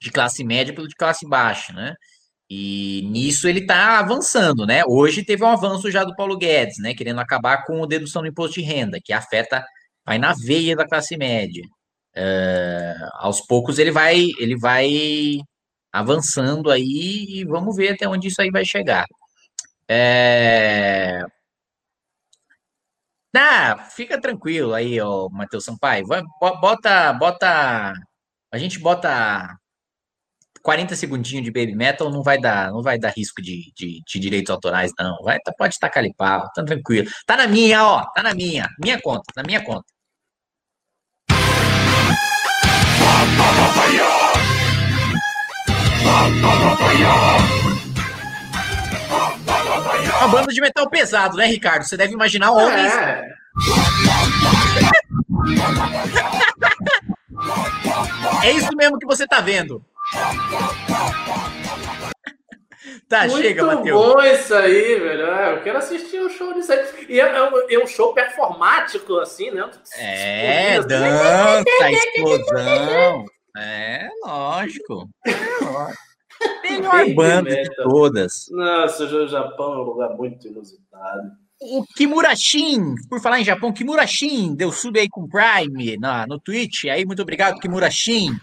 [0.00, 1.94] de classe média pelo de classe baixa, né?
[2.50, 4.82] E nisso ele está avançando, né?
[4.84, 6.94] Hoje teve um avanço já do Paulo Guedes, né?
[6.94, 9.64] Querendo acabar com a dedução do imposto de renda, que afeta,
[10.04, 11.62] vai na veia da classe média.
[12.14, 15.38] É, aos poucos ele vai, ele vai
[15.92, 19.06] avançando aí e vamos ver até onde isso aí vai chegar.
[19.88, 21.24] É...
[23.34, 26.06] Ah, fica tranquilo aí, ó, Matheus Sampaio.
[26.06, 27.92] Vai, bota, bota.
[28.52, 29.56] A gente bota
[30.62, 34.18] 40 segundinhos de baby metal, não vai dar, não vai dar risco de, de, de
[34.18, 35.16] direitos autorais, não.
[35.22, 37.08] Vai, tá, pode tacar ali pau, tá tranquilo.
[37.26, 39.84] Tá na minha, ó, tá na minha, minha conta, na minha conta.
[50.18, 51.84] Uma banda de metal pesado, né, Ricardo?
[51.84, 52.92] Você deve imaginar homens.
[52.92, 53.24] É.
[58.48, 59.82] é isso mesmo que você tá vendo.
[63.08, 64.00] Tá, Muito chega, Matheus.
[64.00, 65.26] bom isso aí, velho.
[65.26, 67.06] É, eu quero assistir o um show disso aí.
[67.08, 69.68] E é, é, é, um show performático, assim, né?
[69.96, 73.24] É, dança, explosão.
[73.56, 75.08] É, lógico.
[75.26, 76.10] É lógico.
[76.62, 78.46] Melhor banda de todas.
[78.50, 81.32] Nossa, o Japão é um lugar muito inusitado.
[81.60, 86.84] O Kimurashin, por falar em Japão, Kimurashin deu sub aí com Prime na, no Twitch.
[86.84, 88.38] Aí, muito obrigado, Kimurashin.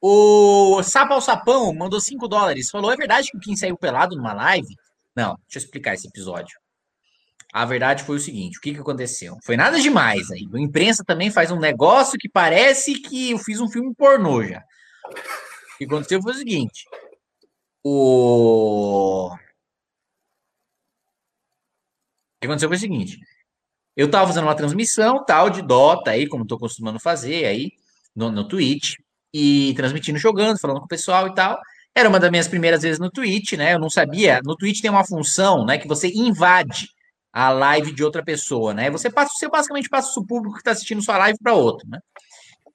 [0.00, 2.70] O Sapal Sapão mandou 5 dólares.
[2.70, 4.74] Falou: é verdade que o Kim saiu pelado numa live?
[5.14, 6.58] Não, deixa eu explicar esse episódio.
[7.52, 9.36] A verdade foi o seguinte: o que, que aconteceu?
[9.44, 10.48] Foi nada demais aí.
[10.52, 14.62] A imprensa também faz um negócio que parece que eu fiz um filme pornô já.
[15.74, 16.84] O que aconteceu foi o seguinte:
[17.84, 19.32] o.
[19.32, 19.38] O
[22.40, 23.18] que aconteceu foi o seguinte:
[23.96, 27.72] eu tava fazendo uma transmissão tal de Dota aí, como tô costumando fazer aí
[28.14, 28.94] no, no Twitch,
[29.32, 31.58] e transmitindo jogando, falando com o pessoal e tal.
[31.94, 33.74] Era uma das minhas primeiras vezes no Twitch, né?
[33.74, 34.40] Eu não sabia.
[34.44, 36.88] No Twitch tem uma função, né, que você invade
[37.32, 38.90] a live de outra pessoa, né?
[38.90, 42.00] Você passa, você basicamente passa o público que está assistindo sua live para outro, né?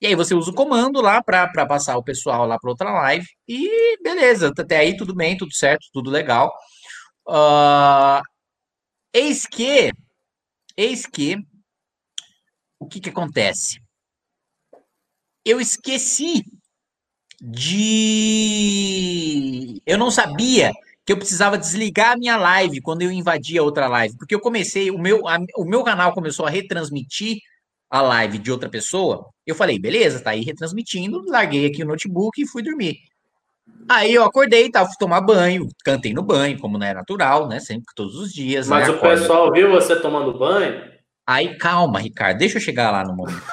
[0.01, 3.25] E aí você usa o comando lá para passar o pessoal lá para outra live
[3.47, 6.53] e beleza, até aí tudo bem, tudo certo, tudo legal.
[7.27, 8.21] Uh,
[9.13, 9.91] eis que,
[10.77, 11.37] eis que,
[12.79, 13.81] o que que acontece?
[15.45, 16.43] Eu esqueci
[17.41, 17.81] de,
[19.85, 20.71] eu não sabia
[21.05, 24.89] que eu precisava desligar a minha live quando eu invadia outra live, porque eu comecei,
[24.89, 27.37] o meu, a, o meu canal começou a retransmitir
[27.89, 29.29] a live de outra pessoa.
[29.45, 32.97] Eu falei, beleza, tá aí retransmitindo, larguei aqui o notebook e fui dormir.
[33.87, 37.59] Aí eu acordei, tava fui tomar banho, cantei no banho, como não é natural, né?
[37.59, 38.67] Sempre, todos os dias.
[38.67, 38.93] Mas né?
[38.95, 40.81] o pessoal viu você tomando banho?
[41.27, 43.43] Aí, calma, Ricardo, deixa eu chegar lá no momento.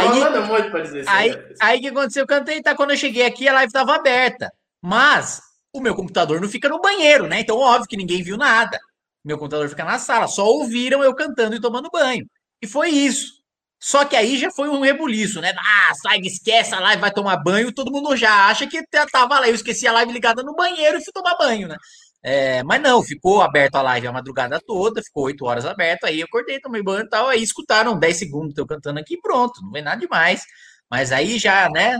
[0.00, 2.22] Aí, muito pra dizer aí, aí o que aconteceu?
[2.22, 2.74] Eu cantei, tá?
[2.74, 4.50] Quando eu cheguei aqui, a live tava aberta.
[4.82, 5.40] Mas
[5.72, 7.40] o meu computador não fica no banheiro, né?
[7.40, 8.78] Então, óbvio que ninguém viu nada.
[9.24, 12.26] Meu computador fica na sala, só ouviram eu cantando e tomando banho.
[12.62, 13.40] E foi isso.
[13.82, 15.54] Só que aí já foi um rebuliço, né?
[15.58, 19.48] Ah, sai, esquece a live, vai tomar banho, todo mundo já acha que tava lá.
[19.48, 21.76] Eu esqueci a live ligada no banheiro e fui tomar banho, né?
[22.22, 26.20] É, mas não, ficou aberto a live a madrugada toda, ficou oito horas aberto, aí
[26.20, 29.70] eu acordei, tomei banho e tal, aí escutaram 10 segundos eu cantando aqui pronto, não
[29.70, 30.42] vem nada demais.
[30.90, 31.98] Mas aí já, né?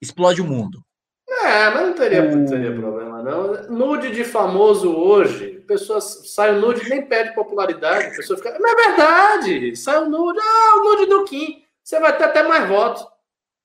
[0.00, 0.84] Explode o mundo.
[1.28, 3.68] É, mas não teria, não teria problema, não.
[3.70, 8.58] Nude de famoso hoje, pessoas saem nude nem perde popularidade, a pessoa fica.
[8.58, 9.76] Não é verdade!
[9.76, 11.64] Sai o nude, ah, o nude do Kim.
[11.82, 13.04] Você vai ter até mais votos.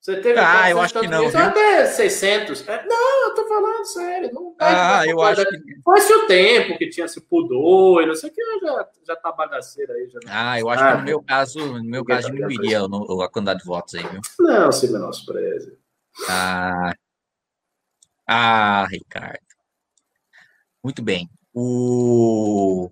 [0.00, 0.38] Você teve.
[0.38, 1.30] Ah, eu acho que não.
[1.30, 2.68] Ter 600.
[2.68, 4.32] É, não, eu tô falando sério.
[4.32, 5.58] Não ah, eu acho que.
[5.84, 9.32] Foi-se o tempo que tinha se pudor e não sei o que, já, já tá
[9.32, 10.08] bagaceira aí.
[10.08, 13.66] Já ah, eu acho que no meu caso, no meu caso, diminuiria a quantidade de
[13.66, 14.20] votos aí, viu?
[14.40, 15.76] Não, se menospreze.
[16.28, 16.94] Ah,
[18.26, 19.40] ah, Ricardo.
[20.82, 21.28] Muito bem.
[21.52, 22.90] O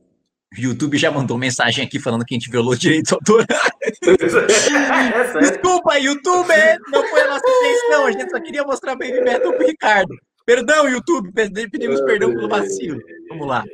[0.57, 3.47] YouTube já mandou mensagem aqui falando que a gente violou direitos autorais.
[3.87, 6.53] É Desculpa, YouTube,
[6.91, 8.07] não foi a nossa intenção.
[8.07, 10.15] A gente só queria mostrar Baby Metal pro Ricardo.
[10.45, 12.99] Perdão, YouTube, pedimos perdão pelo vacilo.
[13.29, 13.65] Vamos lá.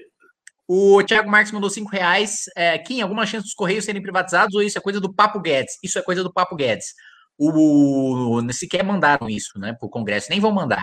[0.68, 2.44] O Thiago Marques mandou 5 reais.
[2.56, 5.78] É, Kim, alguma chance dos Correios serem privatizados ou isso é coisa do Papo Guedes?
[5.82, 6.94] Isso é coisa do Papo Guedes
[7.38, 10.82] o, sequer mandaram isso, né, para o Congresso, nem vão mandar.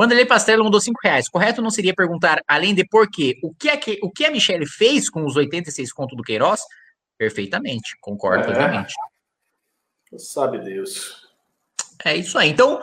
[0.00, 1.28] O Anderley Pastello mandou 5 reais.
[1.28, 4.30] Correto não seria perguntar, além de por quê, o que, é que, o que a
[4.30, 6.62] Michelle fez com os 86 contos do Queiroz?
[7.18, 8.86] Perfeitamente, concordo é.
[10.16, 11.28] Sabe Deus.
[12.02, 12.48] É isso aí.
[12.48, 12.80] Então,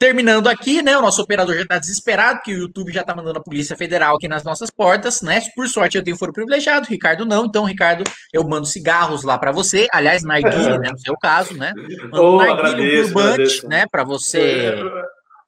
[0.00, 0.96] Terminando aqui, né?
[0.96, 4.14] O nosso operador já está desesperado, que o YouTube já está mandando a Polícia Federal
[4.14, 5.40] aqui nas nossas portas, né?
[5.56, 7.46] Por sorte eu tenho foro privilegiado, Ricardo não.
[7.46, 9.88] Então, Ricardo, eu mando cigarros lá para você.
[9.92, 10.90] Aliás, narguile, né?
[10.92, 11.72] No seu caso, né?
[12.12, 13.86] Mando Oh, narguile, agradeço, um turbante, né?
[13.90, 14.72] Para você.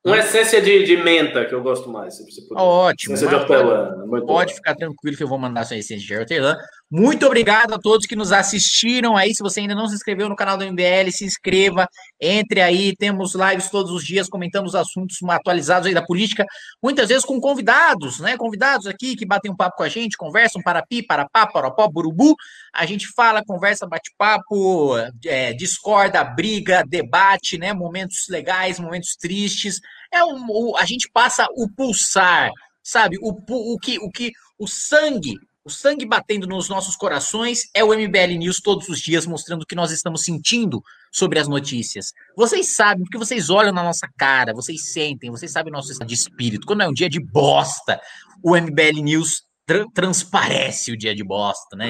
[0.05, 2.63] Uma essência de, de menta que eu gosto mais, se você puder.
[2.63, 3.15] Ótimo.
[3.15, 3.97] Essência de hortelã.
[4.07, 4.57] Muito Pode bom.
[4.57, 6.57] ficar tranquilo que eu vou mandar sua essência de hortelã.
[6.93, 9.33] Muito obrigado a todos que nos assistiram aí.
[9.33, 11.89] Se você ainda não se inscreveu no canal do MBL, se inscreva,
[12.21, 12.97] entre aí.
[12.97, 16.45] Temos lives todos os dias comentando os assuntos atualizados aí da política,
[16.83, 18.37] muitas vezes com convidados, né?
[18.37, 21.71] Convidados aqui que batem um papo com a gente, conversam para pi, para pá, para
[21.71, 22.35] pó, burubu.
[22.75, 24.97] A gente fala, conversa, bate papo,
[25.27, 27.73] é, discorda, briga, debate, né?
[27.73, 29.79] Momentos legais, momentos tristes.
[30.13, 32.51] É um, a gente passa o pulsar,
[32.83, 33.17] sabe?
[33.23, 33.31] O,
[33.75, 35.37] o que o que o sangue,
[35.71, 39.67] o sangue batendo nos nossos corações é o MBL News todos os dias mostrando o
[39.67, 40.83] que nós estamos sentindo
[41.13, 42.13] sobre as notícias.
[42.37, 46.09] Vocês sabem, porque vocês olham na nossa cara, vocês sentem, vocês sabem o nosso estado
[46.09, 46.67] de espírito.
[46.67, 48.01] Quando é um dia de bosta,
[48.43, 51.89] o MBL News tra- transparece o dia de bosta, né?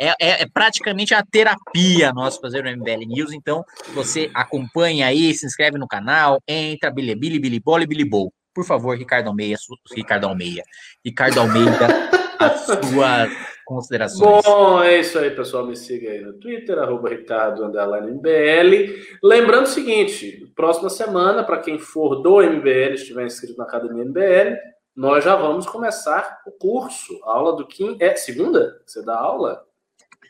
[0.00, 5.34] É, é- é praticamente a terapia nós fazer o MBL News, então você acompanha aí,
[5.34, 8.32] se inscreve no canal, entra, bilibili, bilibole, bilibol.
[8.52, 9.56] Por favor, Ricardo Almeida,
[9.96, 10.62] Ricardo Almeida,
[11.04, 12.09] Ricardo Almeida,
[12.40, 13.30] as suas
[13.64, 14.44] considerações.
[14.44, 15.66] Bom, é isso aí, pessoal.
[15.66, 19.18] Me siga aí no Twitter, arroba Ricardo MBL.
[19.22, 24.56] Lembrando o seguinte: próxima semana, para quem for do MBL, estiver inscrito na Academia MBL,
[24.96, 27.20] nós já vamos começar o curso.
[27.24, 28.80] A aula do Kim é segunda?
[28.86, 29.62] Você dá aula?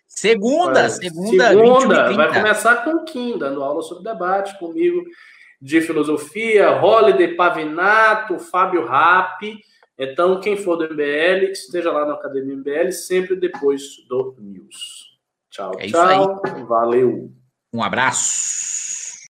[0.07, 2.15] Segunda, segunda, 21 segunda 30.
[2.15, 5.03] vai começar com o Kim, dando aula sobre debate comigo
[5.63, 9.59] de filosofia, Holiday Pavinato, Fábio Rappi.
[10.03, 15.19] Então, quem for do MBL, esteja lá na Academia MBL, sempre depois do News.
[15.51, 16.41] Tchau, É isso tchau.
[16.67, 17.31] Valeu.
[17.71, 18.80] Um abraço.